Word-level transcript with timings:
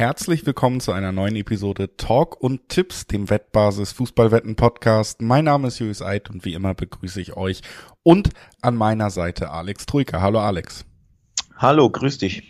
Herzlich 0.00 0.46
willkommen 0.46 0.80
zu 0.80 0.92
einer 0.92 1.12
neuen 1.12 1.36
Episode 1.36 1.94
Talk 1.98 2.40
und 2.40 2.70
Tipps, 2.70 3.06
dem 3.06 3.28
Wettbasis 3.28 3.92
Fußballwetten 3.92 4.56
Podcast. 4.56 5.20
Mein 5.20 5.44
Name 5.44 5.68
ist 5.68 5.78
Julius 5.78 6.00
Eid 6.00 6.30
und 6.30 6.46
wie 6.46 6.54
immer 6.54 6.72
begrüße 6.72 7.20
ich 7.20 7.36
euch 7.36 7.60
und 8.02 8.30
an 8.62 8.76
meiner 8.76 9.10
Seite 9.10 9.50
Alex 9.50 9.84
Troika. 9.84 10.22
Hallo 10.22 10.40
Alex. 10.40 10.86
Hallo, 11.54 11.90
grüß 11.90 12.16
dich. 12.16 12.44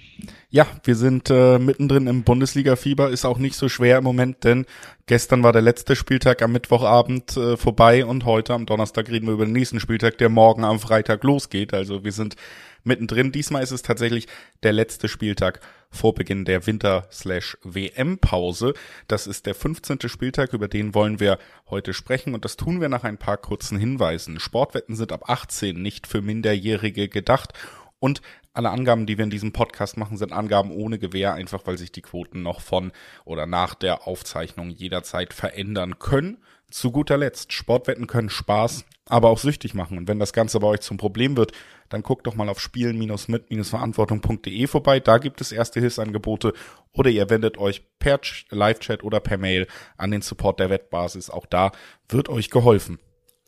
Ja, 0.50 0.64
wir 0.84 0.94
sind 0.94 1.28
äh, 1.30 1.58
mittendrin 1.58 2.06
im 2.06 2.22
Bundesliga-Fieber, 2.22 3.10
ist 3.10 3.24
auch 3.24 3.38
nicht 3.38 3.56
so 3.56 3.68
schwer 3.68 3.98
im 3.98 4.04
Moment, 4.04 4.44
denn 4.44 4.64
gestern 5.06 5.42
war 5.42 5.52
der 5.52 5.62
letzte 5.62 5.96
Spieltag 5.96 6.42
am 6.42 6.52
Mittwochabend 6.52 7.36
äh, 7.36 7.56
vorbei 7.56 8.04
und 8.04 8.26
heute 8.26 8.54
am 8.54 8.66
Donnerstag 8.66 9.08
reden 9.08 9.26
wir 9.26 9.34
über 9.34 9.46
den 9.46 9.54
nächsten 9.54 9.80
Spieltag, 9.80 10.18
der 10.18 10.28
morgen 10.28 10.62
am 10.62 10.78
Freitag 10.78 11.24
losgeht. 11.24 11.74
Also 11.74 12.04
wir 12.04 12.12
sind 12.12 12.36
mittendrin. 12.84 13.32
Diesmal 13.32 13.62
ist 13.62 13.70
es 13.70 13.82
tatsächlich 13.82 14.26
der 14.62 14.72
letzte 14.72 15.08
Spieltag 15.08 15.60
vor 15.90 16.14
Beginn 16.14 16.44
der 16.44 16.66
Winter-WM-Pause. 16.66 18.74
Das 19.08 19.26
ist 19.26 19.46
der 19.46 19.54
15. 19.54 20.00
Spieltag, 20.06 20.52
über 20.52 20.68
den 20.68 20.94
wollen 20.94 21.20
wir 21.20 21.38
heute 21.68 21.92
sprechen 21.92 22.34
und 22.34 22.44
das 22.44 22.56
tun 22.56 22.80
wir 22.80 22.88
nach 22.88 23.04
ein 23.04 23.18
paar 23.18 23.38
kurzen 23.38 23.78
Hinweisen. 23.78 24.40
Sportwetten 24.40 24.96
sind 24.96 25.12
ab 25.12 25.28
18 25.28 25.80
nicht 25.80 26.06
für 26.06 26.22
Minderjährige 26.22 27.08
gedacht 27.08 27.52
und 27.98 28.22
alle 28.52 28.70
Angaben, 28.70 29.06
die 29.06 29.16
wir 29.16 29.24
in 29.24 29.30
diesem 29.30 29.52
Podcast 29.52 29.96
machen, 29.96 30.16
sind 30.16 30.32
Angaben 30.32 30.72
ohne 30.72 30.98
Gewähr, 30.98 31.34
einfach 31.34 31.66
weil 31.66 31.78
sich 31.78 31.92
die 31.92 32.02
Quoten 32.02 32.42
noch 32.42 32.60
von 32.60 32.92
oder 33.24 33.46
nach 33.46 33.74
der 33.74 34.08
Aufzeichnung 34.08 34.70
jederzeit 34.70 35.32
verändern 35.32 35.98
können. 35.98 36.38
Zu 36.70 36.90
guter 36.90 37.16
Letzt, 37.16 37.52
Sportwetten 37.52 38.06
können 38.06 38.30
Spaß, 38.30 38.84
aber 39.06 39.28
auch 39.28 39.38
süchtig 39.38 39.74
machen. 39.74 39.98
Und 39.98 40.08
wenn 40.08 40.18
das 40.18 40.32
Ganze 40.32 40.58
bei 40.60 40.68
euch 40.68 40.80
zum 40.80 40.96
Problem 40.96 41.36
wird, 41.36 41.52
dann 41.90 42.02
guckt 42.02 42.26
doch 42.26 42.34
mal 42.34 42.48
auf 42.48 42.60
spielen-mit-verantwortung.de 42.60 44.66
vorbei. 44.66 45.00
Da 45.00 45.18
gibt 45.18 45.42
es 45.42 45.52
erste 45.52 45.80
Hilfsangebote 45.80 46.54
oder 46.92 47.10
ihr 47.10 47.28
wendet 47.28 47.58
euch 47.58 47.82
per 47.98 48.20
Live-Chat 48.48 49.04
oder 49.04 49.20
per 49.20 49.36
Mail 49.36 49.66
an 49.98 50.10
den 50.10 50.22
Support 50.22 50.60
der 50.60 50.70
Wettbasis. 50.70 51.28
Auch 51.28 51.44
da 51.46 51.72
wird 52.08 52.30
euch 52.30 52.48
geholfen. 52.48 52.98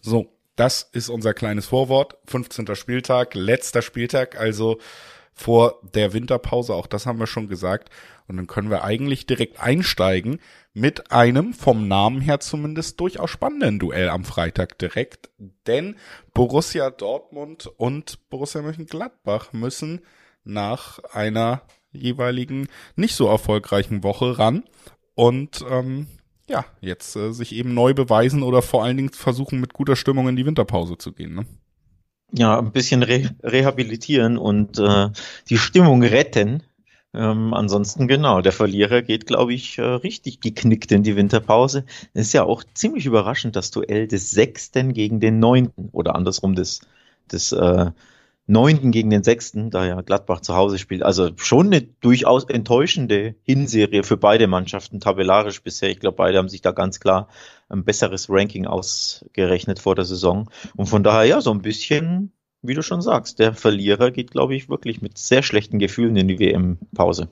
So, 0.02 0.36
das 0.56 0.82
ist 0.92 1.08
unser 1.08 1.32
kleines 1.32 1.64
Vorwort. 1.66 2.18
15. 2.26 2.74
Spieltag, 2.74 3.34
letzter 3.34 3.80
Spieltag, 3.80 4.38
also 4.38 4.78
vor 5.32 5.80
der 5.94 6.12
Winterpause. 6.12 6.74
Auch 6.74 6.86
das 6.86 7.06
haben 7.06 7.18
wir 7.18 7.26
schon 7.26 7.48
gesagt. 7.48 7.90
Und 8.28 8.36
dann 8.36 8.46
können 8.46 8.70
wir 8.70 8.84
eigentlich 8.84 9.26
direkt 9.26 9.60
einsteigen 9.60 10.38
mit 10.74 11.10
einem 11.10 11.52
vom 11.52 11.88
Namen 11.88 12.20
her 12.20 12.40
zumindest 12.40 13.00
durchaus 13.00 13.30
spannenden 13.30 13.78
Duell 13.78 14.08
am 14.08 14.24
Freitag 14.24 14.78
direkt. 14.78 15.30
Denn 15.66 15.96
Borussia 16.32 16.90
Dortmund 16.90 17.66
und 17.76 18.28
Borussia 18.30 18.62
Mönchengladbach 18.62 19.52
müssen 19.52 20.00
nach 20.44 20.98
einer 21.12 21.62
jeweiligen 21.92 22.68
nicht 22.96 23.14
so 23.14 23.28
erfolgreichen 23.28 24.02
Woche 24.02 24.38
ran. 24.38 24.64
Und 25.14 25.64
ähm, 25.68 26.06
ja, 26.48 26.64
jetzt 26.80 27.16
äh, 27.16 27.32
sich 27.32 27.52
eben 27.52 27.74
neu 27.74 27.94
beweisen 27.94 28.42
oder 28.42 28.62
vor 28.62 28.82
allen 28.82 28.96
Dingen 28.96 29.10
versuchen, 29.10 29.60
mit 29.60 29.74
guter 29.74 29.96
Stimmung 29.96 30.28
in 30.28 30.36
die 30.36 30.46
Winterpause 30.46 30.98
zu 30.98 31.12
gehen. 31.12 31.34
Ne? 31.34 31.46
Ja, 32.34 32.58
ein 32.58 32.72
bisschen 32.72 33.02
re 33.02 33.30
rehabilitieren 33.42 34.38
und 34.38 34.78
äh, 34.78 35.10
die 35.50 35.58
Stimmung 35.58 36.02
retten. 36.02 36.62
Ähm, 37.14 37.52
ansonsten 37.52 38.08
genau, 38.08 38.40
der 38.40 38.52
Verlierer 38.52 39.02
geht, 39.02 39.26
glaube 39.26 39.52
ich, 39.52 39.76
äh, 39.78 39.82
richtig 39.82 40.40
geknickt 40.40 40.92
in 40.92 41.02
die 41.02 41.14
Winterpause. 41.14 41.84
Es 42.14 42.28
ist 42.28 42.32
ja 42.32 42.44
auch 42.44 42.64
ziemlich 42.74 43.04
überraschend, 43.04 43.54
das 43.54 43.70
Duell 43.70 44.08
des 44.08 44.30
Sechsten 44.30 44.94
gegen 44.94 45.20
den 45.20 45.38
Neunten 45.38 45.90
oder 45.92 46.14
andersrum 46.14 46.54
des, 46.54 46.80
des 47.30 47.52
äh, 47.52 47.90
Neunten 48.46 48.90
gegen 48.90 49.10
den 49.10 49.22
Sechsten, 49.22 49.70
da 49.70 49.86
ja 49.86 50.00
Gladbach 50.00 50.40
zu 50.40 50.54
Hause 50.54 50.78
spielt. 50.78 51.02
Also 51.02 51.30
schon 51.36 51.66
eine 51.66 51.82
durchaus 51.82 52.44
enttäuschende 52.44 53.36
Hinserie 53.42 54.02
für 54.02 54.16
beide 54.16 54.48
Mannschaften, 54.48 55.00
tabellarisch 55.00 55.62
bisher. 55.62 55.90
Ich 55.90 56.00
glaube, 56.00 56.16
beide 56.16 56.38
haben 56.38 56.48
sich 56.48 56.60
da 56.60 56.72
ganz 56.72 56.98
klar 56.98 57.28
ein 57.68 57.84
besseres 57.84 58.28
Ranking 58.28 58.66
ausgerechnet 58.66 59.78
vor 59.78 59.94
der 59.94 60.04
Saison. 60.04 60.50
Und 60.76 60.86
von 60.86 61.04
daher 61.04 61.24
ja, 61.24 61.40
so 61.40 61.52
ein 61.52 61.62
bisschen, 61.62 62.32
wie 62.62 62.74
du 62.74 62.82
schon 62.82 63.00
sagst, 63.00 63.38
der 63.38 63.54
Verlierer 63.54 64.10
geht, 64.10 64.32
glaube 64.32 64.56
ich, 64.56 64.68
wirklich 64.68 65.00
mit 65.02 65.18
sehr 65.18 65.42
schlechten 65.42 65.78
Gefühlen 65.78 66.16
in 66.16 66.28
die 66.28 66.38
WM-Pause. 66.38 67.28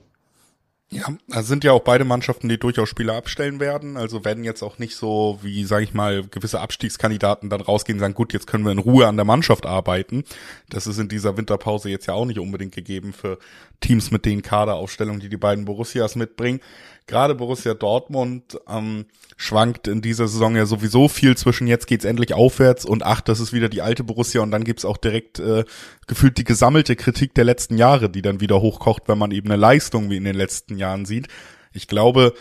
Ja, 0.93 1.07
da 1.29 1.41
sind 1.41 1.63
ja 1.63 1.71
auch 1.71 1.83
beide 1.83 2.03
Mannschaften, 2.03 2.49
die 2.49 2.57
durchaus 2.57 2.89
Spieler 2.89 3.15
abstellen 3.15 3.61
werden. 3.61 3.95
Also 3.95 4.25
werden 4.25 4.43
jetzt 4.43 4.61
auch 4.61 4.77
nicht 4.77 4.97
so, 4.97 5.39
wie 5.41 5.63
sage 5.63 5.85
ich 5.85 5.93
mal, 5.93 6.27
gewisse 6.27 6.59
Abstiegskandidaten 6.59 7.49
dann 7.49 7.61
rausgehen 7.61 7.97
und 7.97 8.01
sagen, 8.01 8.13
gut, 8.13 8.33
jetzt 8.33 8.45
können 8.45 8.65
wir 8.65 8.73
in 8.73 8.77
Ruhe 8.77 9.07
an 9.07 9.15
der 9.15 9.23
Mannschaft 9.23 9.65
arbeiten. 9.65 10.25
Das 10.69 10.87
ist 10.87 10.97
in 10.97 11.07
dieser 11.07 11.37
Winterpause 11.37 11.89
jetzt 11.89 12.07
ja 12.07 12.13
auch 12.13 12.25
nicht 12.25 12.39
unbedingt 12.39 12.75
gegeben 12.75 13.13
für 13.13 13.39
Teams 13.79 14.11
mit 14.11 14.25
den 14.25 14.41
Kaderaufstellungen, 14.41 15.21
die 15.21 15.29
die 15.29 15.37
beiden 15.37 15.63
Borussias 15.63 16.17
mitbringen 16.17 16.59
gerade 17.07 17.35
Borussia 17.35 17.73
Dortmund 17.73 18.59
ähm, 18.67 19.05
schwankt 19.37 19.87
in 19.87 20.01
dieser 20.01 20.27
Saison 20.27 20.55
ja 20.55 20.65
sowieso 20.65 21.07
viel 21.07 21.35
zwischen 21.35 21.67
jetzt 21.67 21.87
geht's 21.87 22.05
endlich 22.05 22.33
aufwärts 22.33 22.85
und 22.85 23.03
ach, 23.03 23.21
das 23.21 23.39
ist 23.39 23.53
wieder 23.53 23.69
die 23.69 23.81
alte 23.81 24.03
Borussia 24.03 24.41
und 24.41 24.51
dann 24.51 24.63
gibt's 24.63 24.85
auch 24.85 24.97
direkt 24.97 25.39
äh, 25.39 25.65
gefühlt 26.07 26.37
die 26.37 26.43
gesammelte 26.43 26.95
Kritik 26.95 27.33
der 27.33 27.45
letzten 27.45 27.77
Jahre, 27.77 28.09
die 28.09 28.21
dann 28.21 28.39
wieder 28.39 28.61
hochkocht, 28.61 29.03
wenn 29.07 29.17
man 29.17 29.31
eben 29.31 29.47
eine 29.47 29.59
Leistung 29.59 30.09
wie 30.09 30.17
in 30.17 30.23
den 30.23 30.35
letzten 30.35 30.77
Jahren 30.77 31.05
sieht. 31.05 31.27
Ich 31.73 31.87
glaube, 31.87 32.33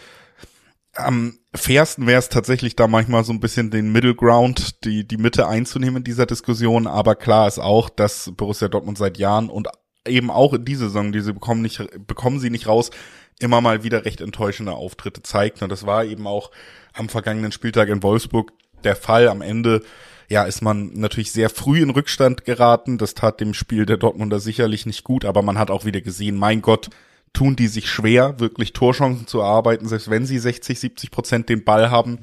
am 0.94 1.38
fairsten 1.54 2.06
wäre 2.06 2.18
es 2.18 2.28
tatsächlich 2.28 2.76
da 2.76 2.86
manchmal 2.86 3.24
so 3.24 3.32
ein 3.32 3.40
bisschen 3.40 3.70
den 3.70 3.92
Middle 3.92 4.14
Ground, 4.14 4.84
die, 4.84 5.06
die 5.06 5.16
Mitte 5.16 5.46
einzunehmen 5.46 5.98
in 5.98 6.04
dieser 6.04 6.26
Diskussion. 6.26 6.86
Aber 6.86 7.14
klar 7.14 7.46
ist 7.46 7.58
auch, 7.58 7.88
dass 7.90 8.32
Borussia 8.36 8.68
Dortmund 8.68 8.98
seit 8.98 9.18
Jahren 9.18 9.48
und 9.48 9.68
eben 10.06 10.30
auch 10.30 10.54
in 10.54 10.64
dieser 10.64 10.86
Saison, 10.86 11.12
die 11.12 11.20
sie 11.20 11.32
bekommen 11.32 11.62
nicht, 11.62 11.82
bekommen 12.06 12.40
sie 12.40 12.50
nicht 12.50 12.66
raus, 12.66 12.90
immer 13.40 13.60
mal 13.60 13.82
wieder 13.82 14.04
recht 14.04 14.20
enttäuschende 14.20 14.72
Auftritte 14.72 15.22
zeigt. 15.22 15.62
Und 15.62 15.70
das 15.70 15.86
war 15.86 16.04
eben 16.04 16.26
auch 16.26 16.50
am 16.92 17.08
vergangenen 17.08 17.52
Spieltag 17.52 17.88
in 17.88 18.02
Wolfsburg 18.02 18.52
der 18.84 18.96
Fall. 18.96 19.28
Am 19.28 19.42
Ende 19.42 19.82
ja, 20.28 20.44
ist 20.44 20.62
man 20.62 20.92
natürlich 20.94 21.32
sehr 21.32 21.50
früh 21.50 21.82
in 21.82 21.90
Rückstand 21.90 22.44
geraten. 22.44 22.98
Das 22.98 23.14
tat 23.14 23.40
dem 23.40 23.52
Spiel 23.52 23.84
der 23.84 23.96
Dortmunder 23.96 24.38
sicherlich 24.38 24.86
nicht 24.86 25.02
gut, 25.02 25.24
aber 25.24 25.42
man 25.42 25.58
hat 25.58 25.70
auch 25.70 25.84
wieder 25.84 26.00
gesehen, 26.00 26.36
mein 26.36 26.62
Gott, 26.62 26.88
tun 27.32 27.56
die 27.56 27.68
sich 27.68 27.88
schwer, 27.88 28.38
wirklich 28.38 28.72
Torchancen 28.72 29.26
zu 29.26 29.40
erarbeiten, 29.40 29.88
selbst 29.88 30.10
wenn 30.10 30.26
sie 30.26 30.38
60, 30.38 30.78
70 30.78 31.10
Prozent 31.10 31.48
den 31.48 31.64
Ball 31.64 31.90
haben. 31.90 32.20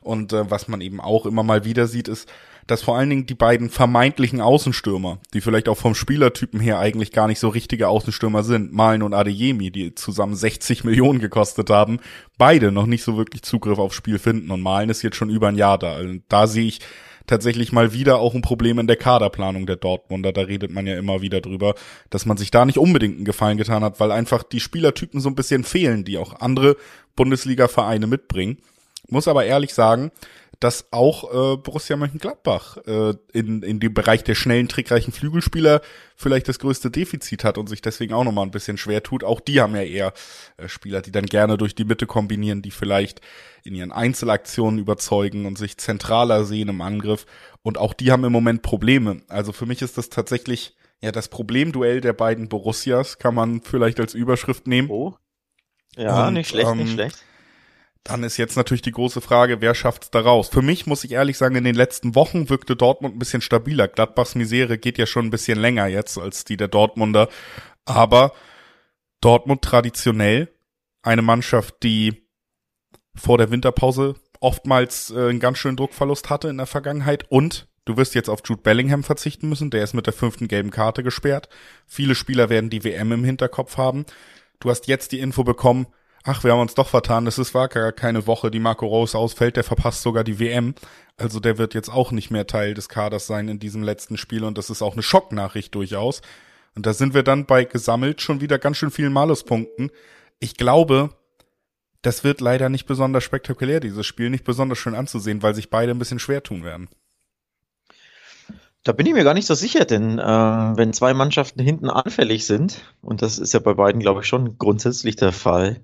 Und 0.00 0.32
äh, 0.32 0.50
was 0.50 0.68
man 0.68 0.80
eben 0.80 1.00
auch 1.00 1.26
immer 1.26 1.42
mal 1.42 1.64
wieder 1.64 1.86
sieht, 1.86 2.08
ist, 2.08 2.30
dass 2.70 2.82
vor 2.82 2.96
allen 2.96 3.10
Dingen 3.10 3.26
die 3.26 3.34
beiden 3.34 3.68
vermeintlichen 3.68 4.40
Außenstürmer, 4.40 5.18
die 5.34 5.40
vielleicht 5.40 5.68
auch 5.68 5.76
vom 5.76 5.96
Spielertypen 5.96 6.60
her 6.60 6.78
eigentlich 6.78 7.10
gar 7.10 7.26
nicht 7.26 7.40
so 7.40 7.48
richtige 7.48 7.88
Außenstürmer 7.88 8.44
sind, 8.44 8.72
Malen 8.72 9.02
und 9.02 9.12
Adeyemi, 9.12 9.72
die 9.72 9.94
zusammen 9.96 10.36
60 10.36 10.84
Millionen 10.84 11.18
gekostet 11.18 11.68
haben, 11.68 11.98
beide 12.38 12.70
noch 12.70 12.86
nicht 12.86 13.02
so 13.02 13.16
wirklich 13.16 13.42
Zugriff 13.42 13.78
aufs 13.78 13.96
Spiel 13.96 14.20
finden 14.20 14.52
und 14.52 14.60
Malen 14.60 14.88
ist 14.88 15.02
jetzt 15.02 15.16
schon 15.16 15.30
über 15.30 15.48
ein 15.48 15.56
Jahr 15.56 15.78
da. 15.78 15.94
Also 15.94 16.14
da 16.28 16.46
sehe 16.46 16.66
ich 16.66 16.80
tatsächlich 17.26 17.72
mal 17.72 17.92
wieder 17.92 18.18
auch 18.18 18.34
ein 18.34 18.42
Problem 18.42 18.78
in 18.78 18.86
der 18.86 18.96
Kaderplanung 18.96 19.66
der 19.66 19.76
Dortmunder. 19.76 20.32
Da 20.32 20.42
redet 20.42 20.70
man 20.70 20.86
ja 20.86 20.96
immer 20.96 21.22
wieder 21.22 21.40
drüber, 21.40 21.74
dass 22.08 22.24
man 22.26 22.36
sich 22.36 22.50
da 22.50 22.64
nicht 22.64 22.78
unbedingt 22.78 23.16
einen 23.16 23.24
Gefallen 23.24 23.58
getan 23.58 23.82
hat, 23.82 23.98
weil 23.98 24.12
einfach 24.12 24.42
die 24.42 24.60
Spielertypen 24.60 25.20
so 25.20 25.28
ein 25.28 25.34
bisschen 25.34 25.64
fehlen, 25.64 26.04
die 26.04 26.18
auch 26.18 26.40
andere 26.40 26.76
Bundesliga-Vereine 27.16 28.06
mitbringen. 28.06 28.58
Muss 29.08 29.26
aber 29.26 29.44
ehrlich 29.44 29.74
sagen, 29.74 30.12
dass 30.60 30.92
auch 30.92 31.24
äh, 31.24 31.56
Borussia 31.56 31.96
Mönchengladbach 31.96 32.76
äh, 32.86 33.14
in, 33.32 33.62
in 33.62 33.80
dem 33.80 33.94
Bereich 33.94 34.22
der 34.24 34.34
schnellen, 34.34 34.68
trickreichen 34.68 35.12
Flügelspieler 35.12 35.80
vielleicht 36.16 36.48
das 36.48 36.58
größte 36.58 36.90
Defizit 36.90 37.44
hat 37.44 37.56
und 37.56 37.68
sich 37.68 37.80
deswegen 37.80 38.12
auch 38.12 38.24
nochmal 38.24 38.44
ein 38.44 38.50
bisschen 38.50 38.76
schwer 38.76 39.02
tut. 39.02 39.24
Auch 39.24 39.40
die 39.40 39.62
haben 39.62 39.74
ja 39.74 39.82
eher 39.82 40.12
äh, 40.58 40.68
Spieler, 40.68 41.00
die 41.00 41.12
dann 41.12 41.24
gerne 41.24 41.56
durch 41.56 41.74
die 41.74 41.86
Mitte 41.86 42.06
kombinieren, 42.06 42.60
die 42.60 42.70
vielleicht 42.70 43.22
in 43.64 43.74
ihren 43.74 43.90
Einzelaktionen 43.90 44.78
überzeugen 44.78 45.46
und 45.46 45.56
sich 45.56 45.78
zentraler 45.78 46.44
sehen 46.44 46.68
im 46.68 46.82
Angriff. 46.82 47.24
Und 47.62 47.78
auch 47.78 47.94
die 47.94 48.12
haben 48.12 48.24
im 48.24 48.32
Moment 48.32 48.60
Probleme. 48.60 49.22
Also 49.28 49.52
für 49.52 49.64
mich 49.64 49.80
ist 49.80 49.96
das 49.96 50.10
tatsächlich 50.10 50.76
ja 51.00 51.10
das 51.10 51.28
Problemduell 51.28 52.02
der 52.02 52.12
beiden 52.12 52.50
Borussias, 52.50 53.18
kann 53.18 53.34
man 53.34 53.62
vielleicht 53.62 53.98
als 53.98 54.12
Überschrift 54.12 54.66
nehmen. 54.66 54.90
Oh. 54.90 55.14
Ja, 55.96 56.28
und, 56.28 56.34
nicht 56.34 56.50
schlecht, 56.50 56.68
ähm, 56.68 56.78
nicht 56.78 56.92
schlecht. 56.92 57.24
Dann 58.04 58.22
ist 58.22 58.38
jetzt 58.38 58.56
natürlich 58.56 58.82
die 58.82 58.92
große 58.92 59.20
Frage, 59.20 59.60
wer 59.60 59.74
schafft's 59.74 60.10
da 60.10 60.20
raus? 60.20 60.48
Für 60.48 60.62
mich 60.62 60.86
muss 60.86 61.04
ich 61.04 61.12
ehrlich 61.12 61.36
sagen, 61.36 61.56
in 61.56 61.64
den 61.64 61.74
letzten 61.74 62.14
Wochen 62.14 62.48
wirkte 62.48 62.74
Dortmund 62.74 63.14
ein 63.14 63.18
bisschen 63.18 63.42
stabiler. 63.42 63.88
Gladbachs 63.88 64.34
Misere 64.34 64.78
geht 64.78 64.96
ja 64.96 65.06
schon 65.06 65.26
ein 65.26 65.30
bisschen 65.30 65.58
länger 65.58 65.86
jetzt 65.86 66.16
als 66.18 66.44
die 66.44 66.56
der 66.56 66.68
Dortmunder. 66.68 67.28
Aber 67.84 68.32
Dortmund 69.20 69.62
traditionell 69.62 70.48
eine 71.02 71.22
Mannschaft, 71.22 71.82
die 71.82 72.26
vor 73.14 73.38
der 73.38 73.50
Winterpause 73.50 74.14
oftmals 74.40 75.10
äh, 75.10 75.28
einen 75.28 75.40
ganz 75.40 75.58
schönen 75.58 75.76
Druckverlust 75.76 76.30
hatte 76.30 76.48
in 76.48 76.56
der 76.56 76.66
Vergangenheit 76.66 77.30
und 77.30 77.68
du 77.84 77.96
wirst 77.96 78.14
jetzt 78.14 78.30
auf 78.30 78.40
Jude 78.44 78.62
Bellingham 78.62 79.04
verzichten 79.04 79.48
müssen, 79.48 79.70
der 79.70 79.84
ist 79.84 79.94
mit 79.94 80.06
der 80.06 80.14
fünften 80.14 80.48
gelben 80.48 80.70
Karte 80.70 81.02
gesperrt. 81.02 81.48
Viele 81.86 82.14
Spieler 82.14 82.48
werden 82.48 82.70
die 82.70 82.84
WM 82.84 83.12
im 83.12 83.24
Hinterkopf 83.24 83.76
haben. 83.76 84.06
Du 84.58 84.70
hast 84.70 84.86
jetzt 84.86 85.12
die 85.12 85.20
Info 85.20 85.44
bekommen, 85.44 85.86
ach, 86.24 86.44
wir 86.44 86.52
haben 86.52 86.60
uns 86.60 86.74
doch 86.74 86.88
vertan, 86.88 87.26
es 87.26 87.38
ist 87.38 87.54
war 87.54 87.68
gar 87.68 87.92
keine 87.92 88.26
Woche, 88.26 88.50
die 88.50 88.60
Marco 88.60 88.86
Rose 88.86 89.16
ausfällt, 89.16 89.56
der 89.56 89.64
verpasst 89.64 90.02
sogar 90.02 90.24
die 90.24 90.38
WM. 90.38 90.74
Also 91.16 91.40
der 91.40 91.58
wird 91.58 91.74
jetzt 91.74 91.90
auch 91.90 92.12
nicht 92.12 92.30
mehr 92.30 92.46
Teil 92.46 92.74
des 92.74 92.88
Kaders 92.88 93.26
sein 93.26 93.48
in 93.48 93.58
diesem 93.58 93.82
letzten 93.82 94.16
Spiel 94.16 94.44
und 94.44 94.56
das 94.56 94.70
ist 94.70 94.82
auch 94.82 94.94
eine 94.94 95.02
Schocknachricht 95.02 95.74
durchaus. 95.74 96.22
Und 96.74 96.86
da 96.86 96.92
sind 96.92 97.14
wir 97.14 97.22
dann 97.22 97.46
bei 97.46 97.64
gesammelt 97.64 98.22
schon 98.22 98.40
wieder 98.40 98.58
ganz 98.58 98.76
schön 98.76 98.90
vielen 98.90 99.12
Maluspunkten. 99.12 99.90
Ich 100.38 100.56
glaube, 100.56 101.10
das 102.02 102.24
wird 102.24 102.40
leider 102.40 102.68
nicht 102.68 102.86
besonders 102.86 103.24
spektakulär, 103.24 103.80
dieses 103.80 104.06
Spiel, 104.06 104.30
nicht 104.30 104.44
besonders 104.44 104.78
schön 104.78 104.94
anzusehen, 104.94 105.42
weil 105.42 105.54
sich 105.54 105.68
beide 105.68 105.92
ein 105.92 105.98
bisschen 105.98 106.18
schwer 106.18 106.42
tun 106.42 106.64
werden. 106.64 106.88
Da 108.82 108.92
bin 108.92 109.06
ich 109.06 109.12
mir 109.12 109.24
gar 109.24 109.34
nicht 109.34 109.46
so 109.46 109.54
sicher, 109.54 109.84
denn 109.84 110.18
äh, 110.18 110.22
wenn 110.22 110.92
zwei 110.94 111.12
Mannschaften 111.12 111.60
hinten 111.60 111.90
anfällig 111.90 112.46
sind, 112.46 112.82
und 113.02 113.20
das 113.20 113.38
ist 113.38 113.52
ja 113.52 113.60
bei 113.60 113.74
beiden, 113.74 114.00
glaube 114.00 114.20
ich, 114.20 114.26
schon 114.26 114.56
grundsätzlich 114.56 115.16
der 115.16 115.32
Fall, 115.32 115.82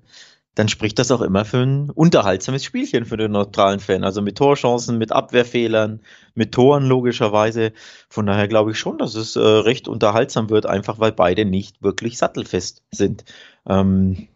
dann 0.56 0.68
spricht 0.68 0.98
das 0.98 1.10
auch 1.10 1.20
immer 1.20 1.44
für 1.44 1.58
ein 1.58 1.90
unterhaltsames 1.90 2.64
Spielchen 2.64 3.04
für 3.04 3.18
den 3.18 3.32
neutralen 3.32 3.78
Fan. 3.78 4.04
Also 4.04 4.22
mit 4.22 4.38
Torchancen, 4.38 4.96
mit 4.96 5.12
Abwehrfehlern, 5.12 6.00
mit 6.34 6.52
Toren 6.52 6.86
logischerweise. 6.86 7.72
Von 8.08 8.24
daher 8.24 8.48
glaube 8.48 8.70
ich 8.70 8.78
schon, 8.78 8.96
dass 8.96 9.14
es 9.14 9.36
äh, 9.36 9.40
recht 9.40 9.86
unterhaltsam 9.86 10.48
wird, 10.48 10.64
einfach 10.64 10.98
weil 10.98 11.12
beide 11.12 11.44
nicht 11.44 11.82
wirklich 11.82 12.16
sattelfest 12.16 12.82
sind. 12.90 13.26
Ähm, 13.68 14.28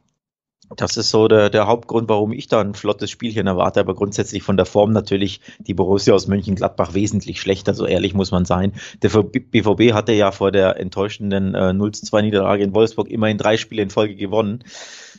das 0.76 0.96
ist 0.96 1.10
so 1.10 1.26
der, 1.28 1.50
der 1.50 1.66
Hauptgrund, 1.66 2.08
warum 2.08 2.32
ich 2.32 2.46
da 2.46 2.60
ein 2.60 2.74
flottes 2.74 3.10
Spielchen 3.10 3.46
erwarte, 3.46 3.80
aber 3.80 3.94
grundsätzlich 3.94 4.42
von 4.42 4.56
der 4.56 4.66
Form 4.66 4.92
natürlich 4.92 5.40
die 5.58 5.74
Borussia 5.74 6.14
aus 6.14 6.28
Mönchengladbach 6.28 6.94
wesentlich 6.94 7.40
schlechter, 7.40 7.74
so 7.74 7.86
ehrlich 7.86 8.14
muss 8.14 8.30
man 8.30 8.44
sein. 8.44 8.72
Der 9.02 9.08
BVB 9.08 9.92
hatte 9.92 10.12
ja 10.12 10.30
vor 10.30 10.52
der 10.52 10.78
enttäuschenden 10.78 11.54
äh, 11.54 11.70
0-2 11.70 12.22
Niederlage 12.22 12.62
in 12.62 12.74
Wolfsburg 12.74 13.10
immerhin 13.10 13.38
drei 13.38 13.56
Spiele 13.56 13.82
in 13.82 13.90
Folge 13.90 14.14
gewonnen. 14.14 14.64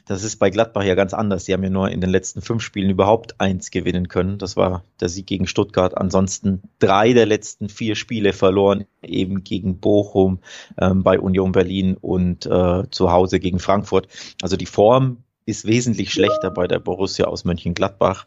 Das 0.07 0.23
ist 0.23 0.37
bei 0.37 0.49
Gladbach 0.49 0.83
ja 0.83 0.95
ganz 0.95 1.13
anders. 1.13 1.45
Die 1.45 1.53
haben 1.53 1.63
ja 1.63 1.69
nur 1.69 1.89
in 1.89 2.01
den 2.01 2.09
letzten 2.09 2.41
fünf 2.41 2.63
Spielen 2.63 2.89
überhaupt 2.89 3.39
eins 3.39 3.71
gewinnen 3.71 4.07
können. 4.07 4.37
Das 4.37 4.57
war 4.57 4.83
der 4.99 5.09
Sieg 5.09 5.27
gegen 5.27 5.47
Stuttgart. 5.47 5.97
Ansonsten 5.97 6.63
drei 6.79 7.13
der 7.13 7.25
letzten 7.25 7.69
vier 7.69 7.95
Spiele 7.95 8.33
verloren, 8.33 8.85
eben 9.03 9.43
gegen 9.43 9.79
Bochum, 9.79 10.39
ähm, 10.79 11.03
bei 11.03 11.19
Union 11.19 11.51
Berlin 11.51 11.97
und 11.99 12.45
äh, 12.45 12.83
zu 12.89 13.11
Hause 13.11 13.39
gegen 13.39 13.59
Frankfurt. 13.59 14.07
Also 14.41 14.57
die 14.57 14.65
Form 14.65 15.17
ist 15.45 15.65
wesentlich 15.65 16.11
schlechter 16.11 16.51
bei 16.51 16.67
der 16.67 16.79
Borussia 16.79 17.25
aus 17.25 17.45
Mönchengladbach, 17.45 18.25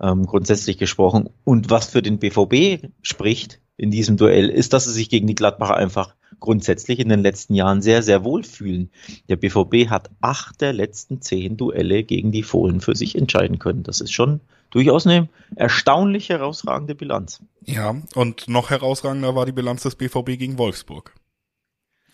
ähm, 0.00 0.26
grundsätzlich 0.26 0.78
gesprochen. 0.78 1.30
Und 1.44 1.70
was 1.70 1.90
für 1.90 2.02
den 2.02 2.18
BVB 2.18 2.88
spricht 3.02 3.60
in 3.76 3.90
diesem 3.90 4.16
Duell, 4.16 4.48
ist, 4.48 4.72
dass 4.72 4.84
sie 4.84 4.92
sich 4.92 5.08
gegen 5.08 5.26
die 5.26 5.34
Gladbacher 5.34 5.76
einfach 5.76 6.14
grundsätzlich 6.40 6.98
in 6.98 7.08
den 7.08 7.20
letzten 7.20 7.54
Jahren 7.54 7.82
sehr, 7.82 8.02
sehr 8.02 8.24
wohl 8.24 8.42
fühlen. 8.42 8.90
Der 9.28 9.36
BVB 9.36 9.88
hat 9.88 10.10
acht 10.20 10.60
der 10.60 10.72
letzten 10.72 11.20
zehn 11.20 11.56
Duelle 11.56 12.04
gegen 12.04 12.32
die 12.32 12.42
Fohlen 12.42 12.80
für 12.80 12.96
sich 12.96 13.16
entscheiden 13.16 13.58
können. 13.58 13.82
Das 13.82 14.00
ist 14.00 14.12
schon 14.12 14.40
durchaus 14.70 15.06
eine 15.06 15.28
erstaunlich 15.56 16.28
herausragende 16.30 16.94
Bilanz. 16.94 17.40
Ja, 17.64 17.96
und 18.14 18.48
noch 18.48 18.70
herausragender 18.70 19.34
war 19.34 19.46
die 19.46 19.52
Bilanz 19.52 19.82
des 19.82 19.94
BVB 19.94 20.38
gegen 20.38 20.58
Wolfsburg 20.58 21.14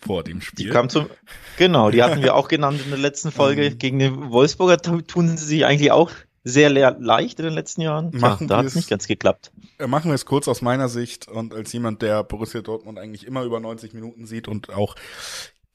vor 0.01 0.23
dem 0.23 0.41
Spiel. 0.41 0.65
Die 0.65 0.71
kam 0.71 0.89
zum, 0.89 1.09
genau, 1.57 1.91
die 1.91 2.03
hatten 2.03 2.21
wir 2.21 2.35
auch 2.35 2.47
genannt 2.47 2.81
in 2.83 2.89
der 2.89 2.99
letzten 2.99 3.31
Folge. 3.31 3.65
Ähm, 3.65 3.77
Gegen 3.77 3.99
den 3.99 4.31
Wolfsburger 4.31 4.77
tun 4.77 5.37
sie 5.37 5.45
sich 5.45 5.65
eigentlich 5.65 5.91
auch 5.91 6.11
sehr 6.43 6.69
leicht 6.69 7.39
in 7.39 7.45
den 7.45 7.53
letzten 7.53 7.81
Jahren. 7.81 8.11
Machen 8.15 8.45
ja, 8.45 8.47
da 8.47 8.57
hat 8.57 8.65
es 8.65 8.75
nicht 8.75 8.89
ganz 8.89 9.07
geklappt. 9.07 9.51
Äh, 9.77 9.87
machen 9.87 10.09
wir 10.09 10.15
es 10.15 10.25
kurz 10.25 10.47
aus 10.47 10.61
meiner 10.61 10.89
Sicht 10.89 11.27
und 11.27 11.53
als 11.53 11.71
jemand, 11.71 12.01
der 12.01 12.23
Borussia 12.23 12.61
Dortmund 12.61 12.97
eigentlich 12.97 13.27
immer 13.27 13.43
über 13.43 13.59
90 13.59 13.93
Minuten 13.93 14.25
sieht 14.25 14.47
und 14.47 14.71
auch 14.71 14.95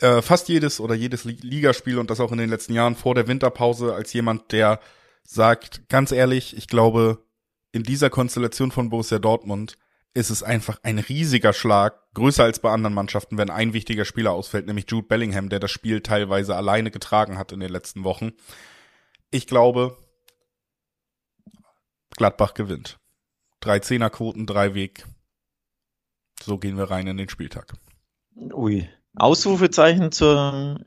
äh, 0.01 0.23
fast 0.23 0.49
jedes 0.49 0.81
oder 0.81 0.95
jedes 0.95 1.25
Ligaspiel 1.25 1.99
und 1.99 2.11
das 2.11 2.21
auch 2.21 2.33
in 2.33 2.39
den 2.39 2.51
letzten 2.51 2.75
Jahren 2.75 2.97
vor 2.97 3.15
der 3.15 3.29
Winterpause 3.29 3.95
als 3.95 4.13
jemand, 4.13 4.53
der 4.53 4.81
sagt, 5.23 5.89
ganz 5.89 6.13
ehrlich, 6.13 6.57
ich 6.57 6.69
glaube, 6.69 7.25
in 7.73 7.83
dieser 7.83 8.11
Konstellation 8.11 8.71
von 8.71 8.91
Borussia 8.91 9.19
Dortmund 9.19 9.77
ist 10.17 10.31
es 10.31 10.43
einfach 10.43 10.81
ein 10.83 10.99
riesiger 10.99 11.53
Schlag, 11.53 12.01
größer 12.15 12.43
als 12.43 12.59
bei 12.59 12.71
anderen 12.71 12.95
Mannschaften, 12.95 13.37
wenn 13.37 13.51
ein 13.51 13.75
wichtiger 13.75 14.07
Spieler 14.07 14.33
ausfällt, 14.33 14.67
nämlich 14.67 14.87
Jude 14.89 15.07
Bellingham, 15.07 15.51
der 15.51 15.61
das 15.61 15.71
Spiel 15.71 16.01
teilweise 16.01 16.57
alleine 16.57 16.91
getragen 16.91 17.37
hat 17.37 17.53
in 17.53 17.61
den 17.61 17.71
letzten 17.71 18.03
Wochen. 18.03 18.33
Ich 19.31 19.47
glaube, 19.47 19.99
Gladbach 22.17 22.55
gewinnt. 22.55 22.99
Drei 23.61 23.79
Zehnerquoten, 23.81 24.47
drei 24.47 24.73
Weg. 24.73 25.05
So 26.43 26.57
gehen 26.57 26.79
wir 26.79 26.91
rein 26.91 27.07
in 27.07 27.19
den 27.19 27.29
Spieltag. 27.29 27.75
Ui. 28.55 28.89
Ausrufezeichen 29.17 30.13
zum 30.13 30.79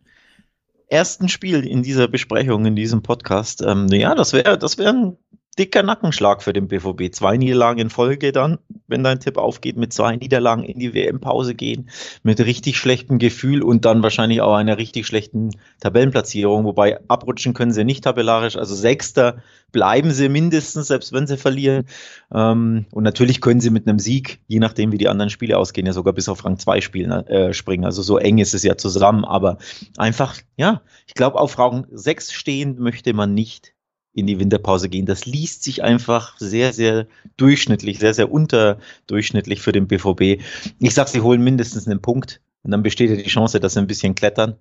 ersten 0.88 1.30
Spiel 1.30 1.68
in 1.68 1.84
dieser 1.84 2.08
Besprechung, 2.08 2.66
in 2.66 2.76
diesem 2.76 3.04
Podcast. 3.04 3.62
Ähm, 3.62 3.90
ja, 3.90 4.16
das 4.16 4.34
wäre 4.34 4.58
das 4.58 4.80
wäre 4.80 4.90
ein 4.90 5.18
dicker 5.59 5.83
Nackenschlag 5.83 6.41
für 6.41 6.53
den 6.53 6.69
BVB. 6.69 7.13
Zwei 7.13 7.35
Niederlagen 7.35 7.79
in 7.79 7.89
Folge 7.89 8.31
dann, 8.31 8.59
wenn 8.88 9.03
dein 9.03 9.19
Tipp 9.19 9.38
aufgeht, 9.38 9.75
mit 9.75 9.91
zwei 9.91 10.15
Niederlagen 10.15 10.63
in 10.63 10.79
die 10.79 10.94
WM-Pause 10.94 11.53
gehen, 11.53 11.89
mit 12.23 12.39
richtig 12.39 12.77
schlechtem 12.77 13.19
Gefühl 13.19 13.61
und 13.61 13.83
dann 13.83 14.01
wahrscheinlich 14.01 14.41
auch 14.41 14.56
einer 14.56 14.77
richtig 14.77 15.06
schlechten 15.06 15.51
Tabellenplatzierung. 15.81 16.63
Wobei 16.63 17.00
abrutschen 17.09 17.53
können 17.53 17.73
sie 17.73 17.83
nicht 17.83 18.06
tabellarisch. 18.06 18.56
Also 18.56 18.73
Sechster 18.73 19.44
bleiben 19.73 20.11
sie 20.11 20.29
mindestens, 20.29 20.88
selbst 20.88 21.11
wenn 21.11 21.27
sie 21.27 21.38
verlieren. 21.38 21.85
Ähm, 22.33 22.85
und 22.91 23.03
natürlich 23.03 23.41
können 23.41 23.59
sie 23.59 23.69
mit 23.69 23.85
einem 23.85 24.00
Sieg, 24.00 24.39
je 24.47 24.59
nachdem 24.59 24.94
wie 24.94 24.97
die 24.97 25.09
anderen 25.09 25.29
Spiele 25.29 25.57
ausgehen, 25.57 25.85
ja 25.85 25.94
sogar 25.94 26.13
bis 26.13 26.29
auf 26.29 26.45
Rang 26.45 26.57
2 26.57 26.79
spielen, 26.79 27.11
äh, 27.11 27.53
springen. 27.53 27.83
Also 27.83 28.01
so 28.01 28.17
eng 28.17 28.38
ist 28.38 28.53
es 28.53 28.63
ja 28.63 28.77
zusammen. 28.77 29.25
Aber 29.25 29.57
einfach, 29.97 30.38
ja, 30.56 30.81
ich 31.06 31.15
glaube, 31.15 31.38
auf 31.38 31.59
Rang 31.59 31.85
6 31.91 32.31
stehen 32.31 32.79
möchte 32.79 33.13
man 33.13 33.33
nicht 33.33 33.73
in 34.13 34.27
die 34.27 34.39
Winterpause 34.39 34.89
gehen. 34.89 35.06
Das 35.06 35.25
liest 35.25 35.63
sich 35.63 35.83
einfach 35.83 36.38
sehr, 36.39 36.73
sehr 36.73 37.07
durchschnittlich, 37.38 38.00
sehr, 38.00 38.13
sehr 38.13 38.31
unterdurchschnittlich 38.31 39.61
für 39.61 39.71
den 39.71 39.88
BVB. 39.88 40.41
Ich 40.79 40.94
sag, 40.94 41.07
sie 41.07 41.21
holen 41.21 41.44
mindestens 41.44 41.88
einen 41.88 42.01
Punkt 42.01 42.41
und 42.63 42.71
dann 42.71 42.83
besteht 42.83 43.09
ja 43.09 43.15
die 43.15 43.29
Chance, 43.29 43.59
dass 43.59 43.73
sie 43.73 43.79
ein 43.79 43.88
bisschen 43.88 44.15
klettern. 44.15 44.56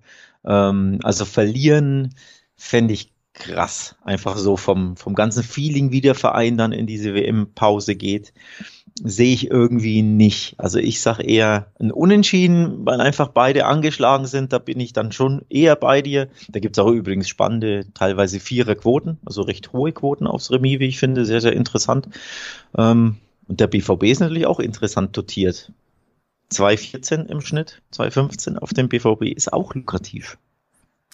Ähm, 0.45 0.99
also 1.03 1.25
verlieren 1.25 2.13
fände 2.55 2.93
ich 2.93 3.11
krass. 3.33 3.95
Einfach 4.03 4.37
so 4.37 4.57
vom, 4.57 4.97
vom 4.97 5.15
ganzen 5.15 5.43
Feeling, 5.43 5.91
wie 5.91 6.01
der 6.01 6.15
Verein 6.15 6.57
dann 6.57 6.71
in 6.71 6.87
diese 6.87 7.13
WM-Pause 7.13 7.95
geht 7.95 8.33
sehe 9.03 9.33
ich 9.33 9.49
irgendwie 9.49 10.01
nicht. 10.01 10.55
Also 10.57 10.79
ich 10.79 11.01
sage 11.01 11.23
eher 11.23 11.67
ein 11.79 11.91
Unentschieden, 11.91 12.85
weil 12.85 13.01
einfach 13.01 13.29
beide 13.29 13.65
angeschlagen 13.65 14.25
sind. 14.25 14.53
Da 14.53 14.59
bin 14.59 14.79
ich 14.79 14.93
dann 14.93 15.11
schon 15.11 15.43
eher 15.49 15.75
bei 15.75 16.01
dir. 16.01 16.27
Da 16.49 16.59
gibt 16.59 16.77
es 16.77 16.83
auch 16.83 16.91
übrigens 16.91 17.29
spannende, 17.29 17.85
teilweise 17.93 18.39
vierer 18.39 18.75
Quoten, 18.75 19.17
also 19.25 19.41
recht 19.41 19.73
hohe 19.73 19.91
Quoten 19.91 20.27
aufs 20.27 20.51
Remis, 20.51 20.79
wie 20.79 20.87
ich 20.87 20.99
finde, 20.99 21.25
sehr, 21.25 21.41
sehr 21.41 21.53
interessant. 21.53 22.09
Ähm, 22.77 23.17
und 23.47 23.59
der 23.59 23.67
BVB 23.67 24.03
ist 24.03 24.19
natürlich 24.19 24.45
auch 24.45 24.59
interessant 24.59 25.15
dotiert. 25.17 25.71
2,14 26.51 27.27
im 27.27 27.41
Schnitt, 27.41 27.81
2,15 27.93 28.57
auf 28.57 28.73
dem 28.73 28.89
BVB 28.89 29.35
ist 29.35 29.53
auch 29.53 29.75
lukrativ. 29.75 30.37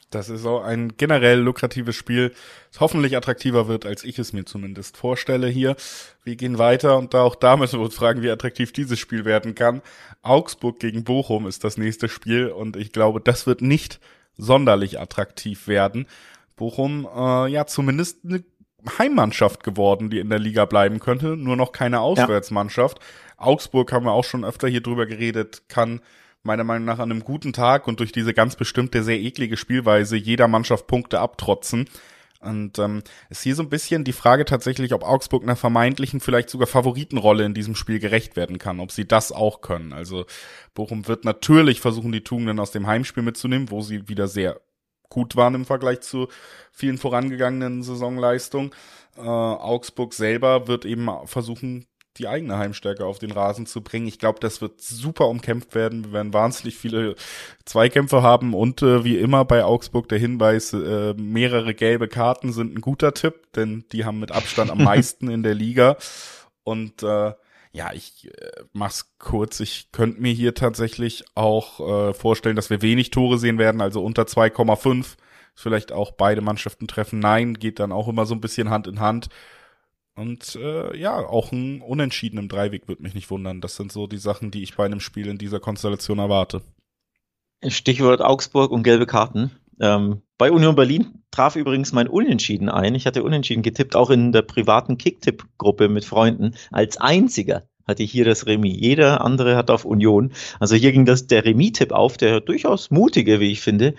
Das 0.09 0.29
ist 0.29 0.45
auch 0.45 0.63
ein 0.63 0.95
generell 0.97 1.39
lukratives 1.39 1.95
Spiel, 1.95 2.33
das 2.71 2.79
hoffentlich 2.79 3.17
attraktiver 3.17 3.67
wird, 3.67 3.85
als 3.85 4.03
ich 4.03 4.19
es 4.19 4.33
mir 4.33 4.45
zumindest 4.45 4.97
vorstelle 4.97 5.47
hier. 5.47 5.75
Wir 6.23 6.35
gehen 6.35 6.57
weiter 6.57 6.97
und 6.97 7.13
da 7.13 7.23
auch 7.23 7.35
da 7.35 7.57
müssen 7.57 7.79
wir 7.79 7.85
uns 7.85 7.95
fragen, 7.95 8.21
wie 8.21 8.29
attraktiv 8.29 8.71
dieses 8.71 8.99
Spiel 8.99 9.25
werden 9.25 9.55
kann. 9.55 9.81
Augsburg 10.21 10.79
gegen 10.79 11.03
Bochum 11.03 11.47
ist 11.47 11.63
das 11.63 11.77
nächste 11.77 12.07
Spiel 12.07 12.47
und 12.47 12.77
ich 12.77 12.91
glaube, 12.91 13.19
das 13.19 13.47
wird 13.47 13.61
nicht 13.61 13.99
sonderlich 14.37 14.99
attraktiv 14.99 15.67
werden. 15.67 16.07
Bochum, 16.55 17.07
äh, 17.13 17.47
ja, 17.47 17.65
zumindest 17.65 18.23
eine 18.23 18.43
Heimmannschaft 18.97 19.63
geworden, 19.63 20.09
die 20.09 20.19
in 20.19 20.29
der 20.29 20.39
Liga 20.39 20.65
bleiben 20.65 20.99
könnte, 20.99 21.35
nur 21.35 21.55
noch 21.55 21.71
keine 21.71 22.01
Auswärtsmannschaft. 22.01 22.99
Ja. 22.99 23.45
Augsburg 23.47 23.91
haben 23.91 24.05
wir 24.05 24.13
auch 24.13 24.23
schon 24.23 24.45
öfter 24.45 24.67
hier 24.67 24.81
drüber 24.81 25.05
geredet, 25.05 25.63
kann 25.67 26.01
meiner 26.45 26.63
Meinung 26.63 26.85
nach 26.85 26.99
an 26.99 27.11
einem 27.11 27.23
guten 27.23 27.53
Tag 27.53 27.87
und 27.87 27.99
durch 27.99 28.11
diese 28.11 28.33
ganz 28.33 28.55
bestimmte, 28.55 29.03
sehr 29.03 29.19
eklige 29.19 29.57
Spielweise 29.57 30.15
jeder 30.15 30.47
Mannschaft 30.47 30.87
Punkte 30.87 31.19
abtrotzen. 31.19 31.89
Und 32.39 32.77
ähm, 32.77 33.01
ist 33.29 33.41
hier 33.41 33.55
so 33.55 33.63
ein 33.63 33.69
bisschen 33.69 34.03
die 34.03 34.13
Frage 34.13 34.45
tatsächlich, 34.45 34.93
ob 34.93 35.03
Augsburg 35.03 35.41
einer 35.41 35.55
vermeintlichen, 35.55 36.19
vielleicht 36.19 36.51
sogar 36.51 36.67
Favoritenrolle 36.67 37.43
in 37.43 37.55
diesem 37.55 37.75
Spiel 37.75 37.99
gerecht 37.99 38.35
werden 38.35 38.59
kann, 38.59 38.79
ob 38.79 38.91
sie 38.91 39.07
das 39.07 39.31
auch 39.31 39.61
können. 39.61 39.93
Also 39.93 40.25
Bochum 40.75 41.07
wird 41.07 41.25
natürlich 41.25 41.81
versuchen, 41.81 42.11
die 42.11 42.23
Tugenden 42.23 42.59
aus 42.59 42.69
dem 42.69 42.85
Heimspiel 42.85 43.23
mitzunehmen, 43.23 43.71
wo 43.71 43.81
sie 43.81 44.07
wieder 44.07 44.27
sehr 44.27 44.61
gut 45.09 45.35
waren 45.35 45.55
im 45.55 45.65
Vergleich 45.65 46.01
zu 46.01 46.27
vielen 46.71 46.99
vorangegangenen 46.99 47.81
Saisonleistungen. 47.81 48.71
Äh, 49.17 49.21
Augsburg 49.21 50.13
selber 50.13 50.67
wird 50.67 50.85
eben 50.85 51.09
versuchen, 51.25 51.87
die 52.17 52.27
eigene 52.27 52.57
Heimstärke 52.57 53.05
auf 53.05 53.19
den 53.19 53.31
Rasen 53.31 53.65
zu 53.65 53.81
bringen. 53.81 54.07
Ich 54.07 54.19
glaube, 54.19 54.39
das 54.39 54.61
wird 54.61 54.81
super 54.81 55.27
umkämpft 55.27 55.75
werden. 55.75 56.05
Wir 56.05 56.13
werden 56.13 56.33
wahnsinnig 56.33 56.75
viele 56.75 57.15
Zweikämpfe 57.65 58.21
haben 58.21 58.53
und 58.53 58.81
äh, 58.81 59.03
wie 59.03 59.17
immer 59.17 59.45
bei 59.45 59.63
Augsburg 59.63 60.07
der 60.09 60.19
Hinweis, 60.19 60.73
äh, 60.73 61.13
mehrere 61.15 61.73
gelbe 61.73 62.07
Karten 62.07 62.53
sind 62.53 62.75
ein 62.75 62.81
guter 62.81 63.13
Tipp, 63.13 63.51
denn 63.55 63.85
die 63.91 64.05
haben 64.05 64.19
mit 64.19 64.31
Abstand 64.31 64.71
am 64.71 64.77
meisten 64.83 65.29
in 65.29 65.43
der 65.43 65.55
Liga. 65.55 65.97
Und 66.63 67.03
äh, 67.03 67.33
ja, 67.75 67.91
ich 67.93 68.31
äh, 68.33 68.63
mach's 68.71 69.11
kurz. 69.19 69.59
Ich 69.59 69.91
könnte 69.91 70.21
mir 70.21 70.31
hier 70.31 70.53
tatsächlich 70.53 71.25
auch 71.35 71.79
äh, 71.81 72.13
vorstellen, 72.13 72.55
dass 72.55 72.69
wir 72.69 72.81
wenig 72.81 73.09
Tore 73.11 73.37
sehen 73.37 73.57
werden, 73.57 73.81
also 73.81 74.01
unter 74.01 74.23
2,5. 74.23 75.17
Vielleicht 75.53 75.91
auch 75.91 76.11
beide 76.11 76.41
Mannschaften 76.41 76.87
treffen. 76.87 77.19
Nein, 77.19 77.55
geht 77.55 77.79
dann 77.79 77.91
auch 77.91 78.07
immer 78.07 78.25
so 78.25 78.33
ein 78.33 78.41
bisschen 78.41 78.69
Hand 78.69 78.87
in 78.87 79.01
Hand. 79.01 79.27
Und 80.15 80.55
äh, 80.55 80.95
ja, 80.97 81.17
auch 81.17 81.51
ein 81.51 81.81
Unentschieden 81.81 82.39
im 82.39 82.47
Dreiweg 82.47 82.87
wird 82.87 83.01
mich 83.01 83.13
nicht 83.13 83.29
wundern. 83.29 83.59
Das 83.59 83.75
sind 83.75 83.91
so 83.91 84.07
die 84.07 84.17
Sachen, 84.17 84.49
die 84.49 84.63
ich 84.63 84.75
bei 84.75 84.85
einem 84.85 85.01
Spiel 85.01 85.27
in 85.27 85.37
dieser 85.37 85.59
Konstellation 85.59 86.19
erwarte. 86.19 86.61
Stichwort 87.67 88.21
Augsburg 88.21 88.71
und 88.71 88.83
gelbe 88.83 89.05
Karten. 89.05 89.51
Ähm, 89.79 90.21
bei 90.37 90.51
Union 90.51 90.75
Berlin 90.75 91.23
traf 91.31 91.57
übrigens 91.57 91.91
mein 91.91 92.07
Unentschieden 92.07 92.69
ein. 92.69 92.95
Ich 92.95 93.05
hatte 93.05 93.23
Unentschieden 93.23 93.61
getippt, 93.61 93.95
auch 93.95 94.09
in 94.09 94.31
der 94.31 94.41
privaten 94.41 94.97
Kicktipp-Gruppe 94.97 95.89
mit 95.89 96.05
Freunden. 96.05 96.55
Als 96.71 96.97
einziger 96.97 97.67
hatte 97.85 98.03
ich 98.03 98.11
hier 98.11 98.25
das 98.25 98.45
Remis. 98.45 98.77
Jeder 98.79 99.21
andere 99.21 99.57
hat 99.57 99.69
auf 99.69 99.83
Union. 99.83 100.31
Also 100.59 100.75
hier 100.75 100.93
ging 100.93 101.05
das 101.05 101.27
der 101.27 101.43
Remis-Tipp 101.43 101.91
auf, 101.91 102.15
der 102.17 102.39
durchaus 102.39 102.89
mutige, 102.89 103.39
wie 103.39 103.51
ich 103.51 103.61
finde. 103.61 103.95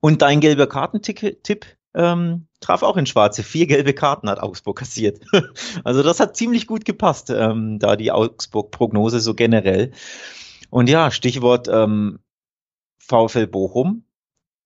Und 0.00 0.22
dein 0.22 0.40
gelber 0.40 0.68
Kartentipp 0.68 1.66
ähm, 1.94 2.46
traf 2.60 2.82
auch 2.82 2.96
in 2.96 3.06
Schwarze. 3.06 3.42
Vier 3.42 3.66
gelbe 3.66 3.94
Karten 3.94 4.28
hat 4.28 4.40
Augsburg 4.40 4.78
kassiert. 4.78 5.20
also 5.84 6.02
das 6.02 6.20
hat 6.20 6.36
ziemlich 6.36 6.66
gut 6.66 6.84
gepasst, 6.84 7.30
ähm, 7.30 7.78
da 7.78 7.96
die 7.96 8.12
Augsburg-Prognose 8.12 9.20
so 9.20 9.34
generell. 9.34 9.92
Und 10.70 10.88
ja, 10.88 11.10
Stichwort 11.10 11.68
ähm, 11.68 12.18
VfL 12.98 13.46
Bochum, 13.46 14.04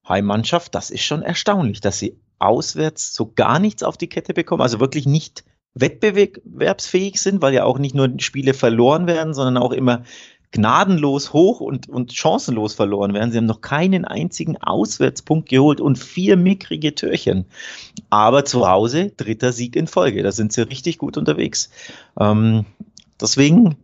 Heimmannschaft, 0.08 0.74
das 0.74 0.90
ist 0.90 1.04
schon 1.04 1.22
erstaunlich, 1.22 1.80
dass 1.80 1.98
sie 1.98 2.20
auswärts 2.38 3.14
so 3.14 3.32
gar 3.32 3.60
nichts 3.60 3.84
auf 3.84 3.96
die 3.96 4.08
Kette 4.08 4.34
bekommen, 4.34 4.62
also 4.62 4.80
wirklich 4.80 5.06
nicht 5.06 5.44
wettbewerbsfähig 5.74 7.20
sind, 7.20 7.40
weil 7.40 7.54
ja 7.54 7.64
auch 7.64 7.78
nicht 7.78 7.94
nur 7.94 8.12
Spiele 8.18 8.52
verloren 8.52 9.06
werden, 9.06 9.32
sondern 9.32 9.62
auch 9.62 9.72
immer 9.72 10.02
gnadenlos 10.52 11.32
hoch 11.32 11.60
und, 11.60 11.88
und 11.88 12.12
chancenlos 12.12 12.74
verloren 12.74 13.14
werden. 13.14 13.32
Sie 13.32 13.38
haben 13.38 13.46
noch 13.46 13.62
keinen 13.62 14.04
einzigen 14.04 14.58
Auswärtspunkt 14.58 15.48
geholt 15.48 15.80
und 15.80 15.98
vier 15.98 16.36
mickrige 16.36 16.94
Türchen. 16.94 17.46
Aber 18.10 18.44
zu 18.44 18.68
Hause 18.68 19.12
dritter 19.16 19.52
Sieg 19.52 19.74
in 19.74 19.86
Folge. 19.86 20.22
Da 20.22 20.30
sind 20.30 20.52
sie 20.52 20.68
richtig 20.68 20.98
gut 20.98 21.16
unterwegs. 21.16 21.70
Ähm, 22.18 22.66
deswegen 23.20 23.76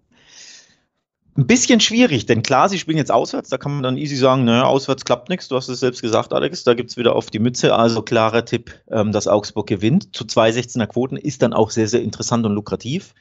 ein 1.38 1.46
bisschen 1.46 1.78
schwierig, 1.78 2.26
denn 2.26 2.42
klar, 2.42 2.68
sie 2.68 2.80
spielen 2.80 2.98
jetzt 2.98 3.12
auswärts, 3.12 3.48
da 3.48 3.58
kann 3.58 3.72
man 3.72 3.84
dann 3.84 3.96
easy 3.96 4.16
sagen, 4.16 4.44
naja, 4.44 4.64
auswärts 4.64 5.04
klappt 5.04 5.28
nichts, 5.28 5.46
du 5.46 5.54
hast 5.54 5.68
es 5.68 5.78
selbst 5.78 6.02
gesagt, 6.02 6.32
Alex, 6.32 6.64
da 6.64 6.74
gibt's 6.74 6.96
wieder 6.96 7.14
auf 7.14 7.30
die 7.30 7.38
Mütze, 7.38 7.76
also 7.76 8.02
klarer 8.02 8.44
Tipp, 8.44 8.74
ähm, 8.90 9.12
dass 9.12 9.28
Augsburg 9.28 9.68
gewinnt. 9.68 10.16
Zu 10.16 10.24
2,16er 10.24 10.88
Quoten 10.88 11.16
ist 11.16 11.42
dann 11.42 11.52
auch 11.52 11.70
sehr, 11.70 11.86
sehr 11.86 12.02
interessant 12.02 12.44
und 12.44 12.54
lukrativ. 12.54 13.14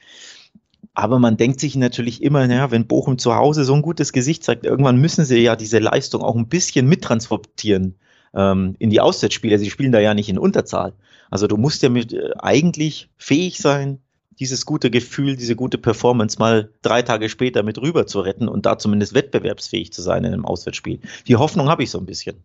Aber 0.94 1.18
man 1.18 1.36
denkt 1.36 1.60
sich 1.60 1.76
natürlich 1.76 2.22
immer, 2.22 2.46
naja, 2.46 2.70
wenn 2.70 2.86
Bochum 2.86 3.18
zu 3.18 3.34
Hause 3.34 3.64
so 3.64 3.74
ein 3.74 3.82
gutes 3.82 4.12
Gesicht 4.12 4.44
zeigt, 4.44 4.64
irgendwann 4.64 4.96
müssen 4.96 5.24
sie 5.24 5.38
ja 5.38 5.56
diese 5.56 5.78
Leistung 5.78 6.22
auch 6.22 6.36
ein 6.36 6.48
bisschen 6.48 6.86
mittransportieren 6.88 7.96
ähm, 8.34 8.76
in 8.78 8.90
die 8.90 9.00
Auswärtsspiele. 9.00 9.58
Sie 9.58 9.70
spielen 9.70 9.92
da 9.92 10.00
ja 10.00 10.14
nicht 10.14 10.28
in 10.28 10.38
Unterzahl. 10.38 10.94
Also 11.30 11.46
du 11.46 11.56
musst 11.56 11.82
ja 11.82 11.88
mit 11.88 12.12
äh, 12.12 12.30
eigentlich 12.38 13.10
fähig 13.16 13.58
sein, 13.58 14.00
dieses 14.38 14.66
gute 14.66 14.90
Gefühl, 14.90 15.36
diese 15.36 15.56
gute 15.56 15.78
Performance 15.78 16.38
mal 16.38 16.72
drei 16.82 17.02
Tage 17.02 17.28
später 17.28 17.62
mit 17.62 17.78
rüber 17.78 18.06
zu 18.06 18.20
retten 18.20 18.48
und 18.48 18.66
da 18.66 18.78
zumindest 18.78 19.14
wettbewerbsfähig 19.14 19.92
zu 19.92 20.02
sein 20.02 20.24
in 20.24 20.32
einem 20.32 20.46
Auswärtsspiel. 20.46 21.00
Die 21.26 21.36
Hoffnung 21.36 21.68
habe 21.68 21.82
ich 21.82 21.90
so 21.90 21.98
ein 21.98 22.06
bisschen. 22.06 22.42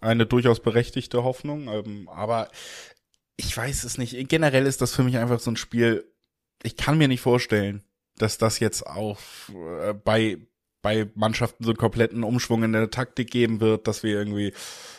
Eine 0.00 0.26
durchaus 0.26 0.60
berechtigte 0.60 1.24
Hoffnung, 1.24 1.68
ähm, 1.68 2.08
aber 2.08 2.48
ich 3.38 3.56
weiß 3.56 3.84
es 3.84 3.96
nicht. 3.96 4.28
Generell 4.28 4.66
ist 4.66 4.82
das 4.82 4.94
für 4.94 5.04
mich 5.04 5.16
einfach 5.16 5.40
so 5.40 5.50
ein 5.50 5.56
Spiel. 5.56 6.04
Ich 6.62 6.76
kann 6.76 6.98
mir 6.98 7.08
nicht 7.08 7.22
vorstellen, 7.22 7.82
dass 8.16 8.36
das 8.36 8.58
jetzt 8.58 8.86
auch 8.86 9.18
äh, 9.48 9.94
bei 9.94 10.38
bei 10.80 11.10
Mannschaften 11.14 11.64
so 11.64 11.70
einen 11.70 11.76
kompletten 11.76 12.22
Umschwung 12.22 12.62
in 12.62 12.72
der 12.72 12.90
Taktik 12.90 13.30
geben 13.30 13.60
wird, 13.60 13.88
dass 13.88 14.04
wir 14.04 14.12
irgendwie 14.12 14.52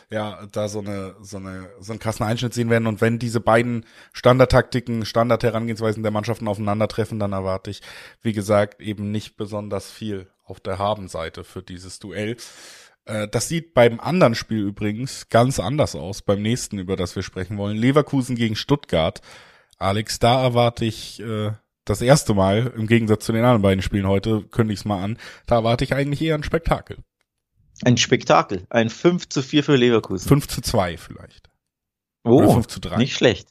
ja, 0.10 0.46
da 0.52 0.68
so 0.68 0.80
eine, 0.80 1.16
so 1.22 1.38
eine, 1.38 1.70
so 1.80 1.94
einen 1.94 2.00
krassen 2.00 2.26
Einschnitt 2.26 2.54
sehen 2.54 2.70
werden. 2.70 2.88
Und 2.88 3.00
wenn 3.00 3.20
diese 3.20 3.40
beiden 3.40 3.86
Standardtaktiken, 4.12 5.06
Standardherangehensweisen 5.06 6.04
der 6.04 6.12
Mannschaften 6.12 6.48
aufeinandertreffen, 6.48 7.20
dann 7.20 7.32
erwarte 7.32 7.70
ich, 7.70 7.82
wie 8.22 8.34
gesagt, 8.34 8.82
eben 8.82 9.12
nicht 9.12 9.38
besonders 9.38 9.90
viel 9.90 10.28
auf 10.44 10.60
der 10.60 10.80
Habenseite 10.80 11.44
für 11.44 11.62
dieses 11.62 12.00
Duell. 12.00 12.38
Äh, 13.10 13.28
das 13.28 13.48
sieht 13.48 13.74
beim 13.74 14.00
anderen 14.00 14.36
Spiel 14.36 14.60
übrigens 14.60 15.30
ganz 15.30 15.60
anders 15.60 15.96
aus, 15.96 16.22
beim 16.22 16.42
nächsten, 16.42 16.78
über 16.78 16.96
das 16.96 17.16
wir 17.16 17.24
sprechen 17.24 17.58
wollen. 17.58 17.78
Leverkusen 17.78 18.36
gegen 18.36 18.56
Stuttgart. 18.56 19.22
Alex, 19.78 20.20
da 20.20 20.44
erwarte 20.44 20.86
ich 20.86 21.20
äh, 21.20 21.52
das 21.86 22.02
erste 22.02 22.34
Mal, 22.34 22.72
im 22.76 22.88
Gegensatz 22.88 23.26
zu 23.26 23.32
den 23.32 23.44
anderen 23.44 23.64
beiden 23.64 23.82
Spielen 23.82 24.08
heute, 24.08 24.44
kündige 24.44 24.74
ich 24.74 24.82
es 24.82 24.86
mal 24.86 25.04
an, 25.04 25.18
da 25.48 25.56
erwarte 25.56 25.84
ich 25.84 25.94
eigentlich 25.94 26.22
eher 26.22 26.36
ein 26.36 26.44
Spektakel. 26.44 26.98
Ein 27.84 27.98
Spektakel. 27.98 28.68
Ein 28.70 28.90
5 28.90 29.30
zu 29.30 29.42
4 29.42 29.64
für 29.64 29.76
Leverkusen. 29.76 30.28
5 30.28 30.48
zu 30.48 30.62
2 30.62 30.98
vielleicht. 30.98 31.50
Oh, 32.24 32.40
Oder 32.40 32.54
5 32.54 32.68
zu 32.68 32.80
3. 32.82 32.98
Nicht 32.98 33.16
schlecht. 33.16 33.50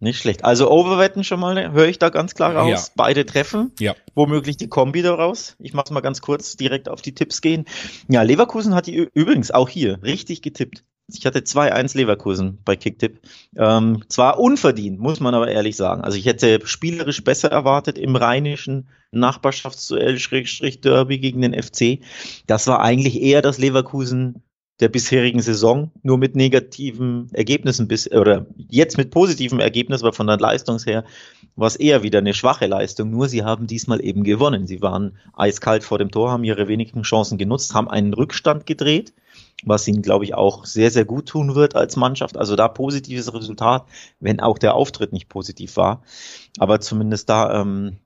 Nicht 0.00 0.20
schlecht. 0.20 0.44
Also 0.44 0.70
Overwetten 0.70 1.24
schon 1.24 1.40
mal, 1.40 1.72
höre 1.72 1.88
ich 1.88 1.98
da 1.98 2.08
ganz 2.08 2.34
klar 2.34 2.54
raus. 2.54 2.86
Ja. 2.88 2.92
Beide 2.94 3.26
treffen. 3.26 3.72
Ja. 3.80 3.94
Womöglich 4.14 4.56
die 4.56 4.68
Kombi 4.68 5.02
daraus. 5.02 5.56
Ich 5.58 5.74
mach's 5.74 5.90
mal 5.90 6.00
ganz 6.00 6.20
kurz, 6.20 6.56
direkt 6.56 6.88
auf 6.88 7.02
die 7.02 7.14
Tipps 7.14 7.40
gehen. 7.40 7.64
Ja, 8.08 8.22
Leverkusen 8.22 8.74
hat 8.74 8.86
die 8.86 9.08
übrigens 9.12 9.50
auch 9.50 9.68
hier 9.68 10.02
richtig 10.02 10.42
getippt. 10.42 10.84
Ich 11.10 11.24
hatte 11.24 11.40
2-1 11.40 11.96
Leverkusen 11.96 12.58
bei 12.64 12.76
Kicktipp. 12.76 13.20
Ähm, 13.56 14.04
zwar 14.08 14.38
unverdient, 14.38 15.00
muss 15.00 15.20
man 15.20 15.34
aber 15.34 15.48
ehrlich 15.48 15.74
sagen. 15.74 16.02
Also 16.02 16.18
ich 16.18 16.26
hätte 16.26 16.60
spielerisch 16.66 17.24
besser 17.24 17.50
erwartet 17.50 17.96
im 17.96 18.14
rheinischen 18.14 18.88
Nachbarschaftsduell 19.10 20.18
Schrägstrich 20.18 20.82
Derby 20.82 21.18
gegen 21.18 21.40
den 21.40 21.60
FC. 21.60 22.00
Das 22.46 22.66
war 22.66 22.80
eigentlich 22.82 23.22
eher 23.22 23.40
das 23.40 23.56
Leverkusen 23.56 24.42
der 24.80 24.88
bisherigen 24.88 25.40
Saison, 25.40 25.90
nur 26.02 26.18
mit 26.18 26.36
negativen 26.36 27.28
Ergebnissen 27.32 27.88
bis, 27.88 28.10
oder 28.10 28.46
jetzt 28.56 28.96
mit 28.96 29.10
positivem 29.10 29.58
Ergebnis, 29.58 30.02
aber 30.02 30.12
von 30.12 30.26
der 30.26 30.38
Leistung 30.38 30.78
her 30.78 31.04
war 31.56 31.66
es 31.66 31.76
eher 31.76 32.02
wieder 32.02 32.20
eine 32.20 32.34
schwache 32.34 32.66
Leistung. 32.66 33.10
Nur 33.10 33.28
sie 33.28 33.42
haben 33.42 33.66
diesmal 33.66 34.04
eben 34.04 34.22
gewonnen. 34.22 34.66
Sie 34.68 34.80
waren 34.80 35.18
eiskalt 35.34 35.82
vor 35.82 35.98
dem 35.98 36.10
Tor, 36.10 36.30
haben 36.30 36.44
ihre 36.44 36.68
wenigen 36.68 37.02
Chancen 37.02 37.38
genutzt, 37.38 37.74
haben 37.74 37.88
einen 37.88 38.14
Rückstand 38.14 38.66
gedreht 38.66 39.12
was 39.64 39.88
ihnen, 39.88 40.02
glaube 40.02 40.24
ich, 40.24 40.34
auch 40.34 40.64
sehr, 40.64 40.90
sehr 40.90 41.04
gut 41.04 41.26
tun 41.26 41.54
wird 41.54 41.74
als 41.74 41.96
Mannschaft. 41.96 42.36
Also 42.36 42.56
da 42.56 42.68
positives 42.68 43.32
Resultat, 43.32 43.86
wenn 44.20 44.40
auch 44.40 44.58
der 44.58 44.74
Auftritt 44.74 45.12
nicht 45.12 45.28
positiv 45.28 45.76
war. 45.76 46.02
Aber 46.58 46.80
zumindest 46.80 47.28
da, 47.28 47.60
ähm, 47.60 47.98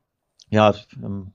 ja, 0.50 0.74
ähm, 1.02 1.32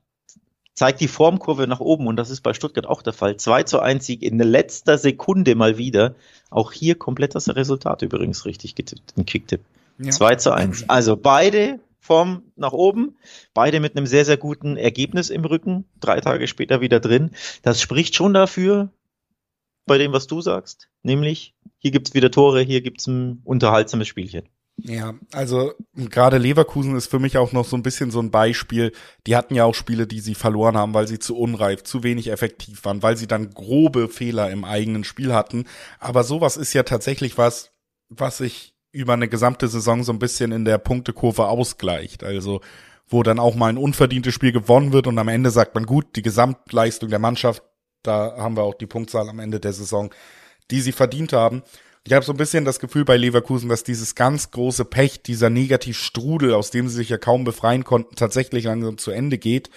zeigt 0.78 1.02
die 1.02 1.08
Formkurve 1.08 1.66
nach 1.66 1.80
oben 1.80 2.06
und 2.06 2.18
das 2.18 2.30
ist 2.30 2.42
bei 2.42 2.54
Stuttgart 2.54 2.86
auch 2.86 3.02
der 3.02 3.12
Fall. 3.12 3.36
2 3.36 3.64
zu 3.64 3.80
1 3.80 4.06
Sieg 4.06 4.22
in 4.22 4.38
letzter 4.38 5.00
Sekunde 5.00 5.56
mal 5.56 5.80
wieder. 5.80 6.14
Auch 6.52 6.72
hier 6.72 6.94
komplett 6.94 7.34
das 7.34 7.54
Resultat 7.54 8.04
übrigens 8.04 8.46
richtig 8.46 8.76
getippt, 8.76 9.18
ein 9.18 9.26
Kicktipp. 9.26 9.62
Ja. 9.98 10.12
2 10.12 10.36
zu 10.36 10.54
1. 10.54 10.88
Also 10.88 11.18
beide 11.18 11.80
Form 12.00 12.44
nach 12.56 12.74
oben, 12.74 13.18
beide 13.56 13.80
mit 13.80 13.98
einem 13.98 14.06
sehr, 14.06 14.24
sehr 14.24 14.38
guten 14.38 14.78
Ergebnis 14.78 15.32
im 15.32 15.46
Rücken, 15.46 15.86
drei 16.00 16.22
Tage 16.22 16.48
später 16.48 16.80
wieder 16.80 17.00
drin. 17.00 17.32
Das 17.64 17.82
spricht 17.82 18.14
schon 18.14 18.36
dafür, 18.36 18.92
bei 19.88 19.98
dem, 19.98 20.14
was 20.14 20.28
du 20.28 20.42
sagst. 20.42 20.90
Nämlich, 21.02 21.56
hier 21.80 21.90
gibt's 21.90 22.14
wieder 22.14 22.30
Tore, 22.30 22.62
hier 22.62 22.82
gibt's 22.82 23.08
ein 23.08 23.42
unterhaltsames 23.46 24.08
Spielchen. 24.08 24.44
Ja, 24.80 25.16
also 25.32 25.74
gerade 25.96 26.38
Leverkusen 26.38 26.96
ist 26.96 27.08
für 27.08 27.20
mich 27.20 27.38
auch 27.38 27.52
noch 27.52 27.66
so 27.66 27.76
ein 27.76 27.84
bisschen 27.84 28.12
so 28.12 28.20
ein 28.20 28.30
Beispiel. 28.30 28.92
Die 29.26 29.36
hatten 29.36 29.56
ja 29.56 29.66
auch 29.66 29.74
Spiele, 29.74 30.06
die 30.06 30.20
sie 30.20 30.36
verloren 30.36 30.78
haben, 30.78 30.94
weil 30.94 31.08
sie 31.08 31.18
zu 31.18 31.36
unreif, 31.36 31.84
zu 31.84 32.04
wenig 32.04 32.30
effektiv 32.30 32.86
waren, 32.86 33.02
weil 33.02 33.18
sie 33.18 33.28
dann 33.28 33.50
grobe 33.50 34.08
Fehler 34.08 34.52
im 34.52 34.64
eigenen 34.64 35.04
Spiel 35.04 35.34
hatten. 35.34 35.66
Aber 36.00 36.24
sowas 36.24 36.58
ist 36.58 36.74
ja 36.74 36.84
tatsächlich 36.84 37.38
was, 37.38 37.72
was 38.10 38.38
sich 38.38 38.76
über 38.92 39.14
eine 39.14 39.28
gesamte 39.28 39.68
Saison 39.68 40.04
so 40.04 40.12
ein 40.12 40.20
bisschen 40.20 40.52
in 40.52 40.64
der 40.64 40.78
Punktekurve 40.78 41.48
ausgleicht. 41.48 42.24
Also 42.24 42.62
wo 43.10 43.24
dann 43.24 43.40
auch 43.40 43.56
mal 43.56 43.70
ein 43.70 43.78
unverdientes 43.78 44.34
Spiel 44.34 44.52
gewonnen 44.52 44.92
wird 44.92 45.08
und 45.08 45.18
am 45.18 45.30
Ende 45.30 45.50
sagt 45.50 45.76
man 45.76 45.86
gut, 45.86 46.18
die 46.18 46.22
Gesamtleistung 46.22 47.10
der 47.10 47.20
Mannschaft 47.20 47.64
da 48.08 48.36
haben 48.38 48.56
wir 48.56 48.64
auch 48.64 48.76
die 48.76 48.88
Punktzahl 48.88 49.30
am 49.30 49.40
Ende 49.40 49.60
der 49.60 49.74
Saison, 49.74 50.14
die 50.72 50.82
sie 50.82 50.92
verdient 50.92 51.34
haben. 51.34 51.64
Ich 52.08 52.14
habe 52.14 52.24
so 52.24 52.32
ein 52.32 52.38
bisschen 52.38 52.64
das 52.64 52.80
Gefühl 52.80 53.04
bei 53.04 53.18
Leverkusen, 53.18 53.68
dass 53.68 53.84
dieses 53.84 54.16
ganz 54.16 54.52
große 54.52 54.86
Pech, 54.86 55.24
dieser 55.24 55.50
Negativstrudel, 55.50 56.54
aus 56.54 56.72
dem 56.72 56.88
sie 56.88 56.96
sich 56.96 57.10
ja 57.10 57.18
kaum 57.18 57.44
befreien 57.44 57.84
konnten, 57.84 58.16
tatsächlich 58.16 58.64
langsam 58.64 58.98
zu 58.98 59.12
Ende 59.12 59.38
geht. 59.38 59.70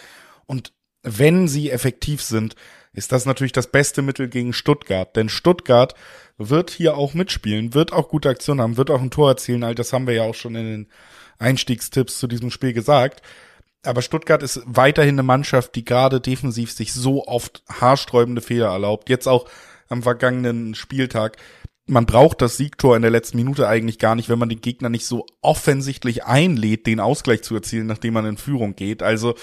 Und 0.46 0.72
wenn 1.02 1.48
sie 1.48 1.70
effektiv 1.70 2.22
sind, 2.22 2.54
ist 2.92 3.10
das 3.10 3.26
natürlich 3.26 3.50
das 3.50 3.66
beste 3.66 4.00
Mittel 4.00 4.28
gegen 4.28 4.52
Stuttgart. 4.52 5.16
Denn 5.16 5.28
Stuttgart 5.28 5.96
wird 6.38 6.70
hier 6.70 6.96
auch 6.96 7.14
mitspielen, 7.14 7.74
wird 7.74 7.92
auch 7.92 8.08
gute 8.08 8.28
Aktionen 8.28 8.60
haben, 8.60 8.76
wird 8.76 8.92
auch 8.92 9.02
ein 9.02 9.10
Tor 9.10 9.30
erzielen. 9.30 9.64
All 9.64 9.74
das 9.74 9.92
haben 9.92 10.06
wir 10.06 10.14
ja 10.14 10.22
auch 10.22 10.36
schon 10.36 10.54
in 10.54 10.66
den 10.66 10.88
Einstiegstipps 11.40 12.20
zu 12.20 12.28
diesem 12.28 12.52
Spiel 12.52 12.72
gesagt. 12.72 13.22
Aber 13.82 14.02
Stuttgart 14.02 14.44
ist 14.44 14.62
weiterhin 14.66 15.16
eine 15.16 15.24
Mannschaft, 15.24 15.74
die 15.74 15.84
gerade 15.84 16.20
defensiv 16.20 16.70
sich 16.70 16.92
so 16.92 17.26
oft 17.26 17.64
haarsträubende 17.68 18.40
Fehler 18.40 18.68
erlaubt. 18.68 19.08
Jetzt 19.08 19.26
auch 19.26 19.48
am 19.88 20.04
vergangenen 20.04 20.76
Spieltag. 20.76 21.36
Man 21.90 22.06
braucht 22.06 22.40
das 22.40 22.56
Siegtor 22.56 22.94
in 22.94 23.02
der 23.02 23.10
letzten 23.10 23.36
Minute 23.36 23.66
eigentlich 23.66 23.98
gar 23.98 24.14
nicht, 24.14 24.28
wenn 24.28 24.38
man 24.38 24.48
den 24.48 24.60
Gegner 24.60 24.88
nicht 24.88 25.04
so 25.04 25.26
offensichtlich 25.42 26.24
einlädt, 26.24 26.86
den 26.86 27.00
Ausgleich 27.00 27.42
zu 27.42 27.56
erzielen, 27.56 27.88
nachdem 27.88 28.14
man 28.14 28.26
in 28.26 28.36
Führung 28.36 28.76
geht. 28.76 29.02
Also 29.02 29.34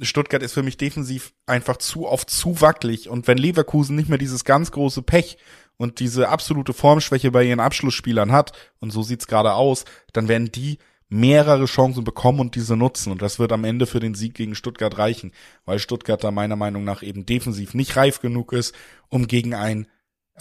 Stuttgart 0.00 0.42
ist 0.42 0.54
für 0.54 0.62
mich 0.62 0.78
defensiv 0.78 1.34
einfach 1.44 1.76
zu 1.76 2.08
oft 2.08 2.30
zu 2.30 2.62
wackelig. 2.62 3.10
Und 3.10 3.28
wenn 3.28 3.36
Leverkusen 3.36 3.94
nicht 3.94 4.08
mehr 4.08 4.16
dieses 4.16 4.46
ganz 4.46 4.70
große 4.70 5.02
Pech 5.02 5.36
und 5.76 6.00
diese 6.00 6.30
absolute 6.30 6.72
Formschwäche 6.72 7.30
bei 7.30 7.44
ihren 7.44 7.60
Abschlussspielern 7.60 8.32
hat, 8.32 8.52
und 8.80 8.90
so 8.90 9.02
sieht's 9.02 9.26
gerade 9.26 9.52
aus, 9.52 9.84
dann 10.14 10.28
werden 10.28 10.50
die 10.50 10.78
mehrere 11.10 11.66
Chancen 11.66 12.04
bekommen 12.04 12.40
und 12.40 12.54
diese 12.54 12.74
nutzen. 12.74 13.12
Und 13.12 13.20
das 13.20 13.38
wird 13.38 13.52
am 13.52 13.64
Ende 13.64 13.84
für 13.84 14.00
den 14.00 14.14
Sieg 14.14 14.32
gegen 14.32 14.54
Stuttgart 14.54 14.96
reichen, 14.96 15.32
weil 15.66 15.78
Stuttgart 15.78 16.24
da 16.24 16.30
meiner 16.30 16.56
Meinung 16.56 16.84
nach 16.84 17.02
eben 17.02 17.26
defensiv 17.26 17.74
nicht 17.74 17.96
reif 17.96 18.20
genug 18.20 18.54
ist, 18.54 18.74
um 19.10 19.26
gegen 19.26 19.52
ein 19.52 19.86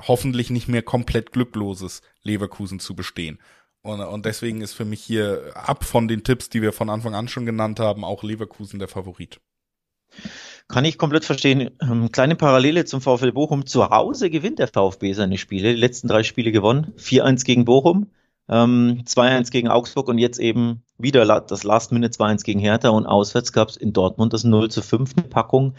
hoffentlich 0.07 0.49
nicht 0.49 0.67
mehr 0.67 0.81
komplett 0.81 1.31
glückloses 1.31 2.01
Leverkusen 2.23 2.79
zu 2.79 2.95
bestehen. 2.95 3.39
Und, 3.81 3.99
und 3.99 4.25
deswegen 4.25 4.61
ist 4.61 4.73
für 4.73 4.85
mich 4.85 5.01
hier 5.01 5.51
ab 5.55 5.83
von 5.83 6.07
den 6.07 6.23
Tipps, 6.23 6.49
die 6.49 6.61
wir 6.61 6.71
von 6.71 6.89
Anfang 6.89 7.15
an 7.15 7.27
schon 7.27 7.45
genannt 7.45 7.79
haben, 7.79 8.03
auch 8.03 8.23
Leverkusen 8.23 8.79
der 8.79 8.87
Favorit. 8.87 9.39
Kann 10.67 10.85
ich 10.85 10.97
komplett 10.97 11.25
verstehen. 11.25 11.71
Ähm, 11.81 12.11
kleine 12.11 12.35
Parallele 12.35 12.85
zum 12.85 13.01
VfL 13.01 13.31
Bochum. 13.31 13.65
Zu 13.65 13.89
Hause 13.89 14.29
gewinnt 14.29 14.59
der 14.59 14.67
VfB 14.67 15.13
seine 15.13 15.37
Spiele. 15.37 15.73
Die 15.73 15.79
letzten 15.79 16.07
drei 16.07 16.23
Spiele 16.23 16.51
gewonnen. 16.51 16.93
4-1 16.97 17.45
gegen 17.45 17.65
Bochum, 17.65 18.11
ähm, 18.51 19.03
2-1 19.05 19.49
gegen 19.49 19.69
Augsburg 19.69 20.09
und 20.09 20.17
jetzt 20.17 20.39
eben 20.39 20.83
wieder 20.97 21.25
das 21.41 21.63
Last 21.63 21.91
Minute 21.91 22.13
2-1 22.13 22.43
gegen 22.43 22.59
Hertha 22.59 22.89
und 22.89 23.05
auswärts 23.05 23.53
gab 23.53 23.69
es 23.69 23.77
in 23.77 23.93
Dortmund 23.93 24.33
das 24.33 24.43
0 24.43 24.69
zu 24.69 24.81
5 24.81 25.17
eine 25.17 25.27
Packung 25.27 25.73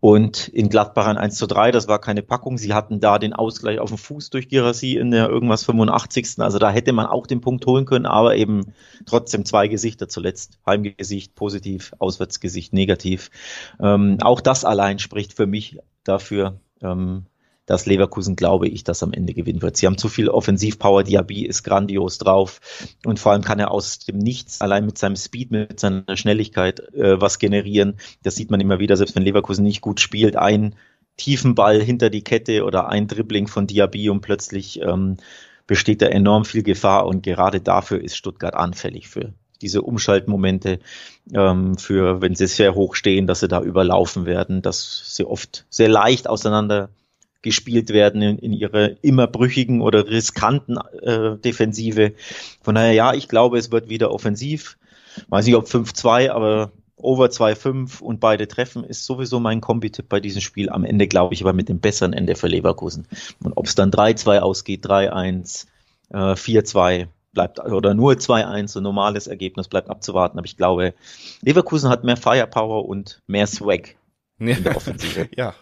und 0.00 0.48
in 0.48 0.68
Gladbach 0.68 1.06
ein 1.06 1.18
1 1.18 1.36
zu 1.36 1.46
3, 1.46 1.72
das 1.72 1.88
war 1.88 2.00
keine 2.00 2.22
Packung. 2.22 2.58
Sie 2.58 2.72
hatten 2.72 3.00
da 3.00 3.18
den 3.18 3.32
Ausgleich 3.32 3.80
auf 3.80 3.90
dem 3.90 3.98
Fuß 3.98 4.30
durch 4.30 4.48
Girassi 4.48 4.96
in 4.96 5.10
der 5.10 5.28
irgendwas 5.28 5.64
85. 5.64 6.38
Also 6.38 6.58
da 6.58 6.70
hätte 6.70 6.92
man 6.92 7.06
auch 7.06 7.26
den 7.26 7.40
Punkt 7.40 7.66
holen 7.66 7.84
können, 7.84 8.06
aber 8.06 8.36
eben 8.36 8.72
trotzdem 9.04 9.44
zwei 9.44 9.68
Gesichter 9.68 10.08
zuletzt. 10.08 10.58
Heimgesicht 10.64 11.34
positiv, 11.34 11.92
Auswärtsgesicht 11.98 12.72
negativ. 12.72 13.30
Ähm, 13.80 14.18
auch 14.22 14.40
das 14.40 14.64
allein 14.64 14.98
spricht 14.98 15.34
für 15.34 15.46
mich 15.46 15.78
dafür, 16.04 16.60
ähm, 16.80 17.26
dass 17.66 17.86
Leverkusen, 17.86 18.36
glaube 18.36 18.68
ich, 18.68 18.84
das 18.84 19.02
am 19.02 19.12
Ende 19.12 19.34
gewinnen 19.34 19.62
wird. 19.62 19.76
Sie 19.76 19.86
haben 19.86 19.98
zu 19.98 20.08
viel 20.08 20.28
Offensivpower, 20.28 21.04
Diaby 21.04 21.46
ist 21.46 21.62
grandios 21.62 22.18
drauf 22.18 22.60
und 23.04 23.20
vor 23.20 23.32
allem 23.32 23.42
kann 23.42 23.58
er 23.58 23.70
aus 23.70 24.00
dem 24.00 24.18
Nichts 24.18 24.60
allein 24.60 24.84
mit 24.84 24.98
seinem 24.98 25.16
Speed, 25.16 25.50
mit 25.50 25.80
seiner 25.80 26.16
Schnelligkeit 26.16 26.80
äh, 26.94 27.20
was 27.20 27.38
generieren. 27.38 27.96
Das 28.22 28.34
sieht 28.34 28.50
man 28.50 28.60
immer 28.60 28.78
wieder, 28.78 28.96
selbst 28.96 29.14
wenn 29.14 29.22
Leverkusen 29.22 29.64
nicht 29.64 29.80
gut 29.80 30.00
spielt, 30.00 30.36
ein 30.36 30.74
tiefen 31.16 31.54
Ball 31.54 31.80
hinter 31.80 32.10
die 32.10 32.24
Kette 32.24 32.64
oder 32.64 32.88
ein 32.88 33.06
Dribbling 33.06 33.46
von 33.46 33.66
Diaby 33.66 34.10
und 34.10 34.22
plötzlich 34.22 34.80
ähm, 34.80 35.18
besteht 35.66 36.02
da 36.02 36.06
enorm 36.06 36.44
viel 36.44 36.62
Gefahr 36.62 37.06
und 37.06 37.22
gerade 37.22 37.60
dafür 37.60 38.00
ist 38.02 38.16
Stuttgart 38.16 38.54
anfällig 38.54 39.08
für 39.08 39.32
diese 39.60 39.82
Umschaltmomente, 39.82 40.80
ähm, 41.32 41.78
für 41.78 42.20
wenn 42.20 42.34
sie 42.34 42.48
sehr 42.48 42.74
hoch 42.74 42.96
stehen, 42.96 43.26
dass 43.26 43.40
sie 43.40 43.48
da 43.48 43.62
überlaufen 43.62 44.26
werden, 44.26 44.60
dass 44.60 45.14
sie 45.14 45.24
oft 45.24 45.66
sehr 45.70 45.88
leicht 45.88 46.28
auseinander 46.28 46.90
gespielt 47.42 47.90
werden 47.90 48.22
in, 48.22 48.38
in 48.38 48.52
ihrer 48.52 49.02
immer 49.02 49.26
brüchigen 49.26 49.80
oder 49.80 50.08
riskanten 50.08 50.78
äh, 51.02 51.36
Defensive. 51.36 52.12
Von 52.62 52.74
daher, 52.74 52.92
ja, 52.92 53.14
ich 53.14 53.28
glaube, 53.28 53.58
es 53.58 53.70
wird 53.70 53.88
wieder 53.88 54.10
offensiv. 54.12 54.78
Weiß 55.28 55.44
nicht, 55.46 55.56
ob 55.56 55.66
5-2, 55.66 56.30
aber 56.30 56.72
over 56.96 57.26
2-5 57.26 58.00
und 58.00 58.20
beide 58.20 58.48
treffen 58.48 58.84
ist 58.84 59.04
sowieso 59.04 59.40
mein 59.40 59.60
Kombi-Tipp 59.60 60.08
bei 60.08 60.20
diesem 60.20 60.40
Spiel. 60.40 60.70
Am 60.70 60.84
Ende 60.84 61.08
glaube 61.08 61.34
ich 61.34 61.42
aber 61.42 61.52
mit 61.52 61.68
dem 61.68 61.80
besseren 61.80 62.12
Ende 62.12 62.36
für 62.36 62.46
Leverkusen. 62.46 63.06
Und 63.42 63.52
ob 63.56 63.66
es 63.66 63.74
dann 63.74 63.90
3-2 63.90 64.38
ausgeht, 64.38 64.86
3-1, 64.86 65.66
äh, 66.10 66.16
4-2, 66.16 67.08
bleibt 67.32 67.60
oder 67.60 67.94
nur 67.94 68.12
2-1, 68.12 68.68
so 68.68 68.80
normales 68.80 69.26
Ergebnis 69.26 69.68
bleibt 69.68 69.90
abzuwarten. 69.90 70.38
Aber 70.38 70.46
ich 70.46 70.56
glaube, 70.56 70.94
Leverkusen 71.40 71.88
hat 71.88 72.04
mehr 72.04 72.16
Firepower 72.16 72.86
und 72.86 73.20
mehr 73.26 73.46
Swag 73.46 73.96
in 74.48 74.64
der 74.64 74.76
Offensive. 74.76 75.28
ja, 75.36 75.54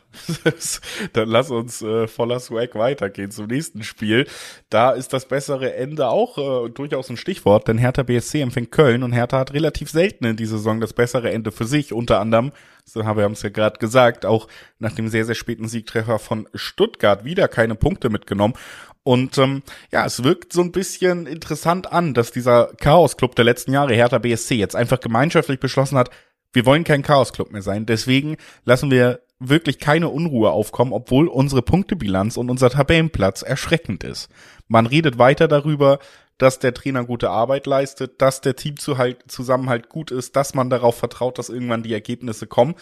dann 1.12 1.28
lass 1.28 1.50
uns 1.50 1.82
äh, 1.82 2.06
voller 2.06 2.40
Swag 2.40 2.74
weitergehen 2.74 3.30
zum 3.30 3.46
nächsten 3.46 3.82
Spiel. 3.82 4.26
Da 4.68 4.92
ist 4.92 5.12
das 5.12 5.26
bessere 5.26 5.74
Ende 5.74 6.08
auch 6.08 6.66
äh, 6.66 6.70
durchaus 6.70 7.10
ein 7.10 7.16
Stichwort, 7.16 7.68
denn 7.68 7.78
Hertha 7.78 8.02
BSC 8.02 8.40
empfängt 8.40 8.70
Köln 8.70 9.02
und 9.02 9.12
Hertha 9.12 9.38
hat 9.38 9.52
relativ 9.52 9.90
selten 9.90 10.24
in 10.24 10.36
dieser 10.36 10.58
Saison 10.58 10.80
das 10.80 10.92
bessere 10.92 11.30
Ende 11.30 11.52
für 11.52 11.64
sich. 11.64 11.92
Unter 11.92 12.20
anderem, 12.20 12.52
so 12.84 13.04
haben 13.04 13.18
wir 13.18 13.30
es 13.30 13.42
ja 13.42 13.50
gerade 13.50 13.78
gesagt, 13.78 14.26
auch 14.26 14.48
nach 14.78 14.92
dem 14.92 15.08
sehr, 15.08 15.24
sehr 15.24 15.34
späten 15.34 15.68
Siegtreffer 15.68 16.18
von 16.18 16.48
Stuttgart 16.54 17.24
wieder 17.24 17.48
keine 17.48 17.74
Punkte 17.74 18.10
mitgenommen. 18.10 18.54
Und 19.02 19.38
ähm, 19.38 19.62
ja, 19.90 20.04
es 20.04 20.22
wirkt 20.24 20.52
so 20.52 20.60
ein 20.60 20.72
bisschen 20.72 21.26
interessant 21.26 21.90
an, 21.90 22.12
dass 22.12 22.32
dieser 22.32 22.70
Chaos-Club 22.80 23.34
der 23.34 23.46
letzten 23.46 23.72
Jahre, 23.72 23.94
Hertha 23.94 24.18
BSC, 24.18 24.56
jetzt 24.56 24.76
einfach 24.76 25.00
gemeinschaftlich 25.00 25.58
beschlossen 25.58 25.96
hat, 25.96 26.10
wir 26.52 26.66
wollen 26.66 26.84
kein 26.84 27.02
Chaos-Club 27.02 27.52
mehr 27.52 27.62
sein. 27.62 27.86
Deswegen 27.86 28.36
lassen 28.64 28.90
wir 28.90 29.20
wirklich 29.38 29.78
keine 29.78 30.08
Unruhe 30.08 30.50
aufkommen, 30.50 30.92
obwohl 30.92 31.28
unsere 31.28 31.62
Punktebilanz 31.62 32.36
und 32.36 32.50
unser 32.50 32.70
Tabellenplatz 32.70 33.42
erschreckend 33.42 34.04
ist. 34.04 34.28
Man 34.68 34.86
redet 34.86 35.18
weiter 35.18 35.48
darüber, 35.48 35.98
dass 36.38 36.58
der 36.58 36.74
Trainer 36.74 37.04
gute 37.04 37.30
Arbeit 37.30 37.66
leistet, 37.66 38.20
dass 38.22 38.40
der 38.40 38.56
Teamzusammenhalt 38.56 39.88
gut 39.88 40.10
ist, 40.10 40.36
dass 40.36 40.54
man 40.54 40.70
darauf 40.70 40.96
vertraut, 40.96 41.38
dass 41.38 41.48
irgendwann 41.48 41.82
die 41.82 41.92
Ergebnisse 41.92 42.46
kommen 42.46 42.74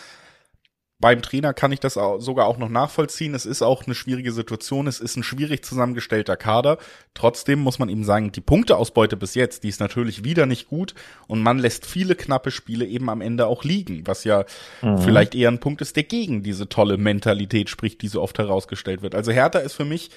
beim 1.01 1.23
Trainer 1.23 1.55
kann 1.55 1.71
ich 1.71 1.79
das 1.79 1.97
auch, 1.97 2.19
sogar 2.19 2.47
auch 2.47 2.59
noch 2.59 2.69
nachvollziehen. 2.69 3.35
Es 3.35 3.47
ist 3.47 3.63
auch 3.63 3.87
eine 3.87 3.95
schwierige 3.95 4.33
Situation. 4.33 4.89
Es 4.89 4.99
ist 4.99 5.17
ein 5.17 5.23
schwierig 5.23 5.65
zusammengestellter 5.65 6.37
Kader. 6.37 6.79
Trotzdem 7.15 7.61
muss 7.61 7.79
man 7.79 7.89
ihm 7.89 8.03
sagen, 8.03 8.33
die 8.33 8.41
Punkteausbeute 8.41 9.17
bis 9.17 9.37
jetzt, 9.37 9.63
die 9.63 9.69
ist 9.69 9.79
natürlich 9.79 10.25
wieder 10.25 10.47
nicht 10.47 10.69
gut 10.69 10.95
und 11.29 11.41
man 11.41 11.61
lässt 11.61 11.87
viele 11.87 12.17
knappe 12.17 12.51
Spiele 12.51 12.85
eben 12.85 13.09
am 13.11 13.21
Ende 13.21 13.47
auch 13.47 13.63
liegen, 13.63 14.07
was 14.07 14.25
ja 14.25 14.45
mhm. 14.83 14.99
vielleicht 14.99 15.37
eher 15.37 15.51
ein 15.51 15.61
Punkt 15.61 15.83
ist, 15.83 15.95
der 15.95 16.03
gegen 16.03 16.43
diese 16.43 16.69
tolle 16.69 16.97
Mentalität 16.97 17.71
spricht, 17.71 18.03
die 18.03 18.09
so 18.09 18.21
oft 18.21 18.39
herausgestellt 18.39 19.01
wird. 19.01 19.15
Also 19.15 19.31
Hertha 19.31 19.61
ist 19.61 19.75
für 19.75 19.85
mich, 19.85 20.11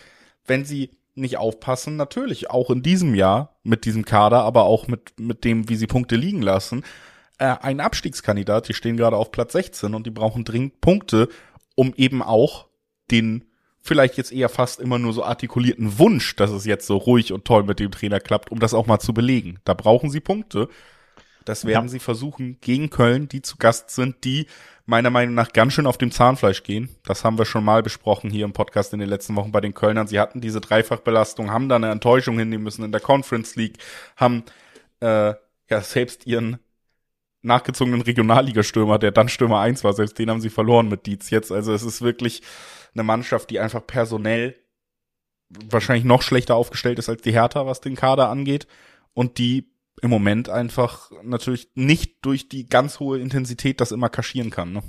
wenn 0.47 0.65
sie 0.65 0.89
nicht 1.13 1.37
aufpassen, 1.37 1.95
natürlich 1.95 2.49
auch 2.49 2.71
in 2.71 2.81
diesem 2.81 3.13
Jahr 3.13 3.55
mit 3.63 3.85
diesem 3.85 4.05
Kader, 4.05 4.43
aber 4.43 4.63
auch 4.63 4.87
mit, 4.87 5.19
mit 5.19 5.43
dem, 5.43 5.69
wie 5.69 5.75
sie 5.75 5.87
Punkte 5.87 6.15
liegen 6.15 6.41
lassen, 6.41 6.83
äh, 7.41 7.57
ein 7.61 7.79
Abstiegskandidat. 7.79 8.69
Die 8.69 8.73
stehen 8.73 8.97
gerade 8.97 9.17
auf 9.17 9.31
Platz 9.31 9.53
16 9.53 9.95
und 9.95 10.05
die 10.05 10.11
brauchen 10.11 10.45
dringend 10.45 10.79
Punkte, 10.79 11.27
um 11.75 11.93
eben 11.95 12.21
auch 12.21 12.67
den 13.09 13.45
vielleicht 13.81 14.15
jetzt 14.17 14.31
eher 14.31 14.47
fast 14.47 14.79
immer 14.79 14.99
nur 14.99 15.11
so 15.11 15.23
artikulierten 15.23 15.97
Wunsch, 15.97 16.35
dass 16.35 16.51
es 16.51 16.65
jetzt 16.65 16.85
so 16.85 16.97
ruhig 16.97 17.33
und 17.33 17.43
toll 17.45 17.63
mit 17.63 17.79
dem 17.79 17.89
Trainer 17.89 18.19
klappt, 18.19 18.51
um 18.51 18.59
das 18.59 18.75
auch 18.75 18.85
mal 18.85 18.99
zu 18.99 19.11
belegen. 19.11 19.59
Da 19.65 19.73
brauchen 19.73 20.11
sie 20.11 20.19
Punkte. 20.19 20.69
Das 21.43 21.65
werden 21.65 21.85
ja. 21.85 21.89
sie 21.89 21.97
versuchen 21.97 22.59
gegen 22.61 22.91
Köln, 22.91 23.27
die 23.27 23.41
zu 23.41 23.57
Gast 23.57 23.89
sind, 23.89 24.23
die 24.23 24.45
meiner 24.85 25.09
Meinung 25.09 25.33
nach 25.33 25.51
ganz 25.51 25.73
schön 25.73 25.87
auf 25.87 25.97
dem 25.97 26.11
Zahnfleisch 26.11 26.61
gehen. 26.61 26.95
Das 27.05 27.25
haben 27.25 27.39
wir 27.39 27.45
schon 27.45 27.63
mal 27.63 27.81
besprochen 27.81 28.29
hier 28.29 28.45
im 28.45 28.53
Podcast 28.53 28.93
in 28.93 28.99
den 28.99 29.09
letzten 29.09 29.35
Wochen 29.35 29.51
bei 29.51 29.61
den 29.61 29.73
Kölnern. 29.73 30.05
Sie 30.05 30.19
hatten 30.19 30.41
diese 30.41 30.61
Dreifachbelastung, 30.61 31.49
haben 31.49 31.69
da 31.69 31.77
eine 31.77 31.89
Enttäuschung 31.89 32.37
hinnehmen 32.37 32.63
müssen 32.63 32.85
in 32.85 32.91
der 32.91 33.01
Conference 33.01 33.55
League, 33.55 33.79
haben 34.15 34.43
äh, 34.99 35.33
ja 35.69 35.81
selbst 35.81 36.27
ihren 36.27 36.59
nachgezogenen 37.41 38.01
Regionalligastürmer, 38.01 38.99
der 38.99 39.11
dann 39.11 39.29
Stürmer 39.29 39.59
1 39.59 39.83
war, 39.83 39.93
selbst 39.93 40.19
den 40.19 40.29
haben 40.29 40.41
sie 40.41 40.49
verloren 40.49 40.87
mit 40.87 41.05
Dietz 41.05 41.29
jetzt. 41.29 41.51
Also 41.51 41.73
es 41.73 41.83
ist 41.83 42.01
wirklich 42.01 42.41
eine 42.93 43.03
Mannschaft, 43.03 43.49
die 43.49 43.59
einfach 43.59 43.85
personell 43.85 44.55
wahrscheinlich 45.69 46.05
noch 46.05 46.21
schlechter 46.21 46.55
aufgestellt 46.55 46.99
ist 46.99 47.09
als 47.09 47.21
die 47.21 47.33
Hertha, 47.33 47.65
was 47.65 47.81
den 47.81 47.95
Kader 47.95 48.29
angeht. 48.29 48.67
Und 49.13 49.37
die 49.37 49.71
im 50.01 50.09
Moment 50.09 50.49
einfach 50.49 51.11
natürlich 51.23 51.69
nicht 51.75 52.25
durch 52.25 52.47
die 52.47 52.67
ganz 52.67 52.99
hohe 52.99 53.19
Intensität 53.19 53.81
das 53.81 53.91
immer 53.91 54.09
kaschieren 54.09 54.49
kann. 54.49 54.71
Ne? 54.71 54.83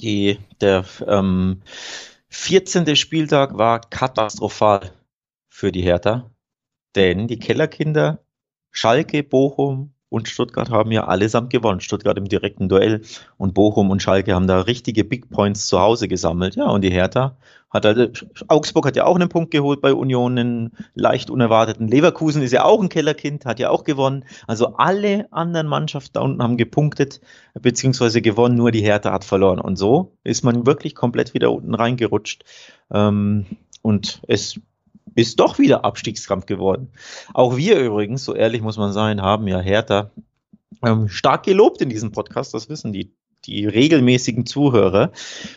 Die, 0.00 0.38
der 0.60 0.84
ähm, 1.06 1.62
14. 2.28 2.96
Spieltag 2.96 3.56
war 3.56 3.80
katastrophal 3.80 4.92
für 5.48 5.70
die 5.70 5.82
Hertha, 5.82 6.30
denn 6.96 7.28
die 7.28 7.38
Kellerkinder 7.38 8.24
Schalke, 8.70 9.22
Bochum, 9.22 9.94
und 10.12 10.28
Stuttgart 10.28 10.68
haben 10.68 10.92
ja 10.92 11.06
allesamt 11.06 11.48
gewonnen. 11.48 11.80
Stuttgart 11.80 12.18
im 12.18 12.28
direkten 12.28 12.68
Duell 12.68 13.00
und 13.38 13.54
Bochum 13.54 13.90
und 13.90 14.02
Schalke 14.02 14.34
haben 14.34 14.46
da 14.46 14.60
richtige 14.60 15.04
Big 15.04 15.30
Points 15.30 15.66
zu 15.66 15.80
Hause 15.80 16.06
gesammelt. 16.06 16.54
Ja, 16.54 16.66
und 16.66 16.82
die 16.82 16.90
Hertha 16.90 17.34
hat 17.70 17.86
halt, 17.86 18.26
Augsburg 18.48 18.84
hat 18.84 18.96
ja 18.96 19.06
auch 19.06 19.14
einen 19.14 19.30
Punkt 19.30 19.50
geholt 19.50 19.80
bei 19.80 19.94
Union, 19.94 20.38
einen 20.38 20.72
leicht 20.94 21.30
unerwarteten. 21.30 21.88
Leverkusen 21.88 22.42
ist 22.42 22.52
ja 22.52 22.64
auch 22.64 22.82
ein 22.82 22.90
Kellerkind, 22.90 23.46
hat 23.46 23.58
ja 23.58 23.70
auch 23.70 23.84
gewonnen. 23.84 24.26
Also 24.46 24.76
alle 24.76 25.32
anderen 25.32 25.66
Mannschaften 25.66 26.12
da 26.12 26.20
unten 26.20 26.42
haben 26.42 26.58
gepunktet, 26.58 27.22
beziehungsweise 27.54 28.20
gewonnen, 28.20 28.56
nur 28.56 28.70
die 28.70 28.82
Hertha 28.82 29.12
hat 29.12 29.24
verloren. 29.24 29.60
Und 29.60 29.76
so 29.76 30.18
ist 30.24 30.44
man 30.44 30.66
wirklich 30.66 30.94
komplett 30.94 31.32
wieder 31.32 31.50
unten 31.50 31.74
reingerutscht. 31.74 32.44
Ähm, 32.92 33.46
und 33.80 34.20
es 34.28 34.60
ist 35.14 35.40
doch 35.40 35.58
wieder 35.58 35.84
Abstiegskampf 35.84 36.46
geworden. 36.46 36.92
Auch 37.34 37.56
wir 37.56 37.78
übrigens, 37.78 38.24
so 38.24 38.34
ehrlich 38.34 38.62
muss 38.62 38.76
man 38.76 38.92
sein, 38.92 39.22
haben 39.22 39.46
ja 39.48 39.60
Hertha 39.60 40.10
ähm, 40.82 41.08
stark 41.08 41.44
gelobt 41.44 41.80
in 41.80 41.88
diesem 41.88 42.12
Podcast, 42.12 42.54
das 42.54 42.68
wissen 42.68 42.92
die 42.92 43.12
die 43.44 43.66
regelmäßigen 43.66 44.46
Zuhörer, 44.46 45.12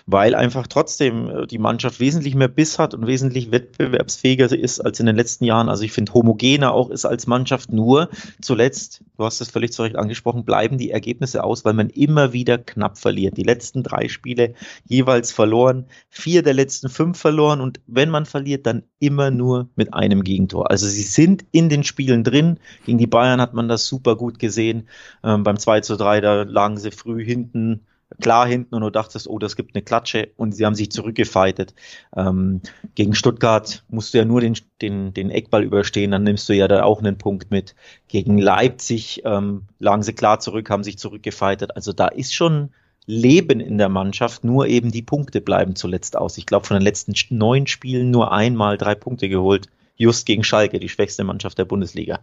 weil 0.05 0.35
einfach 0.35 0.67
trotzdem 0.67 1.29
äh, 1.29 1.47
die 1.47 1.57
Mannschaft 1.57 1.99
wesentlich 1.99 2.35
mehr 2.35 2.47
Biss 2.47 2.79
hat 2.79 2.93
und 2.93 3.07
wesentlich 3.07 3.51
wettbewerbsfähiger 3.51 4.51
ist 4.51 4.79
als 4.79 4.99
in 4.99 5.05
den 5.05 5.15
letzten 5.15 5.45
Jahren. 5.45 5.69
Also 5.69 5.83
ich 5.83 5.91
finde 5.91 6.13
homogener 6.13 6.73
auch 6.73 6.89
ist 6.89 7.05
als 7.05 7.27
Mannschaft 7.27 7.71
nur 7.71 8.09
zuletzt, 8.41 9.03
du 9.17 9.25
hast 9.25 9.41
es 9.41 9.49
völlig 9.49 9.71
zu 9.73 9.83
Recht 9.83 9.95
angesprochen, 9.95 10.45
bleiben 10.45 10.77
die 10.77 10.91
Ergebnisse 10.91 11.43
aus, 11.43 11.65
weil 11.65 11.73
man 11.73 11.89
immer 11.89 12.33
wieder 12.33 12.57
knapp 12.57 12.97
verliert. 12.97 13.37
Die 13.37 13.43
letzten 13.43 13.83
drei 13.83 14.07
Spiele 14.07 14.53
jeweils 14.85 15.31
verloren, 15.31 15.85
vier 16.09 16.41
der 16.41 16.53
letzten 16.53 16.89
fünf 16.89 17.19
verloren 17.19 17.61
und 17.61 17.79
wenn 17.87 18.09
man 18.09 18.25
verliert, 18.25 18.65
dann 18.65 18.83
immer 18.99 19.29
nur 19.29 19.69
mit 19.75 19.93
einem 19.93 20.23
Gegentor. 20.23 20.71
Also 20.71 20.87
sie 20.87 21.03
sind 21.03 21.45
in 21.51 21.69
den 21.69 21.83
Spielen 21.83 22.23
drin. 22.23 22.59
Gegen 22.85 22.97
die 22.97 23.07
Bayern 23.07 23.41
hat 23.41 23.53
man 23.53 23.67
das 23.67 23.85
super 23.85 24.15
gut 24.15 24.39
gesehen. 24.39 24.87
Ähm, 25.23 25.43
beim 25.43 25.57
2 25.57 25.81
zu 25.81 25.95
3, 25.95 26.21
da 26.21 26.43
lagen 26.43 26.77
sie 26.77 26.91
früh 26.91 27.23
hinten 27.23 27.74
klar 28.21 28.47
hinten 28.47 28.75
und 28.75 28.81
du 28.81 28.89
dachtest, 28.89 29.27
oh, 29.27 29.39
das 29.39 29.55
gibt 29.55 29.75
eine 29.75 29.83
Klatsche 29.83 30.29
und 30.37 30.53
sie 30.53 30.65
haben 30.65 30.75
sich 30.75 30.91
zurückgefeitet. 30.91 31.73
Ähm, 32.15 32.61
gegen 32.95 33.15
Stuttgart 33.15 33.83
musst 33.89 34.13
du 34.13 34.19
ja 34.19 34.25
nur 34.25 34.41
den, 34.41 34.55
den, 34.81 35.13
den 35.13 35.29
Eckball 35.31 35.63
überstehen, 35.63 36.11
dann 36.11 36.23
nimmst 36.23 36.47
du 36.47 36.53
ja 36.53 36.67
da 36.67 36.83
auch 36.83 36.99
einen 36.99 37.17
Punkt 37.17 37.51
mit. 37.51 37.75
Gegen 38.07 38.37
Leipzig 38.37 39.23
ähm, 39.25 39.63
lagen 39.79 40.03
sie 40.03 40.13
klar 40.13 40.39
zurück, 40.39 40.69
haben 40.69 40.83
sich 40.83 40.97
zurückgefeitet. 40.97 41.75
Also 41.75 41.93
da 41.93 42.07
ist 42.07 42.33
schon 42.33 42.69
Leben 43.07 43.59
in 43.59 43.77
der 43.77 43.89
Mannschaft, 43.89 44.43
nur 44.43 44.67
eben 44.67 44.91
die 44.91 45.03
Punkte 45.03 45.41
bleiben 45.41 45.75
zuletzt 45.75 46.17
aus. 46.17 46.37
Ich 46.37 46.45
glaube, 46.45 46.65
von 46.65 46.75
den 46.75 46.83
letzten 46.83 47.13
neun 47.29 47.67
Spielen 47.67 48.09
nur 48.09 48.31
einmal 48.31 48.77
drei 48.77 48.95
Punkte 48.95 49.29
geholt 49.29 49.69
just 49.95 50.25
gegen 50.25 50.43
Schalke, 50.43 50.79
die 50.79 50.89
schwächste 50.89 51.23
Mannschaft 51.23 51.57
der 51.57 51.65
Bundesliga. 51.65 52.19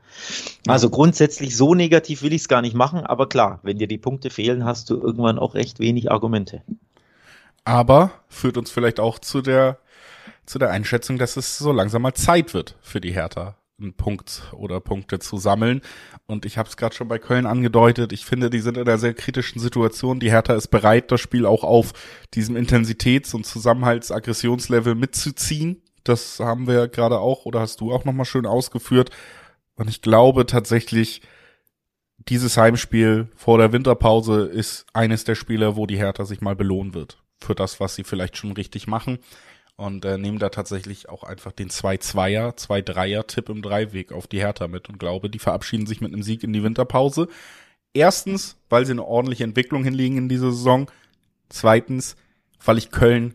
Also 0.66 0.90
grundsätzlich 0.90 1.56
so 1.56 1.74
negativ 1.74 2.22
will 2.22 2.32
ich 2.32 2.42
es 2.42 2.48
gar 2.48 2.62
nicht 2.62 2.74
machen, 2.74 3.00
aber 3.00 3.28
klar, 3.28 3.60
wenn 3.62 3.78
dir 3.78 3.88
die 3.88 3.98
Punkte 3.98 4.30
fehlen, 4.30 4.64
hast 4.64 4.90
du 4.90 5.00
irgendwann 5.00 5.38
auch 5.38 5.54
recht 5.54 5.78
wenig 5.78 6.10
Argumente. 6.10 6.62
Aber 7.64 8.12
führt 8.28 8.56
uns 8.56 8.70
vielleicht 8.70 9.00
auch 9.00 9.18
zu 9.18 9.40
der 9.40 9.78
zu 10.46 10.58
der 10.58 10.70
Einschätzung, 10.70 11.18
dass 11.18 11.36
es 11.36 11.58
so 11.58 11.72
langsam 11.72 12.02
mal 12.02 12.14
Zeit 12.14 12.54
wird 12.54 12.76
für 12.82 13.00
die 13.00 13.12
Hertha, 13.12 13.56
einen 13.80 13.94
Punkt 13.94 14.42
oder 14.52 14.80
Punkte 14.80 15.18
zu 15.18 15.36
sammeln. 15.36 15.80
Und 16.26 16.44
ich 16.44 16.58
habe 16.58 16.68
es 16.68 16.76
gerade 16.76 16.94
schon 16.94 17.08
bei 17.08 17.18
Köln 17.18 17.46
angedeutet. 17.46 18.12
Ich 18.12 18.24
finde, 18.24 18.50
die 18.50 18.60
sind 18.60 18.76
in 18.76 18.86
einer 18.86 18.98
sehr 18.98 19.14
kritischen 19.14 19.60
Situation. 19.60 20.20
Die 20.20 20.30
Hertha 20.30 20.54
ist 20.54 20.68
bereit, 20.68 21.10
das 21.10 21.20
Spiel 21.20 21.46
auch 21.46 21.64
auf 21.64 21.92
diesem 22.34 22.56
Intensitäts- 22.56 23.34
und 23.34 23.46
Zusammenhalts-Aggressionslevel 23.46 24.94
mitzuziehen. 24.94 25.82
Das 26.04 26.40
haben 26.40 26.66
wir 26.66 26.88
gerade 26.88 27.18
auch 27.18 27.44
oder 27.44 27.60
hast 27.60 27.80
du 27.80 27.92
auch 27.92 28.04
nochmal 28.04 28.26
schön 28.26 28.46
ausgeführt. 28.46 29.10
Und 29.74 29.88
ich 29.88 30.02
glaube 30.02 30.46
tatsächlich, 30.46 31.22
dieses 32.28 32.56
Heimspiel 32.56 33.28
vor 33.34 33.58
der 33.58 33.72
Winterpause 33.72 34.42
ist 34.44 34.86
eines 34.92 35.24
der 35.24 35.34
Spiele, 35.34 35.76
wo 35.76 35.86
die 35.86 35.96
Hertha 35.96 36.24
sich 36.24 36.40
mal 36.40 36.56
belohnen 36.56 36.94
wird 36.94 37.22
für 37.40 37.54
das, 37.54 37.80
was 37.80 37.94
sie 37.94 38.04
vielleicht 38.04 38.36
schon 38.36 38.52
richtig 38.52 38.86
machen. 38.86 39.18
Und 39.76 40.04
äh, 40.04 40.18
nehmen 40.18 40.38
da 40.38 40.50
tatsächlich 40.50 41.08
auch 41.08 41.24
einfach 41.24 41.50
den 41.50 41.70
2-2er, 41.70 42.56
2-3er-Tipp 42.56 43.48
im 43.48 43.62
Dreiweg 43.62 44.12
auf 44.12 44.26
die 44.26 44.38
Hertha 44.38 44.68
mit 44.68 44.88
und 44.88 44.98
glaube, 44.98 45.30
die 45.30 45.38
verabschieden 45.38 45.86
sich 45.86 46.00
mit 46.00 46.12
einem 46.12 46.22
Sieg 46.22 46.44
in 46.44 46.52
die 46.52 46.62
Winterpause. 46.62 47.28
Erstens, 47.94 48.56
weil 48.68 48.86
sie 48.86 48.92
eine 48.92 49.04
ordentliche 49.04 49.44
Entwicklung 49.44 49.82
hinlegen 49.82 50.18
in 50.18 50.28
dieser 50.28 50.52
Saison. 50.52 50.90
Zweitens, 51.48 52.16
weil 52.64 52.78
ich 52.78 52.90
Köln 52.90 53.34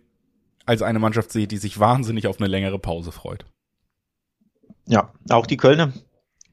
als 0.67 0.81
eine 0.81 0.99
Mannschaft 0.99 1.31
sehe, 1.31 1.47
die 1.47 1.57
sich 1.57 1.79
wahnsinnig 1.79 2.27
auf 2.27 2.39
eine 2.39 2.47
längere 2.47 2.77
Pause 2.77 3.11
freut. 3.11 3.45
Ja, 4.85 5.13
auch 5.29 5.45
die 5.45 5.57
Kölner. 5.57 5.93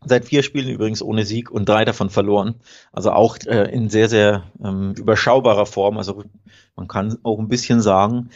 Seit 0.06 0.26
vier 0.26 0.42
Spielen 0.42 0.68
übrigens 0.68 1.02
ohne 1.02 1.24
Sieg 1.24 1.50
und 1.50 1.68
drei 1.68 1.84
davon 1.84 2.10
verloren. 2.10 2.56
Also 2.92 3.10
auch 3.12 3.38
äh, 3.46 3.72
in 3.72 3.88
sehr, 3.88 4.08
sehr 4.08 4.44
ähm, 4.62 4.94
überschaubarer 4.96 5.66
Form. 5.66 5.98
Also 5.98 6.24
man 6.76 6.88
kann 6.88 7.18
auch 7.22 7.38
ein 7.38 7.48
bisschen 7.48 7.80
sagen, 7.80 8.30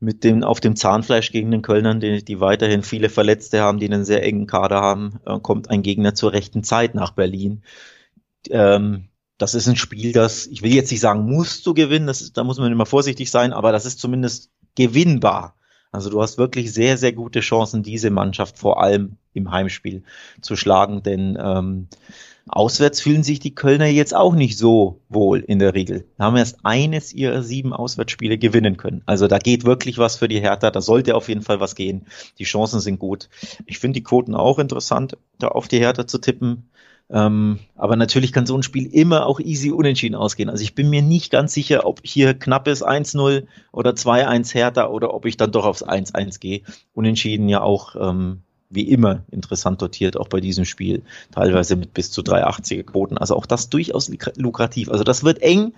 mit 0.00 0.22
dem 0.22 0.44
auf 0.44 0.60
dem 0.60 0.76
Zahnfleisch 0.76 1.32
gegen 1.32 1.50
den 1.50 1.62
Kölnern, 1.62 1.98
die, 1.98 2.24
die 2.24 2.40
weiterhin 2.40 2.82
viele 2.82 3.08
Verletzte 3.08 3.60
haben, 3.60 3.78
die 3.78 3.86
einen 3.86 4.04
sehr 4.04 4.22
engen 4.22 4.46
Kader 4.46 4.80
haben, 4.80 5.18
äh, 5.24 5.38
kommt 5.40 5.70
ein 5.70 5.82
Gegner 5.82 6.14
zur 6.14 6.32
rechten 6.32 6.62
Zeit 6.62 6.94
nach 6.94 7.12
Berlin. 7.12 7.62
Ähm, 8.50 9.08
das 9.38 9.54
ist 9.54 9.66
ein 9.66 9.76
Spiel, 9.76 10.12
das, 10.12 10.46
ich 10.46 10.62
will 10.62 10.72
jetzt 10.72 10.90
nicht 10.92 11.00
sagen, 11.00 11.24
musst 11.24 11.66
du 11.66 11.74
gewinnen, 11.74 12.06
das 12.06 12.20
ist, 12.22 12.36
da 12.36 12.44
muss 12.44 12.58
man 12.58 12.70
immer 12.70 12.86
vorsichtig 12.86 13.30
sein, 13.30 13.52
aber 13.52 13.72
das 13.72 13.84
ist 13.84 13.98
zumindest 13.98 14.50
gewinnbar. 14.74 15.54
Also 15.92 16.10
du 16.10 16.20
hast 16.20 16.38
wirklich 16.38 16.72
sehr, 16.72 16.98
sehr 16.98 17.12
gute 17.12 17.40
Chancen, 17.40 17.84
diese 17.84 18.10
Mannschaft 18.10 18.58
vor 18.58 18.82
allem 18.82 19.16
im 19.32 19.52
Heimspiel 19.52 20.02
zu 20.40 20.56
schlagen, 20.56 21.02
denn 21.04 21.38
ähm, 21.40 21.88
auswärts 22.48 23.00
fühlen 23.00 23.22
sich 23.22 23.38
die 23.38 23.54
Kölner 23.54 23.86
jetzt 23.86 24.14
auch 24.14 24.34
nicht 24.34 24.58
so 24.58 25.00
wohl 25.08 25.40
in 25.40 25.58
der 25.58 25.74
Regel. 25.74 26.04
Da 26.18 26.24
haben 26.24 26.36
erst 26.36 26.58
eines 26.64 27.12
ihrer 27.12 27.42
sieben 27.42 27.72
Auswärtsspiele 27.72 28.38
gewinnen 28.38 28.76
können. 28.76 29.02
Also 29.06 29.28
da 29.28 29.38
geht 29.38 29.64
wirklich 29.64 29.98
was 29.98 30.16
für 30.16 30.28
die 30.28 30.40
Hertha, 30.40 30.70
da 30.70 30.80
sollte 30.80 31.14
auf 31.14 31.28
jeden 31.28 31.42
Fall 31.42 31.60
was 31.60 31.74
gehen. 31.74 32.06
Die 32.38 32.44
Chancen 32.44 32.80
sind 32.80 32.98
gut. 32.98 33.28
Ich 33.66 33.78
finde 33.78 34.00
die 34.00 34.04
Quoten 34.04 34.34
auch 34.34 34.58
interessant, 34.58 35.16
da 35.38 35.48
auf 35.48 35.68
die 35.68 35.78
Hertha 35.78 36.06
zu 36.06 36.18
tippen. 36.18 36.68
Ähm, 37.10 37.58
aber 37.76 37.96
natürlich 37.96 38.32
kann 38.32 38.46
so 38.46 38.56
ein 38.56 38.62
Spiel 38.62 38.86
immer 38.86 39.26
auch 39.26 39.38
easy 39.38 39.70
unentschieden 39.70 40.14
ausgehen. 40.14 40.48
Also 40.48 40.62
ich 40.62 40.74
bin 40.74 40.88
mir 40.88 41.02
nicht 41.02 41.30
ganz 41.30 41.52
sicher, 41.52 41.86
ob 41.86 42.00
hier 42.02 42.34
knappes 42.34 42.84
1-0 42.84 43.46
oder 43.72 43.90
2-1 43.90 44.54
härter 44.54 44.90
oder 44.90 45.12
ob 45.12 45.26
ich 45.26 45.36
dann 45.36 45.52
doch 45.52 45.66
aufs 45.66 45.84
1-1 45.84 46.40
gehe. 46.40 46.62
Unentschieden 46.94 47.48
ja 47.48 47.60
auch 47.60 47.94
ähm, 47.96 48.42
wie 48.70 48.88
immer 48.88 49.24
interessant 49.30 49.82
dotiert, 49.82 50.16
auch 50.16 50.28
bei 50.28 50.40
diesem 50.40 50.64
Spiel, 50.64 51.02
teilweise 51.32 51.76
mit 51.76 51.94
bis 51.94 52.10
zu 52.10 52.22
380er 52.22 52.84
Quoten. 52.84 53.18
Also 53.18 53.36
auch 53.36 53.46
das 53.46 53.68
durchaus 53.68 54.10
lukrativ. 54.36 54.88
Also 54.88 55.04
das 55.04 55.24
wird 55.24 55.42
eng. 55.42 55.74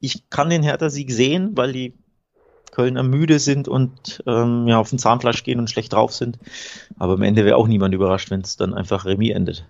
Ich 0.00 0.30
kann 0.30 0.48
den 0.48 0.62
Hertha-Sieg 0.62 1.12
sehen, 1.12 1.56
weil 1.56 1.72
die 1.72 1.94
Kölner 2.70 3.02
müde 3.02 3.38
sind 3.38 3.68
und 3.68 4.22
ähm, 4.26 4.66
ja, 4.66 4.78
auf 4.78 4.90
den 4.90 4.98
Zahnfleisch 4.98 5.44
gehen 5.44 5.58
und 5.58 5.68
schlecht 5.68 5.92
drauf 5.92 6.14
sind. 6.14 6.38
Aber 6.98 7.14
am 7.14 7.22
Ende 7.22 7.44
wäre 7.44 7.56
auch 7.56 7.68
niemand 7.68 7.94
überrascht, 7.94 8.30
wenn 8.30 8.40
es 8.40 8.56
dann 8.56 8.72
einfach 8.72 9.04
Remis 9.04 9.34
endet. 9.34 9.66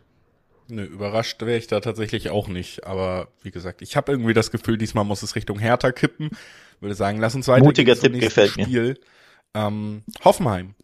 Nö, 0.71 0.85
überrascht 0.85 1.41
wäre 1.43 1.59
ich 1.59 1.67
da 1.67 1.81
tatsächlich 1.81 2.31
auch 2.31 2.49
nicht. 2.49 2.87
Aber 2.87 3.29
wie 3.43 3.51
gesagt, 3.51 3.83
ich 3.83 3.97
habe 3.97 4.13
irgendwie 4.13 4.35
das 4.35 4.51
Gefühl, 4.51 4.79
diesmal 4.79 5.05
muss 5.05 5.23
es 5.23 5.35
Richtung 5.37 5.59
Hertha 5.59 5.93
kippen. 5.93 6.31
Würde 6.81 6.95
sagen, 6.95 7.19
lass 7.19 7.35
uns 7.35 7.49
weiter. 7.49 7.65
Mutiger 7.65 7.99
Tipp 7.99 8.19
gefällt 8.19 8.53
Spiel. 8.53 8.67
mir. 8.67 8.97
Ähm, 9.55 10.05
Hoffenheim 10.25 10.75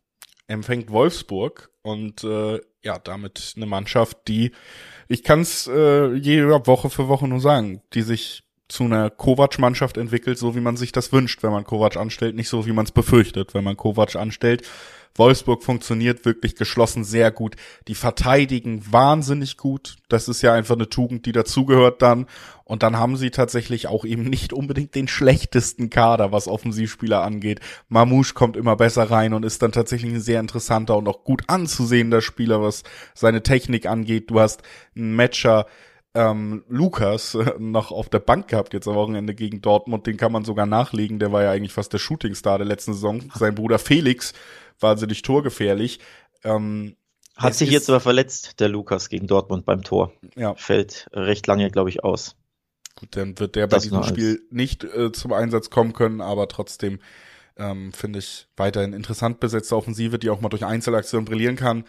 empfängt 0.48 0.90
Wolfsburg 0.90 1.70
und 1.82 2.24
äh, 2.24 2.60
ja, 2.82 2.98
damit 2.98 3.54
eine 3.56 3.66
Mannschaft, 3.66 4.28
die, 4.28 4.52
ich 5.08 5.22
kann 5.22 5.40
es 5.40 5.66
äh, 5.66 6.14
jede 6.14 6.48
Woche 6.66 6.90
für 6.90 7.08
Woche 7.08 7.26
nur 7.28 7.40
sagen, 7.40 7.82
die 7.94 8.02
sich 8.02 8.44
zu 8.68 8.84
einer 8.84 9.10
Kovac-Mannschaft 9.10 9.96
entwickelt, 9.96 10.38
so 10.38 10.56
wie 10.56 10.60
man 10.60 10.76
sich 10.76 10.92
das 10.92 11.12
wünscht, 11.12 11.42
wenn 11.42 11.52
man 11.52 11.64
Kovac 11.64 11.96
anstellt, 11.96 12.34
nicht 12.34 12.48
so 12.48 12.66
wie 12.66 12.72
man 12.72 12.84
es 12.84 12.92
befürchtet, 12.92 13.54
wenn 13.54 13.64
man 13.64 13.76
Kovac 13.76 14.16
anstellt. 14.16 14.62
Wolfsburg 15.18 15.62
funktioniert 15.62 16.24
wirklich 16.24 16.56
geschlossen 16.56 17.04
sehr 17.04 17.30
gut. 17.30 17.56
Die 17.88 17.94
verteidigen 17.94 18.82
wahnsinnig 18.90 19.56
gut. 19.56 19.96
Das 20.08 20.28
ist 20.28 20.42
ja 20.42 20.52
einfach 20.52 20.74
eine 20.74 20.88
Tugend, 20.88 21.26
die 21.26 21.32
dazugehört 21.32 22.02
dann. 22.02 22.26
Und 22.64 22.82
dann 22.82 22.96
haben 22.96 23.16
sie 23.16 23.30
tatsächlich 23.30 23.86
auch 23.86 24.04
eben 24.04 24.24
nicht 24.24 24.52
unbedingt 24.52 24.94
den 24.94 25.08
schlechtesten 25.08 25.88
Kader, 25.88 26.32
was 26.32 26.48
Offensivspieler 26.48 27.22
angeht. 27.22 27.60
Mamouche 27.88 28.34
kommt 28.34 28.56
immer 28.56 28.76
besser 28.76 29.10
rein 29.10 29.34
und 29.34 29.44
ist 29.44 29.62
dann 29.62 29.72
tatsächlich 29.72 30.12
ein 30.12 30.20
sehr 30.20 30.40
interessanter 30.40 30.96
und 30.96 31.08
auch 31.08 31.22
gut 31.24 31.44
anzusehender 31.46 32.20
Spieler, 32.20 32.60
was 32.60 32.82
seine 33.14 33.42
Technik 33.42 33.86
angeht. 33.86 34.30
Du 34.30 34.40
hast 34.40 34.62
einen 34.96 35.14
Matcher, 35.14 35.66
ähm, 36.16 36.64
Lukas 36.68 37.34
äh, 37.34 37.52
noch 37.58 37.92
auf 37.92 38.08
der 38.08 38.20
Bank 38.20 38.48
gehabt 38.48 38.72
jetzt 38.72 38.88
am 38.88 38.94
Wochenende 38.94 39.34
gegen 39.34 39.60
Dortmund. 39.60 40.06
Den 40.06 40.16
kann 40.16 40.32
man 40.32 40.44
sogar 40.44 40.66
nachlegen. 40.66 41.18
Der 41.18 41.30
war 41.30 41.42
ja 41.42 41.50
eigentlich 41.50 41.74
fast 41.74 41.92
der 41.92 41.98
Shootingstar 41.98 42.58
der 42.58 42.66
letzten 42.66 42.94
Saison. 42.94 43.30
Sein 43.34 43.54
Bruder 43.54 43.78
Felix 43.78 44.32
wahnsinnig 44.80 45.22
torgefährlich. 45.22 46.00
Ähm, 46.44 46.96
Hat 47.36 47.54
sich 47.54 47.70
jetzt 47.70 47.88
aber 47.88 48.00
verletzt, 48.00 48.60
der 48.60 48.68
Lukas 48.68 49.08
gegen 49.08 49.26
Dortmund 49.26 49.64
beim 49.64 49.82
Tor. 49.82 50.12
Ja. 50.36 50.54
Fällt 50.54 51.08
recht 51.12 51.46
lange, 51.46 51.70
glaube 51.70 51.90
ich, 51.90 52.04
aus. 52.04 52.36
Gut, 52.96 53.14
dann 53.16 53.38
wird 53.38 53.56
der 53.56 53.66
bei 53.66 53.76
das 53.76 53.82
diesem 53.82 54.02
Spiel 54.02 54.42
nicht 54.50 54.84
äh, 54.84 55.12
zum 55.12 55.32
Einsatz 55.32 55.68
kommen 55.68 55.92
können, 55.92 56.22
aber 56.22 56.48
trotzdem 56.48 56.98
ähm, 57.58 57.92
finde 57.92 58.20
ich 58.20 58.48
weiterhin 58.56 58.92
interessant 58.92 59.40
besetzte 59.40 59.76
Offensive, 59.76 60.18
die 60.18 60.30
auch 60.30 60.40
mal 60.40 60.48
durch 60.48 60.64
Einzelaktionen 60.64 61.26
brillieren 61.26 61.56
kann. 61.56 61.84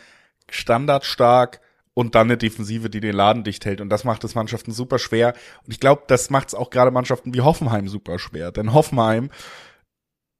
Standardstark 0.49 1.61
und 1.93 2.13
dann 2.13 2.27
eine 2.27 2.37
Defensive, 2.37 2.89
die 2.89 2.99
den 2.99 3.15
Laden 3.15 3.43
dicht 3.43 3.65
hält. 3.65 3.81
Und 3.81 3.89
das 3.89 4.03
macht 4.03 4.23
es 4.23 4.35
Mannschaften 4.35 4.71
super 4.71 4.99
schwer. 4.99 5.33
Und 5.65 5.71
ich 5.71 5.79
glaube, 5.79 6.03
das 6.07 6.29
macht 6.29 6.49
es 6.49 6.55
auch 6.55 6.69
gerade 6.69 6.91
Mannschaften 6.91 7.33
wie 7.33 7.41
Hoffenheim 7.41 7.87
super 7.87 8.19
schwer. 8.19 8.51
Denn 8.51 8.73
Hoffenheim 8.73 9.29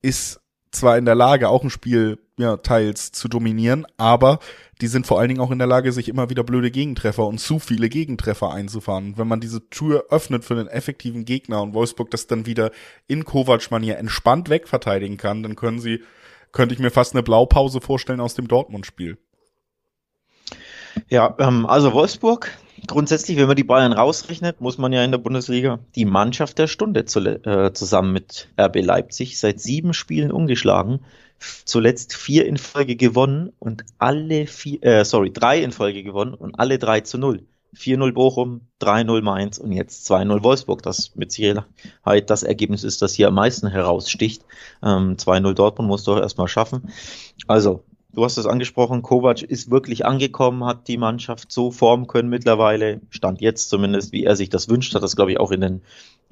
ist 0.02 0.40
zwar 0.72 0.98
in 0.98 1.06
der 1.06 1.16
Lage, 1.16 1.50
auch 1.50 1.64
ein 1.64 1.70
Spiel 1.70 2.20
ja, 2.38 2.58
teils 2.58 3.12
zu 3.12 3.28
dominieren, 3.28 3.86
aber 3.97 4.39
die 4.80 4.88
sind 4.88 5.08
vor 5.08 5.19
allen 5.19 5.30
Dingen 5.30 5.41
auch 5.41 5.50
in 5.50 5.58
der 5.58 5.67
Lage, 5.67 5.91
sich 5.91 6.08
immer 6.08 6.30
wieder 6.30 6.43
blöde 6.43 6.69
Gegentreffer 6.69 7.26
und 7.26 7.39
zu 7.39 7.58
viele 7.58 7.89
Gegentreffer 7.89 8.52
einzufahren. 8.52 9.17
wenn 9.17 9.28
man 9.28 9.39
diese 9.39 9.69
Tür 9.69 10.06
öffnet 10.10 10.45
für 10.45 10.54
einen 10.54 10.67
effektiven 10.67 11.26
Gegner 11.26 11.62
und 11.62 11.73
Wolfsburg 11.73 12.12
das 12.12 12.28
dann 12.28 12.45
wieder 12.45 12.71
in 13.08 13.26
Kovac-Manier 13.26 13.97
entspannt 13.97 14.50
wegverteidigen 14.50 15.17
kann, 15.17 15.41
dann 15.41 15.56
können 15.56 15.80
sie, 15.80 16.04
könnte 16.52 16.76
ich 16.76 16.80
mir 16.80 16.91
fast 16.91 17.15
eine 17.15 17.23
Blaupause 17.23 17.82
vorstellen 17.82 18.21
aus 18.21 18.36
dem 18.36 18.47
Dortmund-Spiel. 18.47 19.17
Ja, 21.10 21.36
ähm, 21.39 21.65
also 21.65 21.93
Wolfsburg 21.93 22.52
grundsätzlich, 22.86 23.38
wenn 23.38 23.47
man 23.47 23.56
die 23.56 23.63
Bayern 23.63 23.93
rausrechnet, 23.93 24.62
muss 24.62 24.78
man 24.78 24.93
ja 24.93 25.04
in 25.04 25.12
der 25.12 25.17
Bundesliga 25.17 25.80
die 25.95 26.06
Mannschaft 26.06 26.60
der 26.60 26.67
Stunde 26.67 27.06
zu, 27.06 27.19
äh, 27.19 27.73
zusammen 27.73 28.13
mit 28.13 28.50
RB 28.60 28.82
Leipzig 28.82 29.39
seit 29.39 29.60
sieben 29.60 29.93
Spielen 29.93 30.32
umgeschlagen, 30.32 31.00
zuletzt 31.65 32.13
vier 32.15 32.45
in 32.45 32.58
Folge 32.58 32.95
gewonnen 32.95 33.54
und 33.60 33.84
alle 33.97 34.47
vier, 34.47 34.84
äh, 34.84 35.06
sorry, 35.06 35.32
drei 35.32 35.62
in 35.62 35.71
Folge 35.71 36.04
gewonnen 36.04 36.34
und 36.34 36.60
alle 36.60 36.80
drei 36.80 37.02
zu 37.02 37.17
null. 37.17 37.43
4-0 37.76 38.13
Bochum, 38.13 38.62
3-0 38.82 39.21
Mainz 39.21 39.58
und 39.58 39.71
jetzt 39.71 40.10
2-0 40.10 40.43
Wolfsburg, 40.43 40.82
das 40.82 41.15
mit 41.15 41.32
Sicherheit 41.32 42.30
das 42.30 42.43
Ergebnis 42.43 42.84
ist, 42.84 43.02
das 43.02 43.13
hier 43.13 43.28
am 43.28 43.36
meisten 43.36 43.67
heraussticht. 43.67 44.43
Ähm, 44.84 45.17
2-0 45.17 45.54
Dortmund 45.54 45.88
musst 45.88 46.08
du 46.08 46.13
auch 46.13 46.19
erstmal 46.19 46.47
schaffen. 46.47 46.89
Also, 47.45 47.84
du 48.13 48.23
hast 48.23 48.38
es 48.38 48.45
angesprochen, 48.45 49.02
Kovac 49.02 49.43
ist 49.43 49.69
wirklich 49.69 50.06
angekommen, 50.06 50.65
hat 50.65 50.88
die 50.88 50.97
Mannschaft 50.97 51.52
so 51.52 51.71
formen 51.71 52.08
können 52.08 52.30
mittlerweile, 52.30 53.02
stand 53.10 53.41
jetzt 53.41 53.69
zumindest, 53.69 54.12
wie 54.12 54.23
er 54.23 54.36
sich 54.36 54.50
das 54.50 54.69
wünscht, 54.69 54.95
hat 54.95 55.04
das 55.04 55.15
glaube 55.15 55.32
ich 55.32 55.39
auch 55.39 55.52
in 55.52 55.62
den 55.62 55.82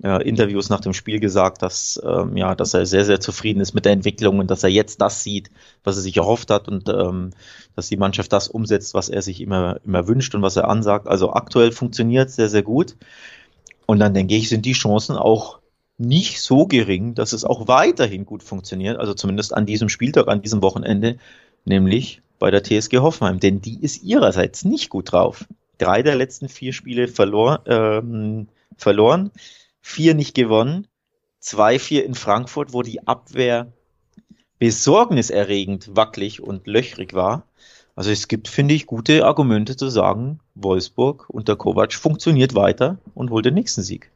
äh, 0.04 0.28
Interviews 0.28 0.70
nach 0.70 0.82
dem 0.82 0.94
Spiel 0.94 1.20
gesagt, 1.20 1.62
dass, 1.62 2.02
ähm, 2.06 2.36
ja, 2.38 2.56
dass 2.56 2.74
er 2.74 2.86
sehr, 2.86 3.06
sehr 3.06 3.20
zufrieden 3.20 3.62
ist 3.62 3.74
mit 3.74 3.86
der 3.86 3.94
Entwicklung 3.94 4.40
und 4.40 4.52
dass 4.52 4.64
er 4.64 4.70
jetzt 4.70 5.02
das 5.02 5.24
sieht, 5.24 5.52
was 5.84 5.96
er 5.96 6.02
sich 6.02 6.18
erhofft 6.18 6.50
hat 6.50 6.68
und 6.68 6.90
ähm, 6.90 7.32
dass 7.76 7.88
die 7.88 7.98
Mannschaft 7.98 8.34
das 8.34 8.48
umsetzt, 8.48 8.94
was 8.94 9.10
er 9.10 9.22
sich 9.22 9.42
immer, 9.42 9.80
immer 9.86 10.08
wünscht 10.08 10.36
und 10.36 10.42
was 10.42 10.56
er 10.56 10.70
ansagt. 10.70 11.08
Also 11.08 11.34
aktuell 11.34 11.72
funktioniert 11.72 12.30
sehr, 12.30 12.50
sehr 12.50 12.64
gut. 12.64 12.96
Und 13.86 14.00
dann 14.00 14.14
denke 14.14 14.36
ich, 14.36 14.50
sind 14.50 14.66
die 14.66 14.74
Chancen 14.74 15.16
auch 15.16 15.60
nicht 15.98 16.42
so 16.42 16.66
gering, 16.66 17.16
dass 17.16 17.32
es 17.32 17.46
auch 17.46 17.68
weiterhin 17.68 18.26
gut 18.26 18.44
funktioniert, 18.44 18.98
also 18.98 19.14
zumindest 19.14 19.54
an 19.54 19.66
diesem 19.66 19.88
Spieltag, 19.88 20.28
an 20.28 20.42
diesem 20.42 20.62
Wochenende, 20.62 21.18
nämlich 21.64 22.22
bei 22.38 22.52
der 22.52 22.64
TSG 22.64 22.98
Hoffenheim, 22.98 23.40
denn 23.40 23.62
die 23.62 23.82
ist 23.82 24.04
ihrerseits 24.04 24.66
nicht 24.66 24.90
gut 24.90 25.14
drauf. 25.14 25.46
Drei 25.78 26.04
der 26.04 26.16
letzten 26.16 26.50
vier 26.50 26.74
Spiele 26.74 27.08
verlor, 27.08 27.62
ähm, 27.66 28.48
verloren 28.76 29.32
vier 29.86 30.16
nicht 30.16 30.34
gewonnen, 30.34 30.88
zwei, 31.40 31.78
vier 31.78 32.06
in 32.06 32.16
Frankfurt, 32.16 32.74
wo 32.74 32.82
die 32.82 33.08
Abwehr 33.08 33.72
besorgniserregend 34.58 35.96
wackelig 35.96 36.42
und 36.42 36.66
löchrig 36.66 37.14
war. 37.14 37.48
Also 37.96 38.10
es 38.10 38.28
gibt, 38.28 38.48
finde 38.48 38.74
ich, 38.74 38.88
gute 38.88 39.26
Argumente 39.26 39.78
zu 39.78 39.90
sagen, 39.90 40.40
Wolfsburg 40.56 41.30
unter 41.30 41.56
Kovac 41.56 41.94
funktioniert 41.94 42.56
weiter 42.56 42.98
und 43.14 43.30
holt 43.30 43.46
den 43.46 43.54
nächsten 43.54 43.84
Sieg. 43.84 44.10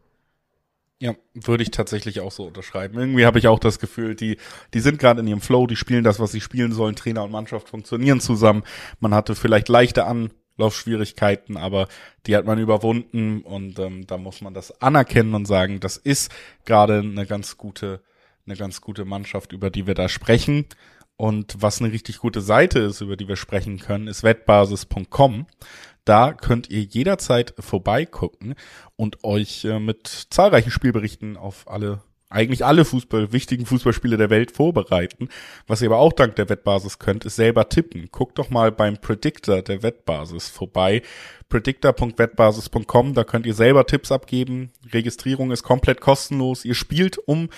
Ja, 1.01 1.13
würde 1.35 1.63
ich 1.63 1.71
tatsächlich 1.71 2.19
auch 2.19 2.31
so 2.31 2.45
unterschreiben. 2.45 2.97
Irgendwie 2.97 3.25
habe 3.27 3.37
ich 3.37 3.47
auch 3.47 3.59
das 3.59 3.77
Gefühl, 3.77 4.15
die, 4.15 4.37
die 4.73 4.79
sind 4.79 4.97
gerade 4.97 5.21
in 5.21 5.27
ihrem 5.27 5.39
Flow, 5.39 5.67
die 5.67 5.77
spielen 5.77 6.03
das, 6.03 6.19
was 6.19 6.31
sie 6.31 6.41
spielen 6.41 6.73
sollen. 6.73 6.95
Trainer 6.95 7.23
und 7.23 7.31
Mannschaft 7.31 7.69
funktionieren 7.69 8.19
zusammen. 8.19 8.63
Man 8.99 9.13
hatte 9.13 9.35
vielleicht 9.35 9.69
leichte 9.69 10.05
An 10.05 10.31
Laufschwierigkeiten, 10.59 11.57
aber 11.57 11.87
die 12.25 12.35
hat 12.35 12.45
man 12.45 12.59
überwunden 12.59 13.41
und 13.41 13.79
ähm, 13.79 14.05
da 14.05 14.17
muss 14.17 14.41
man 14.41 14.53
das 14.53 14.81
anerkennen 14.81 15.33
und 15.33 15.45
sagen, 15.45 15.79
das 15.79 15.97
ist 15.97 16.31
gerade 16.65 16.99
eine 16.99 17.25
ganz 17.25 17.57
gute, 17.57 18.01
eine 18.45 18.55
ganz 18.55 18.81
gute 18.81 19.05
Mannschaft, 19.05 19.53
über 19.53 19.69
die 19.69 19.87
wir 19.87 19.95
da 19.95 20.09
sprechen. 20.09 20.65
Und 21.17 21.57
was 21.59 21.81
eine 21.81 21.91
richtig 21.91 22.19
gute 22.19 22.39
Seite 22.39 22.79
ist, 22.79 23.01
über 23.01 23.17
die 23.17 23.27
wir 23.27 23.35
sprechen 23.35 23.79
können, 23.79 24.07
ist 24.07 24.23
wettbasis.com. 24.23 25.47
Da 26.05 26.33
könnt 26.33 26.69
ihr 26.69 26.81
jederzeit 26.81 27.53
vorbeigucken 27.59 28.55
und 28.95 29.23
euch 29.23 29.65
äh, 29.65 29.79
mit 29.79 30.07
zahlreichen 30.07 30.71
Spielberichten 30.71 31.35
auf 31.35 31.69
alle 31.69 32.01
eigentlich 32.29 32.63
alle 32.63 32.85
Fußball, 32.85 33.33
wichtigen 33.33 33.65
Fußballspiele 33.65 34.17
der 34.17 34.29
Welt 34.29 34.51
vorbereiten. 34.51 35.29
Was 35.67 35.81
ihr 35.81 35.89
aber 35.89 35.97
auch 35.97 36.13
dank 36.13 36.35
der 36.35 36.49
Wettbasis 36.49 36.99
könnt, 36.99 37.25
ist 37.25 37.35
selber 37.35 37.69
tippen. 37.69 38.09
Guckt 38.11 38.37
doch 38.37 38.49
mal 38.49 38.71
beim 38.71 38.97
Predictor 38.97 39.61
der 39.61 39.81
Wettbasis 39.81 40.47
vorbei. 40.47 41.01
Predictor.wettbasis.com, 41.49 43.15
da 43.15 43.23
könnt 43.23 43.47
ihr 43.47 43.55
selber 43.55 43.87
Tipps 43.87 44.11
abgeben. 44.11 44.71
Registrierung 44.93 45.49
ist 45.51 45.63
komplett 45.63 46.01
kostenlos. 46.01 46.65
Ihr 46.65 46.75
spielt 46.75 47.17
um 47.17 47.49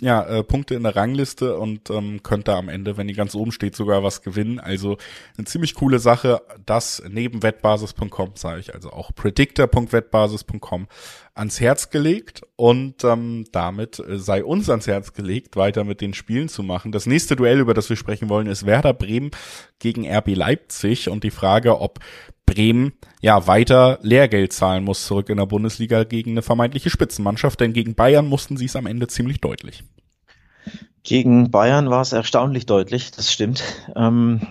ja, 0.00 0.22
äh, 0.24 0.42
Punkte 0.42 0.74
in 0.74 0.82
der 0.82 0.96
Rangliste 0.96 1.58
und 1.58 1.90
ähm, 1.90 2.22
könnt 2.22 2.48
da 2.48 2.56
am 2.56 2.68
Ende, 2.68 2.96
wenn 2.96 3.06
die 3.06 3.14
ganz 3.14 3.34
oben 3.34 3.52
steht, 3.52 3.76
sogar 3.76 4.02
was 4.02 4.22
gewinnen. 4.22 4.58
Also 4.58 4.96
eine 5.36 5.44
ziemlich 5.44 5.74
coole 5.74 5.98
Sache. 5.98 6.40
Das 6.64 7.02
neben 7.08 7.42
wettbasis.com 7.42 8.32
sage 8.34 8.60
ich 8.60 8.74
also 8.74 8.90
auch 8.90 9.14
predictor.wettbasis.com 9.14 10.88
ans 11.34 11.60
Herz 11.60 11.90
gelegt 11.90 12.42
und 12.56 13.04
ähm, 13.04 13.46
damit 13.52 13.98
äh, 13.98 14.18
sei 14.18 14.44
uns 14.44 14.68
ans 14.68 14.86
Herz 14.86 15.12
gelegt, 15.12 15.56
weiter 15.56 15.84
mit 15.84 16.00
den 16.00 16.14
Spielen 16.14 16.48
zu 16.48 16.62
machen. 16.62 16.92
Das 16.92 17.06
nächste 17.06 17.36
Duell, 17.36 17.60
über 17.60 17.74
das 17.74 17.88
wir 17.88 17.96
sprechen 17.96 18.28
wollen, 18.28 18.46
ist 18.46 18.66
Werder 18.66 18.92
Bremen 18.92 19.30
gegen 19.78 20.10
RB 20.10 20.34
Leipzig 20.34 21.08
und 21.08 21.24
die 21.24 21.30
Frage, 21.30 21.80
ob 21.80 22.00
Bremen 22.46 22.92
ja 23.20 23.46
weiter 23.46 23.98
Lehrgeld 24.02 24.52
zahlen 24.52 24.84
muss 24.84 25.06
zurück 25.06 25.28
in 25.28 25.36
der 25.36 25.46
Bundesliga 25.46 26.04
gegen 26.04 26.32
eine 26.32 26.42
vermeintliche 26.42 26.90
Spitzenmannschaft, 26.90 27.60
denn 27.60 27.72
gegen 27.72 27.94
Bayern 27.94 28.26
mussten 28.26 28.56
sie 28.56 28.64
es 28.64 28.76
am 28.76 28.86
Ende 28.86 29.06
ziemlich 29.06 29.40
deutlich. 29.40 29.84
Gegen 31.02 31.50
Bayern 31.50 31.88
war 31.88 32.02
es 32.02 32.12
erstaunlich 32.12 32.66
deutlich, 32.66 33.12
das 33.12 33.32
stimmt. 33.32 33.62
Ähm, 33.96 34.46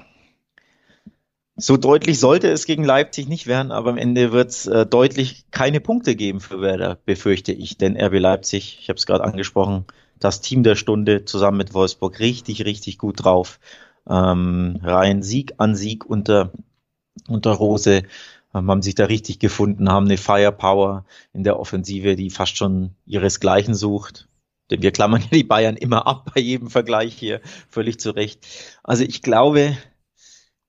so 1.59 1.77
deutlich 1.77 2.19
sollte 2.19 2.49
es 2.49 2.65
gegen 2.65 2.83
Leipzig 2.83 3.27
nicht 3.27 3.47
werden, 3.47 3.71
aber 3.71 3.91
am 3.91 3.97
Ende 3.97 4.31
wird 4.31 4.49
es 4.49 4.67
äh, 4.67 4.85
deutlich 4.85 5.45
keine 5.51 5.79
Punkte 5.79 6.15
geben 6.15 6.39
für 6.39 6.61
Werder, 6.61 6.97
befürchte 7.05 7.51
ich. 7.51 7.77
Denn 7.77 7.99
RB 7.99 8.19
Leipzig, 8.19 8.79
ich 8.81 8.89
habe 8.89 8.97
es 8.97 9.05
gerade 9.05 9.23
angesprochen, 9.23 9.85
das 10.19 10.41
Team 10.41 10.63
der 10.63 10.75
Stunde 10.75 11.25
zusammen 11.25 11.57
mit 11.57 11.73
Wolfsburg 11.73 12.19
richtig, 12.19 12.65
richtig 12.65 12.97
gut 12.97 13.23
drauf. 13.23 13.59
Ähm, 14.09 14.79
rein 14.83 15.21
Sieg 15.21 15.53
an 15.57 15.75
Sieg 15.75 16.05
unter 16.05 16.51
unter 17.27 17.51
Rose, 17.51 18.03
ähm, 18.53 18.71
haben 18.71 18.81
sich 18.81 18.95
da 18.95 19.05
richtig 19.05 19.39
gefunden, 19.39 19.89
haben 19.89 20.05
eine 20.05 20.17
Firepower 20.17 21.05
in 21.33 21.43
der 21.43 21.59
Offensive, 21.59 22.15
die 22.15 22.29
fast 22.29 22.57
schon 22.57 22.95
ihresgleichen 23.05 23.75
sucht. 23.75 24.27
Denn 24.71 24.81
wir 24.81 24.91
klammern 24.91 25.21
ja 25.29 25.29
die 25.31 25.43
Bayern 25.43 25.77
immer 25.77 26.07
ab 26.07 26.31
bei 26.33 26.41
jedem 26.41 26.69
Vergleich 26.69 27.15
hier, 27.15 27.41
völlig 27.69 27.99
zu 27.99 28.11
Recht. 28.11 28.45
Also 28.83 29.03
ich 29.03 29.21
glaube, 29.21 29.77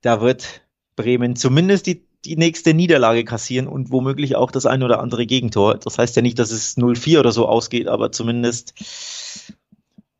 da 0.03 0.21
wird 0.21 0.63
Bremen 1.03 1.37
zumindest 1.37 1.87
die, 1.87 2.05
die 2.25 2.37
nächste 2.37 2.75
Niederlage 2.75 3.25
kassieren 3.25 3.67
und 3.67 3.91
womöglich 3.91 4.37
auch 4.37 4.51
das 4.51 4.67
ein 4.67 4.83
oder 4.83 5.01
andere 5.01 5.27
Gegentor. 5.27 5.77
Das 5.79 5.99
heißt 5.99 6.17
ja 6.17 6.23
nicht, 6.23 6.39
dass 6.39 6.51
es 6.51 6.77
0-4 6.77 7.21
oder 7.21 7.33
so 7.33 7.49
ausgeht, 7.49 7.89
aber 7.89 8.13
zumindest 8.13 8.75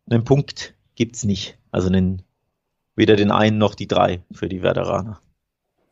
einen 0.09 0.25
Punkt 0.25 0.75
gibt's 0.95 1.25
nicht. 1.25 1.59
Also 1.71 1.89
einen, 1.89 2.23
weder 2.97 3.17
den 3.17 3.31
einen 3.31 3.59
noch 3.59 3.75
die 3.75 3.89
drei 3.89 4.23
für 4.33 4.49
die 4.49 4.63
Werderaner. 4.63 5.21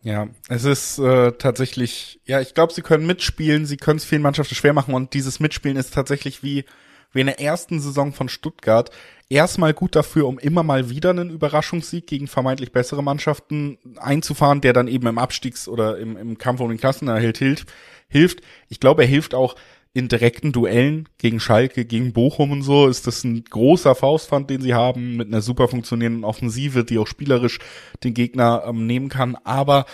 Ja, 0.03 0.29
es 0.49 0.65
ist 0.65 0.99
äh, 0.99 1.33
tatsächlich, 1.33 2.21
ja, 2.25 2.41
ich 2.41 2.55
glaube, 2.55 2.73
sie 2.73 2.83
können 2.83 3.07
mitspielen, 3.07 3.67
sie 3.67 3.77
können 3.77 3.99
es 3.99 4.05
vielen 4.05 4.23
Mannschaften 4.23 4.55
schwer 4.55 4.73
machen 4.73 4.95
und 4.95 5.13
dieses 5.13 5.41
Mitspielen 5.41 5.77
ist 5.77 5.93
tatsächlich 5.93 6.43
wie, 6.43 6.65
wie 7.13 7.21
in 7.21 7.27
der 7.27 7.41
ersten 7.41 7.81
Saison 7.81 8.13
von 8.13 8.29
Stuttgart. 8.29 8.91
Erstmal 9.31 9.75
gut 9.75 9.95
dafür, 9.95 10.27
um 10.27 10.39
immer 10.39 10.63
mal 10.63 10.89
wieder 10.89 11.11
einen 11.11 11.29
Überraschungssieg 11.29 12.07
gegen 12.07 12.29
vermeintlich 12.29 12.73
bessere 12.73 13.03
Mannschaften 13.03 13.77
einzufahren, 13.99 14.63
der 14.63 14.73
dann 14.73 14.89
eben 14.89 15.07
im 15.07 15.19
Abstiegs- 15.19 15.69
oder 15.69 15.99
im, 15.99 16.17
im 16.17 16.39
Kampf 16.39 16.61
um 16.61 16.71
den 16.71 16.79
Klassenerhalt 16.79 17.37
hilft. 17.37 17.69
hilft. 18.09 18.41
Ich 18.71 18.81
glaube, 18.81 19.03
er 19.03 19.09
hilft 19.09 19.35
auch 19.35 19.55
in 19.93 20.09
direkten 20.09 20.53
Duellen 20.53 21.09
gegen 21.19 21.41
Schalke, 21.41 21.85
gegen 21.85 22.13
Bochum 22.13 22.53
und 22.53 22.63
so 22.63 22.87
ist 22.87 23.07
das 23.07 23.25
ein 23.25 23.45
großer 23.45 23.95
Faustpfand, 23.95 24.49
den 24.49 24.61
sie 24.61 24.75
haben, 24.75 25.17
mit 25.17 25.29
einer 25.29 25.43
super 25.43 25.69
funktionierenden 25.69 26.25
Offensive, 26.25 26.85
die 26.85 26.99
auch 26.99 27.07
spielerisch 27.07 27.59
den 28.05 28.15
Gegner 28.15 28.65
ähm, 28.67 28.87
nehmen 28.87 29.09
kann. 29.09 29.37
Aber 29.45 29.87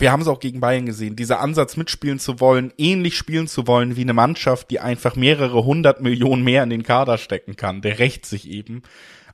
wir 0.00 0.12
haben 0.12 0.22
es 0.22 0.28
auch 0.28 0.40
gegen 0.40 0.60
Bayern 0.60 0.86
gesehen, 0.86 1.16
dieser 1.16 1.40
Ansatz 1.40 1.76
mitspielen 1.76 2.18
zu 2.18 2.40
wollen, 2.40 2.72
ähnlich 2.78 3.16
spielen 3.16 3.48
zu 3.48 3.66
wollen 3.66 3.96
wie 3.96 4.02
eine 4.02 4.14
Mannschaft, 4.14 4.70
die 4.70 4.80
einfach 4.80 5.16
mehrere 5.16 5.64
hundert 5.64 6.00
Millionen 6.00 6.42
mehr 6.42 6.62
in 6.62 6.70
den 6.70 6.82
Kader 6.82 7.18
stecken 7.18 7.56
kann, 7.56 7.82
der 7.82 7.98
rächt 7.98 8.26
sich 8.26 8.48
eben 8.48 8.82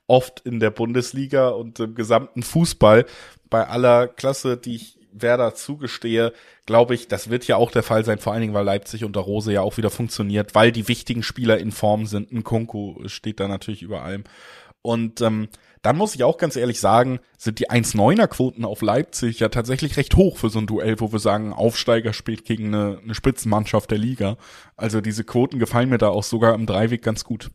oft 0.07 0.39
in 0.41 0.59
der 0.59 0.71
Bundesliga 0.71 1.49
und 1.49 1.79
im 1.79 1.95
gesamten 1.95 2.43
Fußball 2.43 3.05
bei 3.49 3.67
aller 3.67 4.07
Klasse, 4.07 4.57
die 4.57 4.75
ich 4.75 4.97
Werder 5.21 5.55
zugestehe, 5.55 6.33
glaube 6.65 6.95
ich, 6.95 7.07
das 7.07 7.29
wird 7.29 7.47
ja 7.47 7.55
auch 7.55 7.71
der 7.71 7.83
Fall 7.83 8.05
sein, 8.05 8.19
vor 8.19 8.33
allen 8.33 8.41
Dingen, 8.41 8.53
weil 8.53 8.65
Leipzig 8.65 9.03
unter 9.03 9.21
Rose 9.21 9.51
ja 9.51 9.61
auch 9.61 9.77
wieder 9.77 9.89
funktioniert, 9.89 10.55
weil 10.55 10.71
die 10.71 10.87
wichtigen 10.87 11.23
Spieler 11.23 11.57
in 11.57 11.71
Form 11.71 12.05
sind. 12.05 12.31
Ein 12.31 12.43
Kunku 12.43 13.07
steht 13.07 13.39
da 13.39 13.47
natürlich 13.47 13.81
über 13.81 14.03
allem. 14.03 14.23
Und 14.81 15.21
ähm, 15.21 15.49
dann 15.81 15.97
muss 15.97 16.15
ich 16.15 16.23
auch 16.23 16.37
ganz 16.37 16.55
ehrlich 16.55 16.79
sagen, 16.79 17.19
sind 17.37 17.59
die 17.59 17.69
1,9er 17.69 18.27
Quoten 18.27 18.65
auf 18.65 18.81
Leipzig 18.81 19.39
ja 19.39 19.49
tatsächlich 19.49 19.97
recht 19.97 20.15
hoch 20.15 20.37
für 20.37 20.49
so 20.49 20.59
ein 20.59 20.67
Duell, 20.67 20.99
wo 20.99 21.11
wir 21.11 21.19
sagen, 21.19 21.53
Aufsteiger 21.53 22.13
spielt 22.13 22.45
gegen 22.45 22.73
eine, 22.73 22.99
eine 23.01 23.15
Spitzenmannschaft 23.15 23.91
der 23.91 23.97
Liga. 23.97 24.37
Also 24.75 25.01
diese 25.01 25.23
Quoten 25.23 25.59
gefallen 25.59 25.89
mir 25.89 25.97
da 25.97 26.09
auch 26.09 26.23
sogar 26.23 26.55
im 26.55 26.65
Dreiweg 26.65 27.01
ganz 27.01 27.23
gut. 27.23 27.51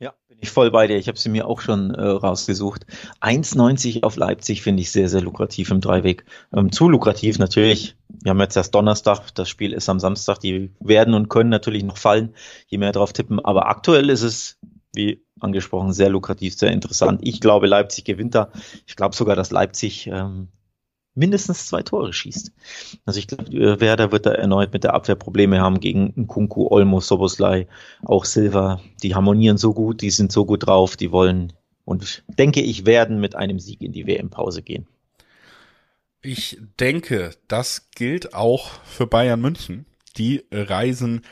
Ja, 0.00 0.14
bin 0.28 0.38
ich 0.40 0.50
voll 0.50 0.70
bei 0.70 0.86
dir. 0.86 0.96
Ich 0.96 1.08
habe 1.08 1.18
sie 1.18 1.28
mir 1.28 1.46
auch 1.46 1.60
schon 1.60 1.94
äh, 1.94 2.02
rausgesucht. 2.02 2.86
1,90 3.20 4.04
auf 4.04 4.16
Leipzig 4.16 4.62
finde 4.62 4.82
ich 4.82 4.90
sehr, 4.90 5.08
sehr 5.08 5.20
lukrativ 5.20 5.70
im 5.70 5.80
Dreiweg. 5.80 6.24
Ähm, 6.54 6.72
zu 6.72 6.88
lukrativ 6.88 7.38
natürlich. 7.38 7.96
Wir 8.08 8.30
haben 8.30 8.40
jetzt 8.40 8.56
erst 8.56 8.74
Donnerstag, 8.74 9.34
das 9.34 9.48
Spiel 9.48 9.72
ist 9.72 9.88
am 9.88 10.00
Samstag. 10.00 10.38
Die 10.40 10.72
werden 10.80 11.14
und 11.14 11.28
können 11.28 11.50
natürlich 11.50 11.84
noch 11.84 11.98
fallen, 11.98 12.34
je 12.66 12.78
mehr 12.78 12.92
drauf 12.92 13.12
tippen. 13.12 13.44
Aber 13.44 13.68
aktuell 13.68 14.10
ist 14.10 14.22
es, 14.22 14.58
wie 14.94 15.24
angesprochen, 15.40 15.92
sehr 15.92 16.08
lukrativ, 16.08 16.54
sehr 16.54 16.72
interessant. 16.72 17.20
Ich 17.22 17.40
glaube, 17.40 17.66
Leipzig 17.66 18.04
gewinnt 18.04 18.34
da. 18.34 18.50
Ich 18.86 18.96
glaube 18.96 19.14
sogar, 19.14 19.36
dass 19.36 19.50
Leipzig 19.50 20.06
ähm, 20.06 20.48
mindestens 21.14 21.66
zwei 21.66 21.82
Tore 21.82 22.12
schießt. 22.12 22.52
Also 23.04 23.18
ich 23.18 23.26
glaube, 23.26 23.80
Werder 23.80 24.12
wird 24.12 24.26
da 24.26 24.32
erneut 24.32 24.72
mit 24.72 24.84
der 24.84 24.94
Abwehr 24.94 25.16
Probleme 25.16 25.60
haben 25.60 25.80
gegen 25.80 26.12
Nkunku, 26.16 26.68
Olmo, 26.70 27.00
Soboslai, 27.00 27.66
auch 28.02 28.24
Silva. 28.24 28.80
Die 29.02 29.14
harmonieren 29.14 29.58
so 29.58 29.74
gut, 29.74 30.00
die 30.00 30.10
sind 30.10 30.32
so 30.32 30.46
gut 30.46 30.66
drauf, 30.66 30.96
die 30.96 31.12
wollen 31.12 31.52
und 31.84 32.22
denke 32.26 32.60
ich 32.60 32.86
werden 32.86 33.20
mit 33.20 33.34
einem 33.34 33.58
Sieg 33.58 33.82
in 33.82 33.92
die 33.92 34.06
WM-Pause 34.06 34.62
gehen. 34.62 34.86
Ich 36.20 36.58
denke, 36.78 37.30
das 37.48 37.90
gilt 37.94 38.34
auch 38.34 38.70
für 38.84 39.06
Bayern 39.06 39.40
München. 39.40 39.86
Die 40.16 40.44
reisen 40.50 41.22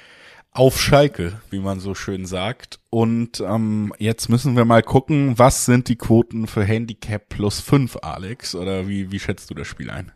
auf 0.57 0.81
Schalke, 0.81 1.41
wie 1.51 1.59
man 1.59 1.81
so 1.81 1.95
schön 1.95 2.27
sagt. 2.27 2.81
Und 2.91 3.41
ähm, 3.41 3.93
jetzt 3.99 4.29
müssen 4.29 4.57
wir 4.57 4.65
mal 4.65 4.83
gucken, 4.83 5.39
was 5.39 5.67
sind 5.67 5.89
die 5.89 5.97
Quoten 5.97 6.47
für 6.47 6.65
Handicap 6.65 7.29
plus 7.29 7.61
5, 7.61 7.99
Alex? 8.03 8.55
Oder 8.55 8.89
wie, 8.89 9.13
wie 9.13 9.21
schätzt 9.21 9.51
du 9.51 9.55
das 9.55 9.67
Spiel 9.69 9.91
ein? 9.91 10.13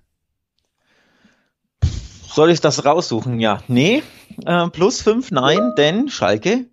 Soll 2.32 2.50
ich 2.50 2.60
das 2.60 2.84
raussuchen? 2.84 3.40
Ja. 3.40 3.62
Nee, 3.68 4.02
äh, 4.46 4.68
plus 4.68 5.02
5 5.02 5.30
nein, 5.30 5.72
denn 5.76 6.08
Schalke, 6.08 6.66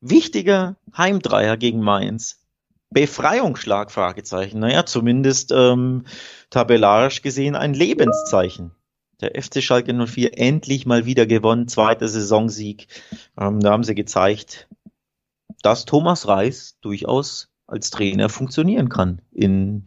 wichtiger 0.00 0.76
Heimdreier 0.96 1.56
gegen 1.56 1.80
Mainz. 1.80 2.40
Befreiungsschlag, 2.90 3.90
Fragezeichen. 3.90 4.60
Naja, 4.60 4.86
zumindest 4.86 5.52
ähm, 5.52 6.04
tabellarisch 6.50 7.22
gesehen 7.22 7.56
ein 7.56 7.74
Lebenszeichen 7.74 8.72
der 9.20 9.40
FC 9.40 9.62
Schalke 9.62 9.94
04 9.94 10.38
endlich 10.38 10.86
mal 10.86 11.06
wieder 11.06 11.26
gewonnen, 11.26 11.68
zweiter 11.68 12.08
Saisonsieg. 12.08 12.88
Ähm, 13.38 13.60
da 13.60 13.70
haben 13.70 13.84
sie 13.84 13.94
gezeigt, 13.94 14.68
dass 15.62 15.84
Thomas 15.84 16.28
Reis 16.28 16.76
durchaus 16.80 17.48
als 17.66 17.90
Trainer 17.90 18.28
funktionieren 18.28 18.88
kann 18.88 19.20
in 19.32 19.84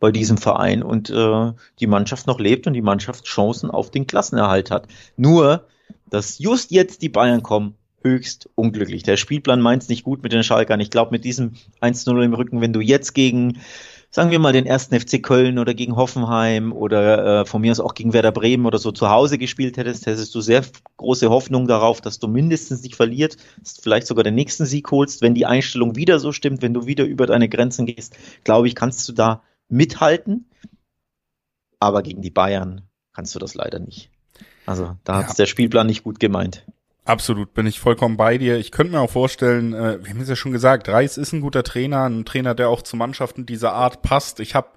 bei 0.00 0.10
diesem 0.10 0.36
Verein 0.36 0.82
und 0.82 1.08
äh, 1.08 1.52
die 1.80 1.86
Mannschaft 1.86 2.26
noch 2.26 2.38
lebt 2.38 2.66
und 2.66 2.74
die 2.74 2.82
Mannschaft 2.82 3.24
Chancen 3.24 3.70
auf 3.70 3.90
den 3.90 4.06
Klassenerhalt 4.06 4.70
hat. 4.70 4.86
Nur, 5.16 5.66
dass 6.10 6.38
just 6.38 6.70
jetzt 6.70 7.00
die 7.00 7.08
Bayern 7.08 7.42
kommen, 7.42 7.74
höchst 8.02 8.50
unglücklich. 8.54 9.02
Der 9.02 9.16
Spielplan 9.16 9.62
meint 9.62 9.82
es 9.82 9.88
nicht 9.88 10.04
gut 10.04 10.22
mit 10.22 10.32
den 10.32 10.42
Schalkern. 10.42 10.80
Ich 10.80 10.90
glaube, 10.90 11.10
mit 11.10 11.24
diesem 11.24 11.54
1-0 11.80 12.22
im 12.22 12.34
Rücken, 12.34 12.60
wenn 12.60 12.74
du 12.74 12.80
jetzt 12.80 13.14
gegen 13.14 13.60
sagen 14.14 14.30
wir 14.30 14.38
mal, 14.38 14.52
den 14.52 14.64
ersten 14.64 14.98
FC 14.98 15.20
Köln 15.20 15.58
oder 15.58 15.74
gegen 15.74 15.96
Hoffenheim 15.96 16.72
oder 16.72 17.40
äh, 17.40 17.46
von 17.46 17.60
mir 17.60 17.72
aus 17.72 17.80
auch 17.80 17.94
gegen 17.94 18.12
Werder 18.12 18.30
Bremen 18.30 18.64
oder 18.64 18.78
so 18.78 18.92
zu 18.92 19.10
Hause 19.10 19.38
gespielt 19.38 19.76
hättest, 19.76 20.06
hättest 20.06 20.32
du 20.36 20.40
sehr 20.40 20.62
große 20.98 21.30
Hoffnung 21.30 21.66
darauf, 21.66 22.00
dass 22.00 22.20
du 22.20 22.28
mindestens 22.28 22.82
nicht 22.82 22.94
verliert, 22.94 23.36
vielleicht 23.82 24.06
sogar 24.06 24.22
den 24.22 24.36
nächsten 24.36 24.66
Sieg 24.66 24.88
holst. 24.92 25.20
Wenn 25.20 25.34
die 25.34 25.46
Einstellung 25.46 25.96
wieder 25.96 26.20
so 26.20 26.30
stimmt, 26.30 26.62
wenn 26.62 26.72
du 26.72 26.86
wieder 26.86 27.04
über 27.04 27.26
deine 27.26 27.48
Grenzen 27.48 27.86
gehst, 27.86 28.16
glaube 28.44 28.68
ich, 28.68 28.76
kannst 28.76 29.08
du 29.08 29.12
da 29.12 29.42
mithalten. 29.68 30.48
Aber 31.80 32.04
gegen 32.04 32.22
die 32.22 32.30
Bayern 32.30 32.82
kannst 33.14 33.34
du 33.34 33.40
das 33.40 33.56
leider 33.56 33.80
nicht. 33.80 34.10
Also 34.64 34.96
da 35.02 35.22
ja. 35.22 35.28
hat 35.28 35.38
der 35.40 35.46
Spielplan 35.46 35.88
nicht 35.88 36.04
gut 36.04 36.20
gemeint. 36.20 36.64
Absolut, 37.06 37.52
bin 37.52 37.66
ich 37.66 37.80
vollkommen 37.80 38.16
bei 38.16 38.38
dir. 38.38 38.56
Ich 38.58 38.70
könnte 38.70 38.92
mir 38.94 39.00
auch 39.00 39.10
vorstellen, 39.10 39.74
äh, 39.74 40.02
wir 40.02 40.10
haben 40.10 40.20
es 40.20 40.28
ja 40.28 40.36
schon 40.36 40.52
gesagt, 40.52 40.88
Reis 40.88 41.18
ist 41.18 41.32
ein 41.32 41.42
guter 41.42 41.62
Trainer, 41.62 42.08
ein 42.08 42.24
Trainer, 42.24 42.54
der 42.54 42.70
auch 42.70 42.80
zu 42.80 42.96
Mannschaften 42.96 43.44
dieser 43.44 43.74
Art 43.74 44.00
passt. 44.00 44.40
Ich 44.40 44.54
habe 44.54 44.68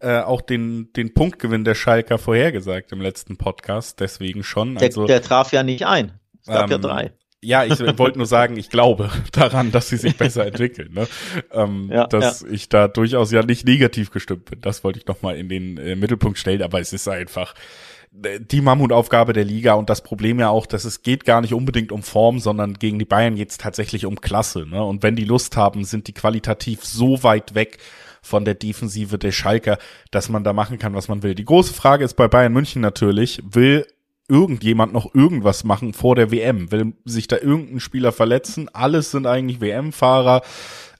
äh, 0.00 0.20
auch 0.20 0.40
den, 0.40 0.92
den 0.94 1.12
Punktgewinn 1.12 1.64
der 1.64 1.74
Schalker 1.74 2.16
vorhergesagt 2.16 2.92
im 2.92 3.02
letzten 3.02 3.36
Podcast, 3.36 4.00
deswegen 4.00 4.42
schon. 4.42 4.78
Also, 4.78 5.06
der, 5.06 5.20
der 5.20 5.28
traf 5.28 5.52
ja 5.52 5.62
nicht 5.62 5.86
ein. 5.86 6.18
Es 6.40 6.46
gab 6.46 6.64
ähm, 6.64 6.70
ja 6.70 6.78
drei. 6.78 7.12
Ja, 7.42 7.64
ich 7.64 7.78
wollte 7.98 8.16
nur 8.16 8.26
sagen, 8.26 8.56
ich 8.56 8.70
glaube 8.70 9.10
daran, 9.32 9.70
dass 9.70 9.90
sie 9.90 9.98
sich 9.98 10.16
besser 10.16 10.46
entwickeln. 10.46 10.94
Ne? 10.94 11.06
Ähm, 11.52 11.90
ja, 11.92 12.06
dass 12.06 12.40
ja. 12.40 12.48
ich 12.48 12.70
da 12.70 12.88
durchaus 12.88 13.32
ja 13.32 13.42
nicht 13.42 13.66
negativ 13.66 14.10
gestimmt 14.10 14.46
bin. 14.46 14.62
Das 14.62 14.82
wollte 14.82 14.98
ich 14.98 15.06
noch 15.06 15.20
mal 15.20 15.36
in 15.36 15.50
den 15.50 15.76
äh, 15.76 15.94
Mittelpunkt 15.94 16.38
stellen, 16.38 16.62
aber 16.62 16.80
es 16.80 16.94
ist 16.94 17.06
einfach 17.06 17.54
die 18.16 18.60
Mammutaufgabe 18.60 19.32
der 19.32 19.44
Liga 19.44 19.74
und 19.74 19.90
das 19.90 20.02
Problem 20.02 20.38
ja 20.38 20.48
auch, 20.48 20.66
dass 20.66 20.84
es 20.84 21.02
geht 21.02 21.24
gar 21.24 21.40
nicht 21.40 21.54
unbedingt 21.54 21.92
um 21.92 22.02
Form, 22.02 22.38
sondern 22.38 22.74
gegen 22.74 22.98
die 22.98 23.04
Bayern 23.04 23.36
geht 23.36 23.50
es 23.50 23.58
tatsächlich 23.58 24.06
um 24.06 24.20
Klasse. 24.20 24.66
Ne? 24.66 24.82
Und 24.82 25.02
wenn 25.02 25.16
die 25.16 25.24
Lust 25.24 25.56
haben, 25.56 25.84
sind 25.84 26.08
die 26.08 26.14
qualitativ 26.14 26.84
so 26.84 27.22
weit 27.22 27.54
weg 27.54 27.78
von 28.22 28.44
der 28.44 28.54
Defensive 28.54 29.18
der 29.18 29.32
Schalker, 29.32 29.78
dass 30.10 30.28
man 30.28 30.44
da 30.44 30.52
machen 30.52 30.78
kann, 30.78 30.94
was 30.94 31.08
man 31.08 31.22
will. 31.22 31.34
Die 31.34 31.44
große 31.44 31.74
Frage 31.74 32.04
ist 32.04 32.14
bei 32.14 32.26
Bayern 32.26 32.52
München 32.52 32.82
natürlich, 32.82 33.42
will 33.48 33.86
irgendjemand 34.28 34.92
noch 34.92 35.14
irgendwas 35.14 35.64
machen 35.64 35.92
vor 35.92 36.16
der 36.16 36.30
WM? 36.30 36.72
Will 36.72 36.94
sich 37.04 37.28
da 37.28 37.36
irgendein 37.36 37.80
Spieler 37.80 38.12
verletzen? 38.12 38.68
Alles 38.72 39.10
sind 39.10 39.26
eigentlich 39.26 39.60
WM-Fahrer. 39.60 40.42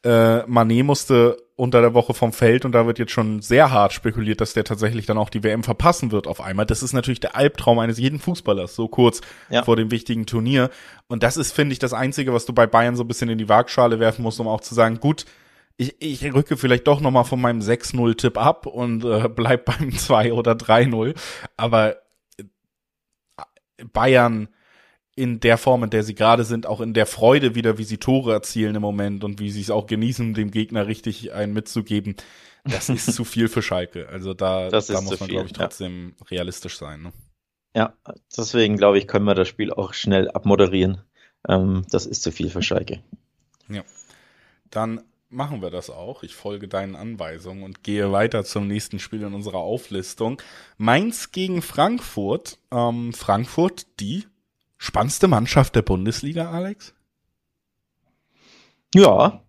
Äh, 0.05 0.09
Mané 0.45 0.85
musste 0.85 1.37
unter 1.57 1.81
der 1.81 1.95
Woche 1.95 2.12
vom 2.12 2.35
Feld 2.35 2.66
und 2.66 2.73
da 2.73 2.87
wird 2.87 2.99
jetzt 2.99 3.12
schon 3.12 3.40
sehr 3.40 3.71
hart 3.71 3.95
spekuliert, 3.95 4.42
dass 4.42 4.53
der 4.53 4.64
tatsächlich 4.64 5.07
dann 5.07 5.16
auch 5.16 5.31
die 5.31 5.42
WM 5.42 5.62
verpassen 5.64 6.12
wird 6.12 6.27
auf 6.27 6.42
einmal. 6.42 6.66
Das 6.66 6.83
ist 6.83 6.92
natürlich 6.92 7.21
der 7.21 7.35
Albtraum 7.35 7.79
eines 7.79 7.99
jeden 7.99 8.19
Fußballers, 8.19 8.75
so 8.75 8.88
kurz 8.88 9.23
ja. 9.49 9.62
vor 9.62 9.75
dem 9.77 9.90
wichtigen 9.90 10.27
Turnier. 10.27 10.69
Und 11.09 11.23
das 11.23 11.38
ist, 11.38 11.53
finde 11.53 11.73
ich, 11.73 11.79
das 11.79 11.95
Einzige, 11.95 12.35
was 12.35 12.45
du 12.45 12.53
bei 12.53 12.66
Bayern 12.66 12.95
so 12.95 13.05
ein 13.05 13.09
bisschen 13.09 13.31
in 13.31 13.38
die 13.38 13.49
Waagschale 13.49 13.99
werfen 13.99 14.23
musst, 14.23 14.38
um 14.38 14.49
auch 14.49 14.61
zu 14.61 14.75
sagen, 14.75 15.01
gut, 15.01 15.25
ich, 15.79 15.97
ich 15.99 16.35
rücke 16.35 16.59
vielleicht 16.59 16.87
doch 16.87 17.01
nochmal 17.01 17.25
von 17.25 17.40
meinem 17.40 17.61
6-0-Tipp 17.61 18.37
ab 18.37 18.66
und 18.66 19.05
äh, 19.05 19.29
bleib 19.29 19.64
beim 19.64 19.92
2 19.97 20.35
oder 20.35 20.53
3-0. 20.53 21.14
Aber 21.57 21.97
äh, 22.38 22.45
Bayern 23.95 24.49
in 25.17 25.41
der 25.41 25.57
Form, 25.57 25.83
in 25.83 25.91
der 25.91 26.03
sie 26.03 26.15
gerade 26.15 26.45
sind, 26.45 26.67
auch 26.67 26.81
in 26.81 26.93
der 26.93 27.07
Freude 27.07 27.55
wieder, 27.55 27.79
wie 27.79 27.85
sie 27.85 27.97
Tore 27.97 28.35
erzielen 28.35 28.77
im 28.77 28.83
Moment 28.83 29.25
und 29.25 29.41
wie 29.41 29.51
sie 29.51 29.63
es 29.63 29.71
auch 29.71 29.87
genießen, 29.87 30.35
dem 30.35 30.51
Gegner 30.51 30.87
richtig 30.87 31.33
einen 31.33 31.55
mitzugeben, 31.55 32.17
das 32.65 32.91
ist 32.91 33.15
zu 33.15 33.25
viel 33.25 33.49
für 33.49 33.63
Schalke. 33.63 34.09
Also 34.11 34.35
da, 34.35 34.69
da 34.71 35.01
muss 35.01 35.19
man, 35.19 35.29
glaube 35.29 35.47
ich, 35.47 35.55
trotzdem 35.55 36.15
ja. 36.21 36.27
realistisch 36.27 36.77
sein. 36.77 37.03
Ne? 37.03 37.13
Ja, 37.75 37.95
deswegen 38.37 38.77
glaube 38.77 38.99
ich, 38.99 39.09
können 39.09 39.25
wir 39.25 39.35
das 39.35 39.49
Spiel 39.49 39.73
auch 39.73 39.95
schnell 39.95 40.31
abmoderieren. 40.31 41.03
Ähm, 41.49 41.87
das 41.91 42.05
ist 42.05 42.23
zu 42.23 42.31
viel 42.31 42.51
für 42.51 42.63
Schalke. 42.63 43.03
Ja. 43.69 43.85
Dann 44.71 45.01
machen 45.31 45.63
wir 45.63 45.71
das 45.71 45.89
auch. 45.89 46.25
Ich 46.25 46.35
folge 46.35 46.69
deinen 46.69 46.95
Anweisungen 46.95 47.63
und 47.63 47.83
gehe 47.83 48.13
weiter 48.13 48.45
zum 48.45 48.67
nächsten 48.67 48.99
Spiel 48.99 49.23
in 49.23 49.33
unserer 49.33 49.59
Auflistung. 49.59 50.43
Mainz 50.77 51.33
gegen 51.33 51.63
Frankfurt. 51.63 52.59
Ähm, 52.71 53.13
Frankfurt, 53.13 53.87
die 54.01 54.27
Spannendste 54.87 55.27
Mannschaft 55.27 55.75
der 55.75 55.83
Bundesliga, 55.83 56.53
Alex? 56.53 56.94
Ja, 58.94 59.42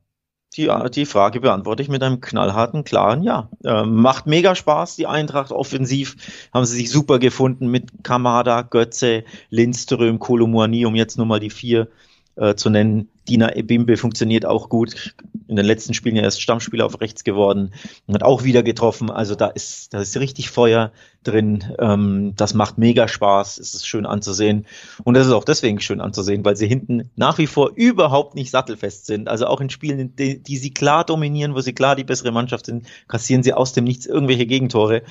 die, 0.55 0.67
die 0.95 1.05
Frage 1.05 1.41
beantworte 1.41 1.83
ich 1.83 1.89
mit 1.89 2.01
einem 2.01 2.21
knallharten, 2.21 2.83
klaren 2.83 3.21
Ja. 3.21 3.51
Ähm, 3.63 3.97
macht 3.97 4.25
mega 4.25 4.55
Spaß, 4.55 4.95
die 4.95 5.05
Eintracht 5.05 5.51
offensiv. 5.51 6.15
Haben 6.51 6.65
sie 6.65 6.75
sich 6.75 6.89
super 6.89 7.19
gefunden 7.19 7.67
mit 7.67 8.03
Kamada, 8.03 8.63
Götze, 8.63 9.25
Lindström, 9.51 10.17
Kolomouani, 10.17 10.87
um 10.87 10.95
jetzt 10.95 11.17
nur 11.17 11.27
mal 11.27 11.39
die 11.39 11.51
vier 11.51 11.87
äh, 12.35 12.55
zu 12.55 12.71
nennen. 12.71 13.07
Dina 13.27 13.55
Ebimbe 13.55 13.97
funktioniert 13.97 14.45
auch 14.45 14.69
gut. 14.69 15.15
In 15.47 15.55
den 15.55 15.65
letzten 15.65 15.93
Spielen 15.93 16.15
ja 16.15 16.23
erst 16.23 16.41
Stammspieler 16.41 16.85
auf 16.85 16.99
rechts 16.99 17.23
geworden 17.23 17.73
und 18.05 18.15
hat 18.15 18.23
auch 18.23 18.43
wieder 18.43 18.63
getroffen. 18.63 19.09
Also 19.09 19.35
da 19.35 19.47
ist, 19.47 19.93
da 19.93 20.01
ist 20.01 20.17
richtig 20.17 20.49
Feuer 20.49 20.91
drin. 21.23 21.63
Ähm, 21.79 22.33
das 22.35 22.53
macht 22.53 22.77
mega 22.77 23.07
Spaß. 23.07 23.57
Es 23.57 23.73
ist 23.73 23.87
schön 23.87 24.05
anzusehen. 24.05 24.65
Und 25.03 25.13
das 25.15 25.27
ist 25.27 25.33
auch 25.33 25.43
deswegen 25.43 25.79
schön 25.79 26.01
anzusehen, 26.01 26.43
weil 26.45 26.55
sie 26.55 26.67
hinten 26.67 27.09
nach 27.15 27.37
wie 27.37 27.47
vor 27.47 27.71
überhaupt 27.75 28.35
nicht 28.35 28.51
sattelfest 28.51 29.05
sind. 29.05 29.27
Also 29.27 29.47
auch 29.47 29.61
in 29.61 29.69
Spielen, 29.69 30.15
die, 30.15 30.41
die 30.41 30.57
sie 30.57 30.73
klar 30.73 31.05
dominieren, 31.05 31.55
wo 31.55 31.61
sie 31.61 31.73
klar 31.73 31.95
die 31.95 32.03
bessere 32.03 32.31
Mannschaft 32.31 32.65
sind, 32.65 32.87
kassieren 33.07 33.43
sie 33.43 33.53
aus 33.53 33.73
dem 33.73 33.83
Nichts 33.83 34.05
irgendwelche 34.05 34.45
Gegentore. 34.45 35.03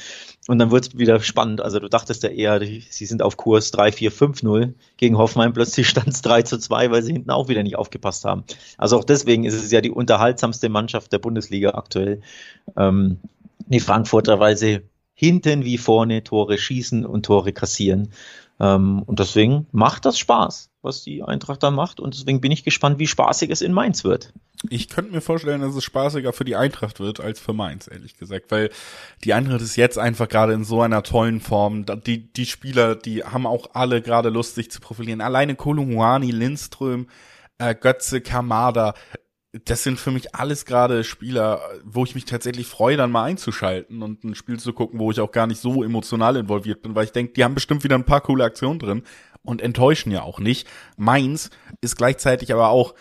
Und 0.49 0.59
dann 0.59 0.71
wird 0.71 0.89
es 0.89 0.99
wieder 0.99 1.21
spannend. 1.21 1.61
Also 1.61 1.81
du 1.81 1.89
dachtest 1.89 2.23
ja 2.23 2.29
eher, 2.29 2.61
sie 2.61 3.07
sind 3.07 3.23
auf 3.23 3.37
Kurs 3.37 3.71
3, 3.73 3.93
4, 3.93 4.13
5, 4.13 4.43
0 4.43 4.75
gegen 4.97 5.19
Hoffenheim. 5.19 5.53
Plötzlich 5.53 5.89
stand 5.89 6.09
es 6.09 6.23
3 6.23 6.43
zu 6.43 6.59
2, 6.59 6.91
weil 6.91 7.03
sie 7.03 7.13
hinten 7.13 7.31
auch 7.31 7.49
wieder 7.49 7.63
nicht 7.63 7.77
aufgepasst 7.77 8.06
haben. 8.25 8.45
Also 8.79 8.99
auch 8.99 9.05
deswegen 9.05 9.45
ist 9.45 9.55
es 9.55 9.71
ja 9.71 9.81
die 9.81 9.91
unterhaltsamste 9.91 10.69
Mannschaft 10.69 11.13
der 11.13 11.19
Bundesliga 11.19 11.71
aktuell. 11.71 12.21
Ähm, 12.77 13.19
die 13.69 13.81
Frankfurter, 13.81 14.39
weil 14.41 14.57
sie 14.57 14.81
hinten 15.15 15.65
wie 15.65 15.79
vorne 15.79 16.23
Tore 16.23 16.59
schießen 16.59 17.05
und 17.05 17.27
Tore 17.27 17.53
kassieren. 17.53 18.11
Ähm, 18.59 19.03
und 19.03 19.19
deswegen 19.19 19.67
macht 19.73 20.05
das 20.05 20.19
Spaß, 20.19 20.71
was 20.83 21.03
die 21.03 21.23
Eintracht 21.23 21.63
da 21.63 21.71
macht. 21.71 22.01
Und 22.01 22.15
deswegen 22.15 22.41
bin 22.41 22.53
ich 22.53 22.65
gespannt, 22.65 22.99
wie 22.99 23.07
spaßig 23.07 23.51
es 23.51 23.61
in 23.61 23.73
Mainz 23.73 24.05
wird. 24.05 24.33
Ich 24.71 24.89
könnte 24.89 25.13
mir 25.13 25.21
vorstellen, 25.21 25.61
dass 25.61 25.75
es 25.75 25.85
spaßiger 25.85 26.33
für 26.33 26.45
die 26.45 26.57
Eintracht 26.57 26.99
wird 27.01 27.21
als 27.21 27.39
für 27.39 27.53
Mainz, 27.53 27.89
ehrlich 27.89 28.17
gesagt, 28.17 28.51
weil 28.51 28.71
die 29.25 29.35
Eintracht 29.35 29.61
ist 29.61 29.77
jetzt 29.77 29.99
einfach 29.99 30.29
gerade 30.29 30.55
in 30.55 30.65
so 30.65 30.81
einer 30.81 31.03
tollen 31.03 31.41
Form. 31.41 31.85
Die, 32.07 32.33
die 32.33 32.47
Spieler, 32.47 32.95
die 32.95 33.23
haben 33.25 33.47
auch 33.47 33.71
alle 33.75 34.01
gerade 34.01 34.31
Lust, 34.31 34.55
sich 34.55 34.71
zu 34.71 34.81
profilieren. 34.81 35.21
Alleine 35.21 35.57
Kolumuani, 35.57 36.31
Lindström, 36.31 37.09
äh, 37.59 37.75
Götze, 37.75 38.21
Kamada, 38.21 38.95
das 39.65 39.83
sind 39.83 39.99
für 39.99 40.11
mich 40.11 40.35
alles 40.35 40.67
gerade 40.67 41.05
Spieler, 41.05 41.61
wo 41.85 42.05
ich 42.05 42.15
mich 42.15 42.25
tatsächlich 42.25 42.67
freue, 42.67 42.97
dann 42.97 43.11
mal 43.11 43.25
einzuschalten 43.25 44.03
und 44.03 44.25
ein 44.25 44.35
Spiel 44.35 44.59
zu 44.59 44.73
gucken, 44.73 44.99
wo 44.99 45.11
ich 45.11 45.21
auch 45.21 45.31
gar 45.33 45.47
nicht 45.47 45.61
so 45.61 45.83
emotional 45.83 46.37
involviert 46.37 46.83
bin, 46.83 46.95
weil 46.95 47.05
ich 47.05 47.13
denke, 47.13 47.33
die 47.33 47.45
haben 47.45 47.55
bestimmt 47.55 47.85
wieder 47.85 47.95
ein 47.95 48.05
paar 48.05 48.21
coole 48.21 48.45
Aktionen 48.45 48.79
drin 48.79 49.03
und 49.43 49.63
enttäuschen 49.63 50.11
ja 50.13 50.23
auch 50.23 50.41
nicht. 50.41 50.69
Mainz 50.97 51.51
ist 51.81 51.97
gleichzeitig 51.97 52.53
aber 52.53 52.69
auch 52.69 52.95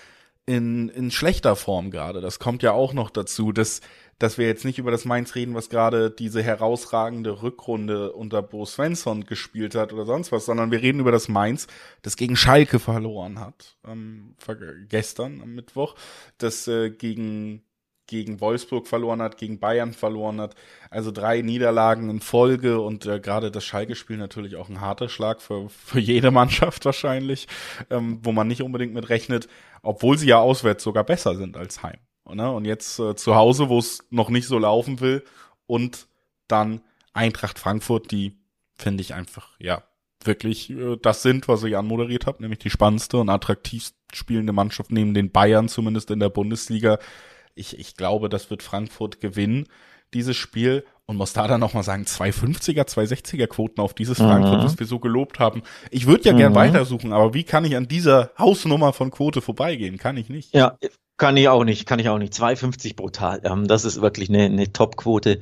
in, 0.45 0.89
in 0.89 1.11
schlechter 1.11 1.55
Form 1.55 1.91
gerade. 1.91 2.21
Das 2.21 2.39
kommt 2.39 2.63
ja 2.63 2.71
auch 2.71 2.93
noch 2.93 3.09
dazu, 3.09 3.51
dass, 3.51 3.81
dass 4.19 4.37
wir 4.37 4.47
jetzt 4.47 4.65
nicht 4.65 4.79
über 4.79 4.91
das 4.91 5.05
Mainz 5.05 5.35
reden, 5.35 5.55
was 5.55 5.69
gerade 5.69 6.09
diese 6.09 6.41
herausragende 6.41 7.41
Rückrunde 7.41 8.13
unter 8.13 8.41
Bo 8.41 8.65
Svensson 8.65 9.25
gespielt 9.25 9.75
hat 9.75 9.91
oder 9.93 10.05
sonst 10.05 10.31
was, 10.31 10.45
sondern 10.45 10.71
wir 10.71 10.81
reden 10.81 10.99
über 10.99 11.11
das 11.11 11.27
Mainz, 11.27 11.67
das 12.01 12.15
gegen 12.15 12.35
Schalke 12.35 12.79
verloren 12.79 13.39
hat, 13.39 13.77
ähm, 13.85 14.35
gestern 14.87 15.41
am 15.41 15.53
Mittwoch, 15.55 15.95
das 16.37 16.67
äh, 16.67 16.89
gegen 16.91 17.63
gegen 18.07 18.39
Wolfsburg 18.39 18.87
verloren 18.87 19.21
hat, 19.21 19.37
gegen 19.37 19.59
Bayern 19.59 19.93
verloren 19.93 20.39
hat. 20.39 20.55
Also 20.89 21.11
drei 21.11 21.41
Niederlagen 21.41 22.09
in 22.09 22.21
Folge 22.21 22.79
und 22.79 23.05
äh, 23.05 23.19
gerade 23.19 23.51
das 23.51 23.65
Schalke-Spiel 23.65 24.17
natürlich 24.17 24.55
auch 24.55 24.69
ein 24.69 24.81
harter 24.81 25.09
Schlag 25.09 25.41
für, 25.41 25.69
für 25.69 25.99
jede 25.99 26.31
Mannschaft 26.31 26.85
wahrscheinlich, 26.85 27.47
ähm, 27.89 28.19
wo 28.21 28.31
man 28.31 28.47
nicht 28.47 28.61
unbedingt 28.61 28.93
mit 28.93 29.09
rechnet, 29.09 29.47
obwohl 29.81 30.17
sie 30.17 30.27
ja 30.27 30.37
auswärts 30.37 30.83
sogar 30.83 31.03
besser 31.03 31.35
sind 31.35 31.57
als 31.57 31.83
heim. 31.83 31.97
Ne? 32.33 32.51
Und 32.51 32.65
jetzt 32.65 32.99
äh, 32.99 33.15
zu 33.15 33.35
Hause, 33.35 33.69
wo 33.69 33.79
es 33.79 34.03
noch 34.09 34.29
nicht 34.29 34.47
so 34.47 34.57
laufen 34.57 34.99
will 34.99 35.23
und 35.67 36.07
dann 36.47 36.81
Eintracht 37.13 37.59
Frankfurt, 37.59 38.11
die 38.11 38.37
finde 38.75 39.01
ich 39.01 39.13
einfach, 39.13 39.49
ja, 39.59 39.83
wirklich 40.23 40.69
äh, 40.69 40.97
das 41.01 41.21
sind, 41.21 41.47
was 41.47 41.63
ich 41.63 41.77
anmoderiert 41.77 42.25
habe, 42.25 42.41
nämlich 42.41 42.59
die 42.59 42.69
spannendste 42.69 43.17
und 43.17 43.29
attraktivst 43.29 43.95
spielende 44.13 44.53
Mannschaft 44.53 44.91
neben 44.91 45.13
den 45.13 45.31
Bayern, 45.31 45.69
zumindest 45.69 46.11
in 46.11 46.19
der 46.19 46.29
Bundesliga 46.29 46.99
ich, 47.55 47.79
ich 47.79 47.95
glaube, 47.95 48.29
das 48.29 48.49
wird 48.49 48.61
Frankfurt 48.61 49.21
gewinnen, 49.21 49.67
dieses 50.13 50.37
Spiel. 50.37 50.85
Und 51.07 51.17
muss 51.17 51.33
da 51.33 51.47
dann 51.47 51.59
nochmal 51.59 51.83
sagen, 51.83 52.03
250er, 52.03 52.87
260er 52.87 53.45
Quoten 53.45 53.79
auf 53.79 53.93
dieses 53.93 54.17
mhm. 54.17 54.23
Frankfurt, 54.23 54.63
was 54.63 54.79
wir 54.79 54.87
so 54.87 54.97
gelobt 54.97 55.37
haben. 55.37 55.61
Ich 55.91 56.07
würde 56.07 56.23
ja 56.23 56.33
mhm. 56.33 56.37
gern 56.37 56.55
weitersuchen, 56.55 57.13
aber 57.13 57.35
wie 57.35 57.43
kann 57.43 57.63
ich 57.63 57.75
an 57.75 57.87
dieser 57.87 58.31
Hausnummer 58.39 58.91
von 58.91 59.11
Quote 59.11 59.41
vorbeigehen? 59.41 59.99
Kann 59.99 60.17
ich 60.17 60.29
nicht. 60.29 60.55
Ja, 60.55 60.79
kann 61.17 61.37
ich 61.37 61.47
auch 61.47 61.63
nicht, 61.63 61.85
kann 61.85 61.99
ich 61.99 62.09
auch 62.09 62.17
nicht. 62.17 62.33
250 62.33 62.95
brutal. 62.95 63.41
Ähm, 63.43 63.67
das 63.67 63.85
ist 63.85 64.01
wirklich 64.01 64.29
eine, 64.29 64.43
eine 64.43 64.71
Top-Quote. 64.71 65.39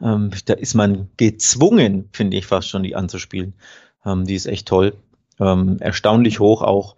Ähm, 0.00 0.30
da 0.44 0.54
ist 0.54 0.74
man 0.74 1.10
gezwungen, 1.16 2.08
finde 2.12 2.36
ich 2.36 2.46
fast 2.46 2.68
schon, 2.68 2.82
die 2.82 2.94
anzuspielen. 2.94 3.54
Ähm, 4.04 4.24
die 4.24 4.34
ist 4.34 4.46
echt 4.46 4.68
toll. 4.68 4.94
Ähm, 5.40 5.78
erstaunlich 5.80 6.40
hoch 6.40 6.62
auch. 6.62 6.96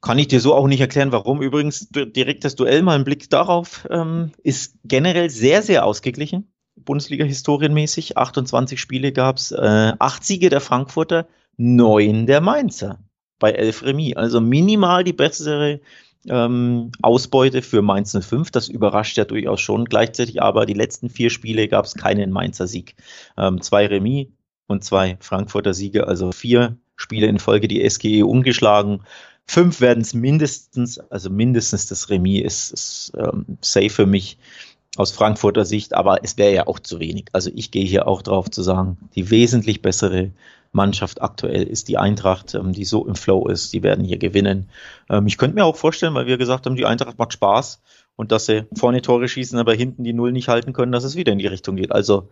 Kann 0.00 0.18
ich 0.18 0.28
dir 0.28 0.40
so 0.40 0.54
auch 0.54 0.66
nicht 0.66 0.80
erklären, 0.80 1.12
warum. 1.12 1.42
Übrigens, 1.42 1.88
direkt 1.90 2.44
das 2.44 2.56
Duell, 2.56 2.82
mal 2.82 2.96
ein 2.96 3.04
Blick 3.04 3.30
darauf, 3.30 3.86
ähm, 3.90 4.32
ist 4.42 4.76
generell 4.84 5.30
sehr, 5.30 5.62
sehr 5.62 5.86
ausgeglichen. 5.86 6.52
Bundesliga 6.76 7.24
historienmäßig. 7.24 8.18
28 8.18 8.80
Spiele 8.80 9.12
gab's, 9.12 9.50
äh, 9.50 9.92
acht 9.98 10.24
Siege 10.24 10.50
der 10.50 10.60
Frankfurter, 10.60 11.26
neun 11.56 12.26
der 12.26 12.40
Mainzer 12.40 12.98
bei 13.38 13.52
elf 13.52 13.82
Remis. 13.82 14.16
Also 14.16 14.40
minimal 14.40 15.04
die 15.04 15.12
bessere 15.12 15.80
ähm, 16.28 16.92
Ausbeute 17.02 17.62
für 17.62 17.82
Mainz 17.82 18.16
05. 18.18 18.50
Das 18.50 18.68
überrascht 18.68 19.16
ja 19.16 19.24
durchaus 19.24 19.60
schon 19.60 19.84
gleichzeitig, 19.84 20.42
aber 20.42 20.66
die 20.66 20.74
letzten 20.74 21.10
vier 21.10 21.30
Spiele 21.30 21.68
gab 21.68 21.84
es 21.84 21.94
keinen 21.94 22.30
Mainzer 22.30 22.66
Sieg. 22.66 22.94
Ähm, 23.36 23.60
zwei 23.60 23.86
Remis 23.86 24.28
und 24.66 24.84
zwei 24.84 25.16
Frankfurter 25.20 25.74
Siege, 25.74 26.06
also 26.06 26.32
vier 26.32 26.76
Spiele 26.96 27.26
in 27.26 27.38
Folge 27.38 27.68
die 27.68 27.88
SGE 27.88 28.24
umgeschlagen. 28.24 29.02
Fünf 29.46 29.80
werden 29.80 30.00
es 30.00 30.14
mindestens, 30.14 30.98
also 30.98 31.28
mindestens 31.28 31.86
das 31.86 32.08
Remis 32.08 32.42
ist, 32.42 32.72
ist 32.72 33.12
ähm, 33.18 33.58
safe 33.60 33.90
für 33.90 34.06
mich 34.06 34.38
aus 34.96 35.10
Frankfurter 35.10 35.64
Sicht, 35.64 35.94
aber 35.94 36.22
es 36.22 36.38
wäre 36.38 36.54
ja 36.54 36.66
auch 36.66 36.78
zu 36.78 37.00
wenig. 37.00 37.26
Also 37.32 37.50
ich 37.54 37.70
gehe 37.70 37.84
hier 37.84 38.06
auch 38.06 38.22
drauf 38.22 38.50
zu 38.50 38.62
sagen, 38.62 38.96
die 39.14 39.30
wesentlich 39.30 39.82
bessere 39.82 40.30
Mannschaft 40.74 41.22
aktuell 41.22 41.62
ist 41.62 41.88
die 41.88 41.98
Eintracht, 41.98 42.54
ähm, 42.54 42.72
die 42.72 42.84
so 42.84 43.06
im 43.06 43.14
Flow 43.14 43.48
ist, 43.48 43.72
die 43.72 43.82
werden 43.82 44.04
hier 44.04 44.18
gewinnen. 44.18 44.68
Ähm, 45.08 45.26
ich 45.26 45.38
könnte 45.38 45.54
mir 45.54 45.64
auch 45.64 45.76
vorstellen, 45.76 46.14
weil 46.14 46.26
wir 46.26 46.38
gesagt 46.38 46.66
haben, 46.66 46.76
die 46.76 46.86
Eintracht 46.86 47.18
macht 47.18 47.32
Spaß 47.32 47.80
und 48.16 48.32
dass 48.32 48.46
sie 48.46 48.66
vorne 48.74 49.02
Tore 49.02 49.28
schießen, 49.28 49.58
aber 49.58 49.74
hinten 49.74 50.04
die 50.04 50.12
Null 50.12 50.32
nicht 50.32 50.48
halten 50.48 50.72
können, 50.72 50.92
dass 50.92 51.04
es 51.04 51.16
wieder 51.16 51.32
in 51.32 51.38
die 51.38 51.46
Richtung 51.46 51.76
geht. 51.76 51.92
Also 51.92 52.28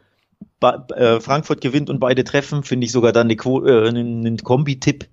äh, 0.61 1.21
Frankfurt 1.21 1.61
gewinnt 1.61 1.89
und 1.89 2.01
beide 2.01 2.25
treffen, 2.25 2.63
finde 2.63 2.85
ich 2.87 2.93
sogar 2.93 3.13
dann 3.13 3.31
äh, 3.31 3.89
einen 3.89 4.37
Kombi-Tipp 4.39 5.09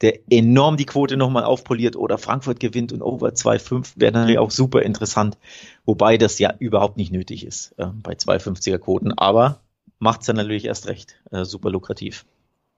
der 0.00 0.18
enorm 0.30 0.76
die 0.76 0.86
Quote 0.86 1.16
nochmal 1.16 1.44
aufpoliert 1.44 1.96
oder 1.96 2.18
Frankfurt 2.18 2.60
gewinnt 2.60 2.92
und 2.92 3.00
over 3.00 3.28
2,5 3.28 3.92
wäre 3.96 4.12
natürlich 4.12 4.38
auch 4.38 4.50
super 4.50 4.82
interessant, 4.82 5.38
wobei 5.84 6.18
das 6.18 6.38
ja 6.38 6.52
überhaupt 6.58 6.96
nicht 6.96 7.12
nötig 7.12 7.46
ist 7.46 7.74
äh, 7.78 7.86
bei 7.86 8.12
2,50er 8.12 8.78
Quoten, 8.78 9.12
aber 9.12 9.60
macht 9.98 10.20
es 10.20 10.26
dann 10.26 10.36
natürlich 10.36 10.66
erst 10.66 10.88
recht 10.88 11.16
äh, 11.30 11.44
super 11.44 11.70
lukrativ. 11.70 12.26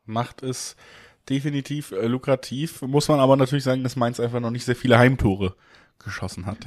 Macht 0.07 0.43
es 0.43 0.77
definitiv 1.29 1.93
äh, 1.93 2.07
lukrativ, 2.07 2.83
muss 2.83 3.09
man 3.09 3.21
aber 3.21 3.37
natürlich 3.37 3.65
sagen, 3.65 3.83
dass 3.83 3.97
Mainz 3.97 4.21
einfach 4.21 4.41
noch 4.41 4.51
nicht 4.51 4.65
sehr 4.65 4.77
viele 4.77 4.99
Heimtore 4.99 5.55
geschossen 6.05 6.47
hat. 6.47 6.59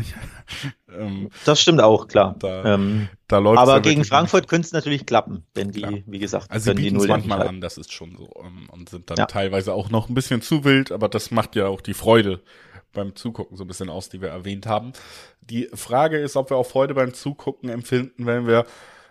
ähm, 0.94 1.30
das 1.46 1.62
stimmt 1.62 1.82
auch, 1.82 2.08
klar. 2.08 2.36
Da, 2.40 2.74
ähm, 2.74 3.10
da 3.28 3.38
läuft 3.38 3.60
aber 3.60 3.80
gegen 3.80 4.04
Frankfurt 4.04 4.48
könnte 4.48 4.66
es 4.66 4.74
natürlich 4.74 5.06
klappen, 5.06 5.46
wenn 5.54 5.72
die, 5.72 5.80
klar. 5.80 5.94
wie 6.06 6.20
gesagt, 6.20 6.52
also 6.52 6.72
sie 6.72 6.76
bieten 6.76 6.98
es 6.98 7.08
manchmal 7.08 7.48
an, 7.48 7.62
das 7.62 7.78
ist 7.78 7.94
schon 7.94 8.16
so 8.18 8.30
ähm, 8.44 8.68
und 8.70 8.90
sind 8.90 9.10
dann 9.10 9.18
ja. 9.18 9.26
teilweise 9.26 9.74
auch 9.74 9.90
noch 9.90 10.10
ein 10.10 10.14
bisschen 10.14 10.42
zu 10.42 10.64
wild, 10.66 10.92
aber 10.92 11.08
das 11.08 11.32
macht 11.32 11.56
ja 11.56 11.68
auch 11.68 11.82
die 11.82 11.94
Freude 11.94 12.42
beim 12.92 13.16
Zugucken 13.16 13.56
so 13.56 13.64
ein 13.64 13.68
bisschen 13.68 13.90
aus, 13.90 14.10
die 14.10 14.22
wir 14.22 14.30
erwähnt 14.30 14.66
haben. 14.66 14.94
Die 15.42 15.70
Frage 15.74 16.18
ist, 16.18 16.36
ob 16.36 16.50
wir 16.50 16.58
auch 16.58 16.66
Freude 16.66 16.96
beim 16.96 17.14
Zugucken 17.14 17.70
empfinden, 17.70 18.26
wenn 18.26 18.48
wir 18.48 18.66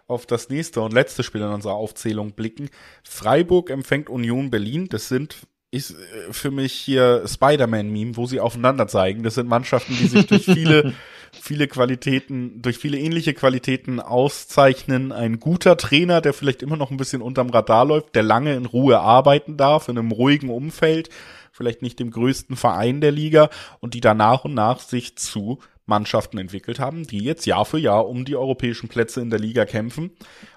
auf 0.09 0.27
das 0.27 0.49
nächste 0.49 0.81
und 0.81 0.93
letzte 0.93 1.23
Spiel 1.23 1.43
in 1.43 1.49
unserer 1.49 1.75
Aufzählung 1.75 2.33
blicken. 2.33 2.71
Freiburg 3.05 3.71
empfängt 3.71 4.11
Union 4.11 4.51
Berlin. 4.51 4.89
Das 4.89 5.09
sind 5.09 5.37
ist 5.71 5.91
äh, 5.91 6.33
für 6.33 6.51
mich 6.51 6.73
hier 6.73 7.25
Spider-Man-Meme, 7.27 8.17
wo 8.17 8.27
sie 8.27 8.41
aufeinander 8.41 8.89
zeigen. 8.89 9.23
Das 9.23 9.35
sind 9.35 9.49
Mannschaften, 9.49 9.97
die 9.99 10.07
sich 10.07 10.27
durch 10.27 10.45
viele, 10.45 10.95
viele 11.33 11.69
Qualitäten, 11.69 12.63
durch 12.63 12.79
viele 12.79 12.99
ähnliche 12.99 13.35
Qualitäten 13.35 14.01
auszeichnen. 14.01 15.13
Ein 15.13 15.41
guter 15.41 15.77
Trainer, 15.77 16.21
der 16.21 16.33
vielleicht 16.33 16.63
immer 16.63 16.77
noch 16.77 16.91
ein 16.91 16.97
bisschen 16.97 17.23
unterm 17.23 17.51
Radar 17.51 17.85
läuft, 17.85 18.15
der 18.15 18.23
lange 18.23 18.55
in 18.55 18.67
Ruhe 18.67 19.01
arbeiten 19.01 19.57
darf, 19.57 19.89
in 19.89 19.99
einem 19.99 20.13
ruhigen 20.13 20.49
Umfeld, 20.49 21.11
vielleicht 21.53 21.83
nicht 21.83 21.99
dem 21.99 22.11
größten 22.11 22.57
Verein 22.57 23.01
der 23.01 23.13
Liga 23.13 23.51
und 23.81 23.95
die 23.95 24.01
da 24.01 24.15
nach 24.15 24.45
und 24.45 24.55
nach 24.55 24.81
sich 24.81 25.17
zu 25.17 25.59
Mannschaften 25.89 26.39
entwickelt 26.39 26.79
haben, 26.79 27.07
die 27.07 27.19
jetzt 27.19 27.47
Jahr 27.47 27.65
für 27.65 27.79
Jahr 27.79 28.09
um 28.09 28.25
die 28.25 28.37
europäischen 28.37 28.89
Plätze 28.89 29.21
in 29.21 29.31
der 29.31 29.39
Liga 29.39 29.65
kämpfen. 29.65 30.11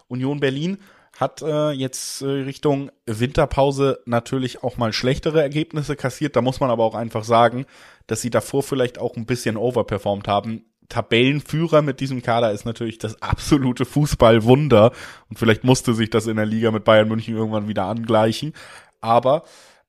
Union 0.08 0.40
Berlin 0.40 0.78
hat 1.20 1.42
äh, 1.42 1.72
jetzt 1.72 2.22
äh, 2.22 2.26
Richtung 2.26 2.92
Winterpause 3.06 4.00
natürlich 4.06 4.64
auch 4.64 4.78
mal 4.78 4.94
schlechtere 4.94 5.42
Ergebnisse 5.42 5.96
kassiert. 5.96 6.36
Da 6.36 6.42
muss 6.42 6.60
man 6.60 6.70
aber 6.70 6.84
auch 6.84 6.96
einfach 6.96 7.24
sagen, 7.24 7.66
dass 8.08 8.22
sie 8.22 8.30
davor 8.30 8.64
vielleicht 8.64 9.00
auch 9.00 9.16
ein 9.16 9.26
bisschen 9.26 9.58
overperformed 9.58 10.28
haben. 10.28 10.66
Tabellenführer 10.90 11.82
mit 11.82 12.00
diesem 12.00 12.22
Kader 12.22 12.52
ist 12.52 12.66
natürlich 12.66 12.98
das 12.98 13.22
absolute 13.22 13.86
Fußballwunder 13.86 14.92
und 15.30 15.40
vielleicht 15.40 15.64
musste 15.64 15.94
sich 15.94 16.10
das 16.10 16.28
in 16.28 16.36
der 16.36 16.46
Liga 16.46 16.72
mit 16.72 16.84
Bayern 16.84 17.08
München 17.08 17.36
irgendwann 17.36 17.68
wieder 17.68 17.86
angleichen. 17.86 18.54
Aber 19.00 19.44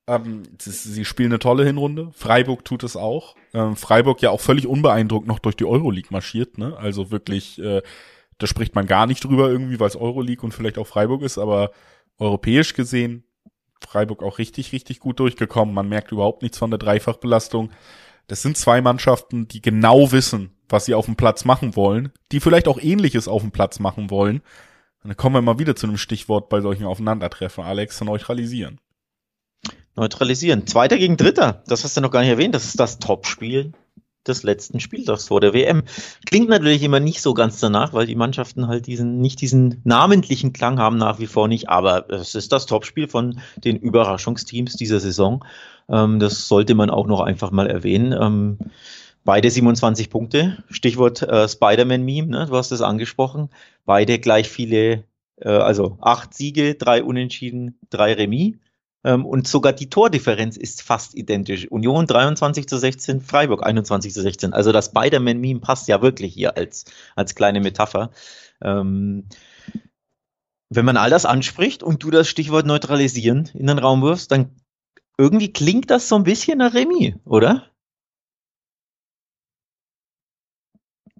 ähm, 0.07 0.43
sie 0.59 1.05
spielen 1.05 1.31
eine 1.31 1.39
tolle 1.39 1.65
Hinrunde. 1.65 2.11
Freiburg 2.13 2.65
tut 2.65 2.83
es 2.83 2.95
auch. 2.95 3.35
Ähm, 3.53 3.75
Freiburg 3.75 4.21
ja 4.21 4.31
auch 4.31 4.41
völlig 4.41 4.67
unbeeindruckt 4.67 5.27
noch 5.27 5.39
durch 5.39 5.55
die 5.55 5.65
Euroleague 5.65 6.09
marschiert. 6.11 6.57
Ne? 6.57 6.75
Also 6.77 7.11
wirklich 7.11 7.61
äh, 7.61 7.81
da 8.37 8.47
spricht 8.47 8.75
man 8.75 8.87
gar 8.87 9.05
nicht 9.07 9.23
drüber 9.23 9.49
irgendwie, 9.49 9.79
weil 9.79 9.87
es 9.87 9.95
Euroleague 9.95 10.43
und 10.43 10.53
vielleicht 10.53 10.77
auch 10.77 10.87
Freiburg 10.87 11.21
ist, 11.21 11.37
aber 11.37 11.71
europäisch 12.17 12.73
gesehen 12.73 13.23
Freiburg 13.81 14.23
auch 14.23 14.37
richtig, 14.37 14.71
richtig 14.71 14.99
gut 14.99 15.19
durchgekommen. 15.19 15.73
Man 15.73 15.89
merkt 15.89 16.11
überhaupt 16.11 16.41
nichts 16.41 16.57
von 16.57 16.69
der 16.69 16.77
Dreifachbelastung. 16.77 17.71
Das 18.27 18.41
sind 18.41 18.57
zwei 18.57 18.81
Mannschaften, 18.81 19.47
die 19.47 19.61
genau 19.61 20.11
wissen, 20.11 20.51
was 20.69 20.85
sie 20.85 20.93
auf 20.93 21.05
dem 21.05 21.17
Platz 21.17 21.43
machen 21.43 21.75
wollen, 21.75 22.11
die 22.31 22.39
vielleicht 22.39 22.67
auch 22.67 22.79
ähnliches 22.79 23.27
auf 23.27 23.41
dem 23.41 23.51
Platz 23.51 23.79
machen 23.79 24.09
wollen. 24.09 24.41
Dann 25.03 25.17
kommen 25.17 25.35
wir 25.35 25.41
mal 25.41 25.59
wieder 25.59 25.75
zu 25.75 25.87
einem 25.87 25.97
Stichwort 25.97 26.47
bei 26.47 26.61
solchen 26.61 26.85
Aufeinandertreffen, 26.85 27.63
Alex, 27.63 27.99
neutralisieren. 28.01 28.79
Neutralisieren. 29.95 30.65
Zweiter 30.65 30.97
gegen 30.97 31.17
Dritter. 31.17 31.63
Das 31.67 31.83
hast 31.83 31.95
du 31.95 32.01
noch 32.01 32.11
gar 32.11 32.21
nicht 32.21 32.29
erwähnt. 32.29 32.55
Das 32.55 32.65
ist 32.65 32.79
das 32.79 32.99
Topspiel 32.99 33.73
des 34.27 34.43
letzten 34.43 34.79
Spieltags 34.79 35.27
vor 35.27 35.41
der 35.41 35.53
WM. 35.53 35.83
Klingt 36.25 36.49
natürlich 36.49 36.83
immer 36.83 36.99
nicht 36.99 37.21
so 37.21 37.33
ganz 37.33 37.59
danach, 37.59 37.93
weil 37.93 38.05
die 38.05 38.15
Mannschaften 38.15 38.67
halt 38.67 38.87
diesen, 38.87 39.19
nicht 39.19 39.41
diesen 39.41 39.81
namentlichen 39.83 40.53
Klang 40.53 40.79
haben 40.79 40.97
nach 40.97 41.19
wie 41.19 41.27
vor 41.27 41.47
nicht, 41.47 41.69
aber 41.69 42.09
es 42.09 42.35
ist 42.35 42.51
das 42.51 42.65
Topspiel 42.65 43.07
von 43.07 43.39
den 43.57 43.77
Überraschungsteams 43.77 44.75
dieser 44.75 44.99
Saison. 44.99 45.43
Ähm, 45.89 46.19
das 46.19 46.47
sollte 46.47 46.75
man 46.75 46.89
auch 46.89 47.07
noch 47.07 47.21
einfach 47.21 47.51
mal 47.51 47.67
erwähnen. 47.67 48.13
Ähm, 48.13 48.57
beide 49.25 49.49
27 49.49 50.09
Punkte, 50.09 50.63
Stichwort 50.69 51.21
äh, 51.21 51.47
Spider-Man-Meme, 51.47 52.27
ne? 52.27 52.45
du 52.47 52.55
hast 52.55 52.71
es 52.71 52.81
angesprochen. 52.81 53.49
Beide 53.85 54.19
gleich 54.19 54.49
viele, 54.49 55.03
äh, 55.37 55.49
also 55.49 55.97
acht 56.01 56.33
Siege, 56.33 56.75
drei 56.75 57.03
Unentschieden, 57.03 57.77
drei 57.89 58.13
Remis. 58.13 58.55
Ähm, 59.03 59.25
und 59.25 59.47
sogar 59.47 59.73
die 59.73 59.89
Tordifferenz 59.89 60.57
ist 60.57 60.81
fast 60.81 61.15
identisch. 61.15 61.67
Union 61.69 62.07
23 62.07 62.67
zu 62.67 62.77
16, 62.77 63.21
Freiburg 63.21 63.65
21 63.65 64.13
zu 64.13 64.21
16. 64.21 64.53
Also 64.53 64.71
das 64.71 64.87
Spider-Man-Meme 64.87 65.59
passt 65.59 65.87
ja 65.87 66.01
wirklich 66.01 66.33
hier 66.33 66.57
als, 66.57 66.85
als 67.15 67.35
kleine 67.35 67.59
Metapher. 67.61 68.11
Ähm, 68.61 69.27
wenn 70.69 70.85
man 70.85 70.97
all 70.97 71.09
das 71.09 71.25
anspricht 71.25 71.83
und 71.83 72.03
du 72.03 72.11
das 72.11 72.27
Stichwort 72.27 72.65
neutralisieren 72.65 73.49
in 73.53 73.67
den 73.67 73.79
Raum 73.79 74.01
wirfst, 74.01 74.31
dann 74.31 74.55
irgendwie 75.17 75.53
klingt 75.53 75.91
das 75.91 76.09
so 76.09 76.15
ein 76.15 76.23
bisschen 76.23 76.57
nach 76.57 76.73
Remis, 76.73 77.13
oder? 77.25 77.73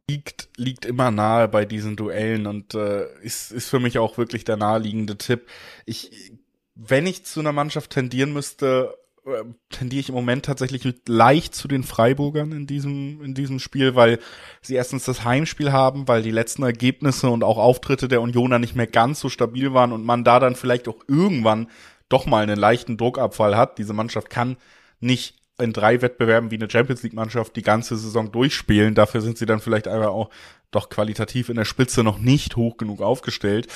liegt, 0.10 0.50
liegt 0.58 0.86
immer 0.86 1.12
nahe 1.12 1.48
bei 1.48 1.66
diesen 1.66 1.96
Duellen 1.96 2.48
und 2.48 2.74
äh, 2.74 3.08
ist, 3.22 3.52
ist 3.52 3.70
für 3.70 3.80
mich 3.80 3.98
auch 4.00 4.18
wirklich 4.18 4.44
der 4.44 4.58
naheliegende 4.58 5.18
Tipp. 5.18 5.48
Ich, 5.86 6.34
wenn 6.76 7.08
ich 7.08 7.26
zu 7.26 7.40
einer 7.40 7.52
Mannschaft 7.52 7.92
tendieren 7.92 8.34
müsste, 8.34 8.98
äh, 9.26 9.44
tendiere 9.70 10.00
ich 10.02 10.10
im 10.10 10.16
Moment 10.16 10.46
tatsächlich 10.46 10.84
leicht 11.08 11.56
zu 11.56 11.68
den 11.68 11.84
Freiburgern 11.84 12.52
in 12.52 12.68
diesem, 12.68 13.24
in 13.24 13.34
diesem 13.34 13.60
Spiel, 13.60 13.96
weil 13.96 14.20
sie 14.62 14.76
erstens 14.76 15.06
das 15.06 15.24
Heimspiel 15.24 15.72
haben, 15.72 16.08
weil 16.08 16.24
die 16.24 16.32
letzten 16.32 16.64
Ergebnisse 16.64 17.30
und 17.30 17.44
auch 17.44 17.58
Auftritte 17.58 18.08
der 18.08 18.22
Unioner 18.22 18.60
nicht 18.60 18.76
mehr 18.76 18.88
ganz 18.88 19.20
so 19.20 19.30
stabil 19.30 19.74
waren 19.74 19.92
und 19.92 20.04
man 20.04 20.24
da 20.24 20.40
dann 20.40 20.56
vielleicht 20.56 20.88
auch 20.88 20.98
irgendwann 21.08 21.70
doch 22.10 22.26
mal 22.26 22.44
einen 22.44 22.60
leichten 22.60 22.98
Druckabfall 22.98 23.56
hat. 23.56 23.78
Diese 23.78 23.94
Mannschaft 23.94 24.30
kann 24.30 24.58
nicht 25.00 25.43
in 25.60 25.74
drei 25.74 26.02
Wettbewerben 26.02 26.52
wie 26.52 26.56
eine 26.56 26.70
Champions 26.70 27.04
League 27.04 27.14
Mannschaft 27.14 27.56
die 27.56 27.62
ganze 27.62 27.96
Saison 27.96 28.32
durchspielen. 28.32 28.96
Dafür 28.96 29.22
sind 29.22 29.38
sie 29.38 29.46
dann 29.46 29.60
vielleicht 29.60 29.88
einfach 29.88 30.10
auch 30.10 30.30
doch 30.72 30.90
qualitativ 30.90 31.50
in 31.50 31.56
der 31.56 31.66
Spitze 31.66 32.04
noch 32.04 32.18
nicht 32.18 32.56
hoch 32.56 32.78
genug 32.78 33.02
aufgestellt. 33.02 33.68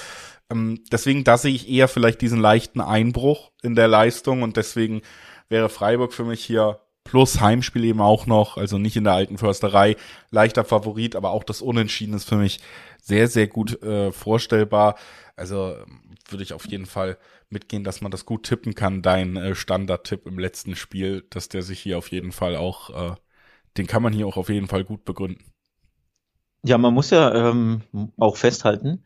Ähm, 0.52 0.84
deswegen, 0.92 1.24
da 1.24 1.38
sehe 1.38 1.54
ich 1.54 1.70
eher 1.70 1.88
vielleicht 1.88 2.22
diesen 2.22 2.40
leichten 2.40 2.82
Einbruch 2.82 3.52
in 3.62 3.76
der 3.76 3.88
Leistung 3.88 4.42
und 4.42 4.58
deswegen 4.58 5.02
wäre 5.50 5.70
Freiburg 5.70 6.14
für 6.14 6.26
mich 6.26 6.44
hier 6.44 6.80
plus 7.04 7.40
Heimspiel 7.40 7.86
eben 7.86 8.02
auch 8.02 8.26
noch, 8.26 8.58
also 8.58 8.78
nicht 8.78 8.98
in 8.98 9.06
der 9.06 9.14
alten 9.14 9.38
Försterei, 9.38 9.96
leichter 10.30 10.66
Favorit, 10.66 11.16
aber 11.16 11.32
auch 11.32 11.44
das 11.44 11.62
Unentschieden 11.62 12.14
ist 12.14 12.28
für 12.28 12.36
mich 12.36 12.60
sehr, 13.02 13.28
sehr 13.28 13.48
gut 13.48 13.82
äh, 13.82 14.12
vorstellbar. 14.12 14.96
Also 15.36 15.76
würde 16.30 16.44
ich 16.44 16.54
auf 16.54 16.68
jeden 16.68 16.86
Fall 16.86 17.18
mitgehen, 17.50 17.84
dass 17.84 18.02
man 18.02 18.12
das 18.12 18.26
gut 18.26 18.44
tippen 18.44 18.76
kann. 18.76 19.02
Dein 19.02 19.36
äh, 19.36 19.56
Standardtipp 19.56 20.26
im 20.26 20.40
letzten 20.40 20.76
Spiel, 20.76 21.26
dass 21.30 21.50
der 21.50 21.62
sich 21.62 21.80
hier 21.80 21.98
auf 21.98 22.12
jeden 22.12 22.32
Fall 22.32 22.56
auch, 22.56 23.12
äh, 23.12 23.16
den 23.78 23.88
kann 23.88 24.04
man 24.04 24.14
hier 24.14 24.28
auch 24.28 24.38
auf 24.38 24.50
jeden 24.50 24.68
Fall 24.68 24.84
gut 24.84 25.06
begründen. 25.06 25.46
Ja, 26.64 26.78
man 26.78 26.94
muss 26.94 27.12
ja 27.12 27.50
ähm, 27.50 27.82
auch 28.18 28.36
festhalten, 28.36 29.04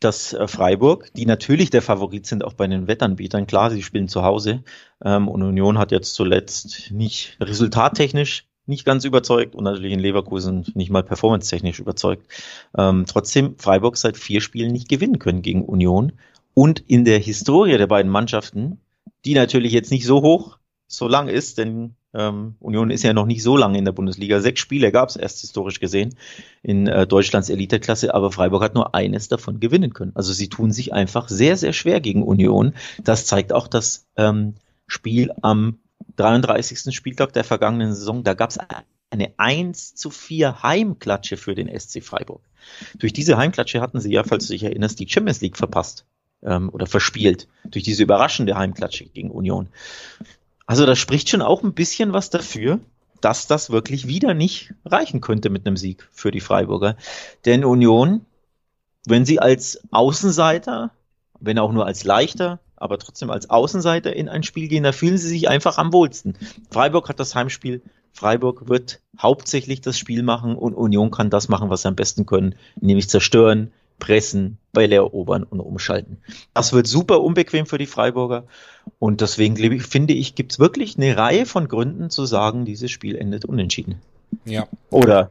dass 0.00 0.32
äh, 0.32 0.46
Freiburg, 0.46 1.12
die 1.14 1.26
natürlich 1.26 1.70
der 1.70 1.82
Favorit 1.82 2.26
sind, 2.26 2.44
auch 2.44 2.52
bei 2.52 2.66
den 2.66 2.86
Wettanbietern, 2.86 3.46
klar, 3.46 3.70
sie 3.70 3.82
spielen 3.82 4.08
zu 4.08 4.22
Hause 4.22 4.62
ähm, 5.04 5.28
und 5.28 5.42
Union 5.42 5.78
hat 5.78 5.90
jetzt 5.90 6.14
zuletzt 6.14 6.90
nicht 6.92 7.36
resultattechnisch 7.40 8.46
nicht 8.68 8.84
ganz 8.84 9.04
überzeugt 9.04 9.54
und 9.54 9.64
natürlich 9.64 9.92
in 9.92 9.98
Leverkusen 9.98 10.66
nicht 10.74 10.90
mal 10.90 11.02
performance-technisch 11.02 11.80
überzeugt. 11.80 12.30
Ähm, 12.76 13.06
trotzdem 13.08 13.56
Freiburg 13.58 13.96
seit 13.96 14.18
vier 14.18 14.42
Spielen 14.42 14.72
nicht 14.72 14.90
gewinnen 14.90 15.18
können 15.18 15.40
gegen 15.40 15.64
Union 15.64 16.12
und 16.58 16.80
in 16.88 17.04
der 17.04 17.20
Historie 17.20 17.78
der 17.78 17.86
beiden 17.86 18.10
Mannschaften, 18.10 18.80
die 19.24 19.34
natürlich 19.34 19.72
jetzt 19.72 19.92
nicht 19.92 20.04
so 20.04 20.22
hoch 20.22 20.58
so 20.88 21.06
lang 21.06 21.28
ist, 21.28 21.56
denn 21.56 21.94
ähm, 22.14 22.56
Union 22.58 22.90
ist 22.90 23.04
ja 23.04 23.12
noch 23.12 23.26
nicht 23.26 23.44
so 23.44 23.56
lange 23.56 23.78
in 23.78 23.84
der 23.84 23.92
Bundesliga. 23.92 24.40
Sechs 24.40 24.58
Spiele 24.58 24.90
gab 24.90 25.08
es 25.08 25.14
erst 25.14 25.40
historisch 25.40 25.78
gesehen 25.78 26.16
in 26.64 26.88
äh, 26.88 27.06
Deutschlands 27.06 27.48
Eliteklasse, 27.48 28.12
aber 28.12 28.32
Freiburg 28.32 28.60
hat 28.60 28.74
nur 28.74 28.96
eines 28.96 29.28
davon 29.28 29.60
gewinnen 29.60 29.94
können. 29.94 30.10
Also 30.16 30.32
sie 30.32 30.48
tun 30.48 30.72
sich 30.72 30.92
einfach 30.92 31.28
sehr, 31.28 31.56
sehr 31.56 31.72
schwer 31.72 32.00
gegen 32.00 32.24
Union. 32.24 32.74
Das 33.04 33.26
zeigt 33.26 33.52
auch 33.52 33.68
das 33.68 34.08
ähm, 34.16 34.54
Spiel 34.88 35.30
am 35.42 35.78
33. 36.16 36.92
Spieltag 36.92 37.34
der 37.34 37.44
vergangenen 37.44 37.94
Saison. 37.94 38.24
Da 38.24 38.34
gab 38.34 38.50
es 38.50 38.58
eine 39.10 39.32
1 39.36 39.94
zu 39.94 40.10
4 40.10 40.64
Heimklatsche 40.64 41.36
für 41.36 41.54
den 41.54 41.68
SC 41.78 42.02
Freiburg. 42.02 42.42
Durch 42.98 43.12
diese 43.12 43.36
Heimklatsche 43.36 43.80
hatten 43.80 44.00
sie 44.00 44.10
ja, 44.10 44.24
falls 44.24 44.48
du 44.48 44.54
dich 44.54 44.64
erinnerst, 44.64 44.98
die 44.98 45.08
Champions 45.08 45.40
League 45.40 45.56
verpasst 45.56 46.04
ähm, 46.42 46.68
oder 46.70 46.86
verspielt. 46.86 47.48
Durch 47.64 47.84
diese 47.84 48.02
überraschende 48.02 48.56
Heimklatsche 48.56 49.06
gegen 49.06 49.30
Union. 49.30 49.68
Also 50.66 50.86
da 50.86 50.96
spricht 50.96 51.28
schon 51.28 51.42
auch 51.42 51.62
ein 51.62 51.74
bisschen 51.74 52.12
was 52.12 52.30
dafür, 52.30 52.80
dass 53.20 53.46
das 53.46 53.70
wirklich 53.70 54.06
wieder 54.06 54.34
nicht 54.34 54.74
reichen 54.84 55.20
könnte 55.20 55.50
mit 55.50 55.66
einem 55.66 55.76
Sieg 55.76 56.08
für 56.12 56.30
die 56.30 56.40
Freiburger. 56.40 56.96
Denn 57.44 57.64
Union, 57.64 58.24
wenn 59.06 59.24
sie 59.24 59.38
als 59.38 59.80
Außenseiter, 59.90 60.90
wenn 61.40 61.58
auch 61.58 61.72
nur 61.72 61.86
als 61.86 62.04
leichter, 62.04 62.60
aber 62.76 62.98
trotzdem 62.98 63.30
als 63.30 63.50
Außenseiter 63.50 64.14
in 64.14 64.28
ein 64.28 64.42
Spiel 64.42 64.68
gehen, 64.68 64.84
da 64.84 64.92
fühlen 64.92 65.18
sie 65.18 65.28
sich 65.28 65.48
einfach 65.48 65.78
am 65.78 65.92
wohlsten. 65.92 66.36
Freiburg 66.70 67.08
hat 67.08 67.18
das 67.18 67.34
Heimspiel. 67.34 67.82
Freiburg 68.12 68.68
wird 68.68 69.00
hauptsächlich 69.20 69.80
das 69.80 69.98
Spiel 69.98 70.22
machen 70.22 70.56
und 70.56 70.74
Union 70.74 71.10
kann 71.10 71.30
das 71.30 71.48
machen, 71.48 71.70
was 71.70 71.82
sie 71.82 71.88
am 71.88 71.96
besten 71.96 72.26
können, 72.26 72.54
nämlich 72.80 73.08
zerstören, 73.08 73.72
pressen, 73.98 74.58
Bälle 74.72 74.96
erobern 74.96 75.42
und 75.42 75.60
umschalten. 75.60 76.18
Das 76.54 76.72
wird 76.72 76.86
super 76.86 77.20
unbequem 77.20 77.66
für 77.66 77.78
die 77.78 77.86
Freiburger 77.86 78.46
und 78.98 79.20
deswegen 79.20 79.56
finde 79.80 80.14
ich, 80.14 80.34
gibt 80.34 80.52
es 80.52 80.58
wirklich 80.58 80.96
eine 80.96 81.16
Reihe 81.16 81.46
von 81.46 81.68
Gründen 81.68 82.10
zu 82.10 82.26
sagen, 82.26 82.64
dieses 82.64 82.90
Spiel 82.90 83.16
endet 83.16 83.44
unentschieden. 83.44 84.00
Ja. 84.44 84.68
Oder 84.90 85.30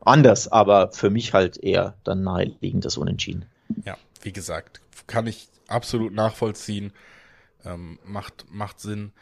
anders, 0.00 0.48
aber 0.48 0.90
für 0.92 1.10
mich 1.10 1.32
halt 1.32 1.58
eher 1.58 1.94
dann 2.04 2.22
naheliegend 2.22 2.84
das 2.84 2.96
Unentschieden. 2.96 3.46
Ja, 3.84 3.96
wie 4.22 4.32
gesagt, 4.32 4.80
kann 5.06 5.26
ich 5.26 5.48
absolut 5.68 6.12
nachvollziehen, 6.12 6.92
ähm, 7.64 7.98
macht, 8.04 8.46
macht 8.50 8.80
Sinn 8.80 9.12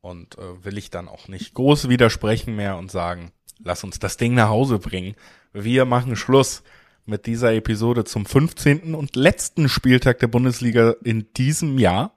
und 0.00 0.36
äh, 0.38 0.64
will 0.64 0.78
ich 0.78 0.90
dann 0.90 1.08
auch 1.08 1.28
nicht 1.28 1.54
groß 1.54 1.88
widersprechen 1.88 2.54
mehr 2.56 2.76
und 2.76 2.90
sagen, 2.90 3.32
lass 3.62 3.84
uns 3.84 3.98
das 3.98 4.16
Ding 4.16 4.34
nach 4.34 4.48
Hause 4.48 4.78
bringen. 4.78 5.14
Wir 5.52 5.84
machen 5.84 6.16
Schluss 6.16 6.62
mit 7.06 7.26
dieser 7.26 7.52
Episode 7.54 8.04
zum 8.04 8.26
15. 8.26 8.94
und 8.94 9.16
letzten 9.16 9.68
Spieltag 9.68 10.18
der 10.20 10.28
Bundesliga 10.28 10.94
in 11.04 11.26
diesem 11.36 11.78
Jahr. 11.78 12.16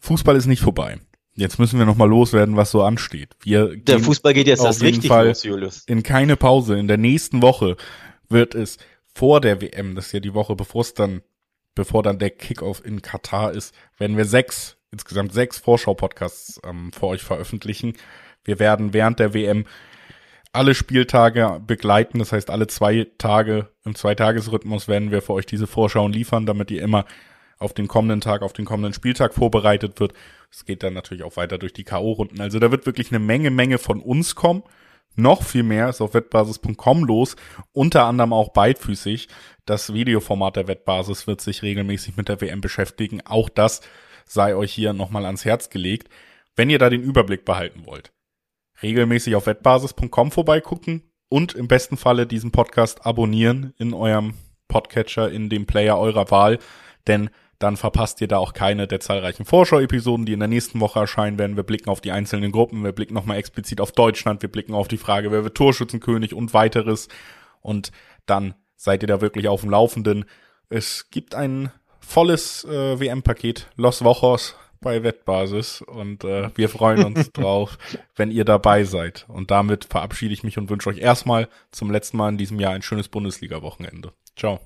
Fußball 0.00 0.36
ist 0.36 0.46
nicht 0.46 0.62
vorbei. 0.62 0.98
Jetzt 1.34 1.58
müssen 1.58 1.78
wir 1.78 1.86
nochmal 1.86 2.08
loswerden, 2.08 2.56
was 2.56 2.70
so 2.70 2.82
ansteht. 2.82 3.36
Wir 3.40 3.76
der 3.76 4.00
Fußball 4.00 4.34
geht 4.34 4.46
jetzt 4.46 4.64
erst 4.64 4.82
richtig 4.82 5.08
Fall 5.08 5.28
los, 5.28 5.44
Julius. 5.44 5.84
In 5.86 6.02
keine 6.02 6.36
Pause. 6.36 6.78
In 6.78 6.88
der 6.88 6.98
nächsten 6.98 7.40
Woche 7.40 7.76
wird 8.28 8.54
es 8.54 8.78
vor 9.14 9.40
der 9.40 9.60
WM, 9.60 9.94
das 9.94 10.06
ist 10.06 10.12
ja 10.12 10.20
die 10.20 10.34
Woche, 10.34 10.56
bevor 10.56 10.82
es 10.82 10.94
dann, 10.94 11.22
bevor 11.74 12.02
dann 12.02 12.18
der 12.18 12.30
Kickoff 12.30 12.84
in 12.84 13.02
Katar 13.02 13.52
ist, 13.52 13.74
werden 13.98 14.16
wir 14.16 14.24
sechs, 14.24 14.76
insgesamt 14.90 15.32
sechs 15.32 15.58
Vorschau-Podcasts 15.58 16.60
ähm, 16.64 16.92
für 16.92 17.06
euch 17.06 17.22
veröffentlichen. 17.22 17.94
Wir 18.44 18.58
werden 18.58 18.92
während 18.92 19.18
der 19.18 19.32
WM 19.32 19.64
alle 20.52 20.74
Spieltage 20.74 21.60
begleiten. 21.66 22.18
Das 22.18 22.32
heißt, 22.32 22.50
alle 22.50 22.66
zwei 22.66 23.06
Tage 23.18 23.68
im 23.84 23.94
Zweitagesrhythmus 23.94 24.86
werden 24.86 25.10
wir 25.10 25.22
für 25.22 25.32
euch 25.32 25.46
diese 25.46 25.66
Vorschauen 25.66 26.12
liefern, 26.12 26.46
damit 26.46 26.70
ihr 26.70 26.82
immer 26.82 27.06
auf 27.58 27.72
den 27.72 27.88
kommenden 27.88 28.20
Tag, 28.20 28.42
auf 28.42 28.52
den 28.52 28.64
kommenden 28.64 28.92
Spieltag 28.92 29.34
vorbereitet 29.34 29.98
wird. 30.00 30.12
Es 30.50 30.64
geht 30.64 30.82
dann 30.82 30.94
natürlich 30.94 31.22
auch 31.22 31.36
weiter 31.36 31.58
durch 31.58 31.72
die 31.72 31.84
K.O.-Runden. 31.84 32.40
Also 32.40 32.58
da 32.58 32.70
wird 32.70 32.86
wirklich 32.86 33.10
eine 33.10 33.18
Menge, 33.18 33.50
Menge 33.50 33.78
von 33.78 34.00
uns 34.00 34.34
kommen. 34.34 34.62
Noch 35.14 35.42
viel 35.42 35.62
mehr 35.62 35.88
ist 35.88 36.00
auf 36.00 36.14
wettbasis.com 36.14 37.04
los, 37.04 37.36
unter 37.72 38.04
anderem 38.04 38.32
auch 38.32 38.50
beidfüßig. 38.50 39.28
Das 39.66 39.92
Videoformat 39.92 40.56
der 40.56 40.68
Wettbasis 40.68 41.26
wird 41.26 41.40
sich 41.40 41.62
regelmäßig 41.62 42.16
mit 42.16 42.28
der 42.28 42.40
WM 42.40 42.60
beschäftigen. 42.60 43.20
Auch 43.24 43.48
das 43.48 43.82
sei 44.24 44.56
euch 44.56 44.72
hier 44.72 44.92
nochmal 44.94 45.26
ans 45.26 45.44
Herz 45.44 45.68
gelegt, 45.68 46.08
wenn 46.56 46.70
ihr 46.70 46.78
da 46.78 46.88
den 46.88 47.02
Überblick 47.02 47.44
behalten 47.44 47.84
wollt 47.84 48.10
regelmäßig 48.82 49.34
auf 49.34 49.46
wettbasis.com 49.46 50.30
vorbeigucken 50.30 51.02
und 51.28 51.54
im 51.54 51.68
besten 51.68 51.96
Falle 51.96 52.26
diesen 52.26 52.50
Podcast 52.50 53.06
abonnieren 53.06 53.72
in 53.78 53.94
eurem 53.94 54.34
Podcatcher, 54.68 55.30
in 55.30 55.48
dem 55.48 55.66
Player 55.66 55.98
eurer 55.98 56.30
Wahl, 56.30 56.58
denn 57.06 57.30
dann 57.58 57.76
verpasst 57.76 58.20
ihr 58.20 58.26
da 58.26 58.38
auch 58.38 58.54
keine 58.54 58.88
der 58.88 58.98
zahlreichen 58.98 59.44
Vorschau-Episoden, 59.44 60.26
die 60.26 60.32
in 60.32 60.40
der 60.40 60.48
nächsten 60.48 60.80
Woche 60.80 60.98
erscheinen 60.98 61.38
werden. 61.38 61.54
Wir 61.54 61.62
blicken 61.62 61.90
auf 61.90 62.00
die 62.00 62.10
einzelnen 62.10 62.50
Gruppen, 62.50 62.82
wir 62.82 62.90
blicken 62.90 63.14
nochmal 63.14 63.36
explizit 63.36 63.80
auf 63.80 63.92
Deutschland, 63.92 64.42
wir 64.42 64.50
blicken 64.50 64.74
auf 64.74 64.88
die 64.88 64.96
Frage, 64.96 65.30
wer 65.30 65.44
wird 65.44 65.56
Torschützenkönig 65.56 66.34
und 66.34 66.54
weiteres. 66.54 67.08
Und 67.60 67.92
dann 68.26 68.54
seid 68.74 69.04
ihr 69.04 69.06
da 69.06 69.20
wirklich 69.20 69.46
auf 69.46 69.60
dem 69.60 69.70
Laufenden. 69.70 70.24
Es 70.70 71.08
gibt 71.10 71.36
ein 71.36 71.70
volles 72.00 72.64
äh, 72.64 72.98
WM-Paket, 72.98 73.68
Los 73.76 74.02
Wochos, 74.02 74.56
bei 74.82 75.02
Wettbasis 75.02 75.80
und 75.80 76.24
äh, 76.24 76.50
wir 76.54 76.68
freuen 76.68 77.04
uns 77.04 77.32
drauf, 77.32 77.78
wenn 78.14 78.30
ihr 78.30 78.44
dabei 78.44 78.84
seid. 78.84 79.24
Und 79.28 79.50
damit 79.50 79.86
verabschiede 79.86 80.34
ich 80.34 80.44
mich 80.44 80.58
und 80.58 80.68
wünsche 80.68 80.90
euch 80.90 80.98
erstmal 80.98 81.48
zum 81.70 81.90
letzten 81.90 82.18
Mal 82.18 82.28
in 82.28 82.38
diesem 82.38 82.60
Jahr 82.60 82.74
ein 82.74 82.82
schönes 82.82 83.08
Bundesliga-Wochenende. 83.08 84.12
Ciao. 84.36 84.60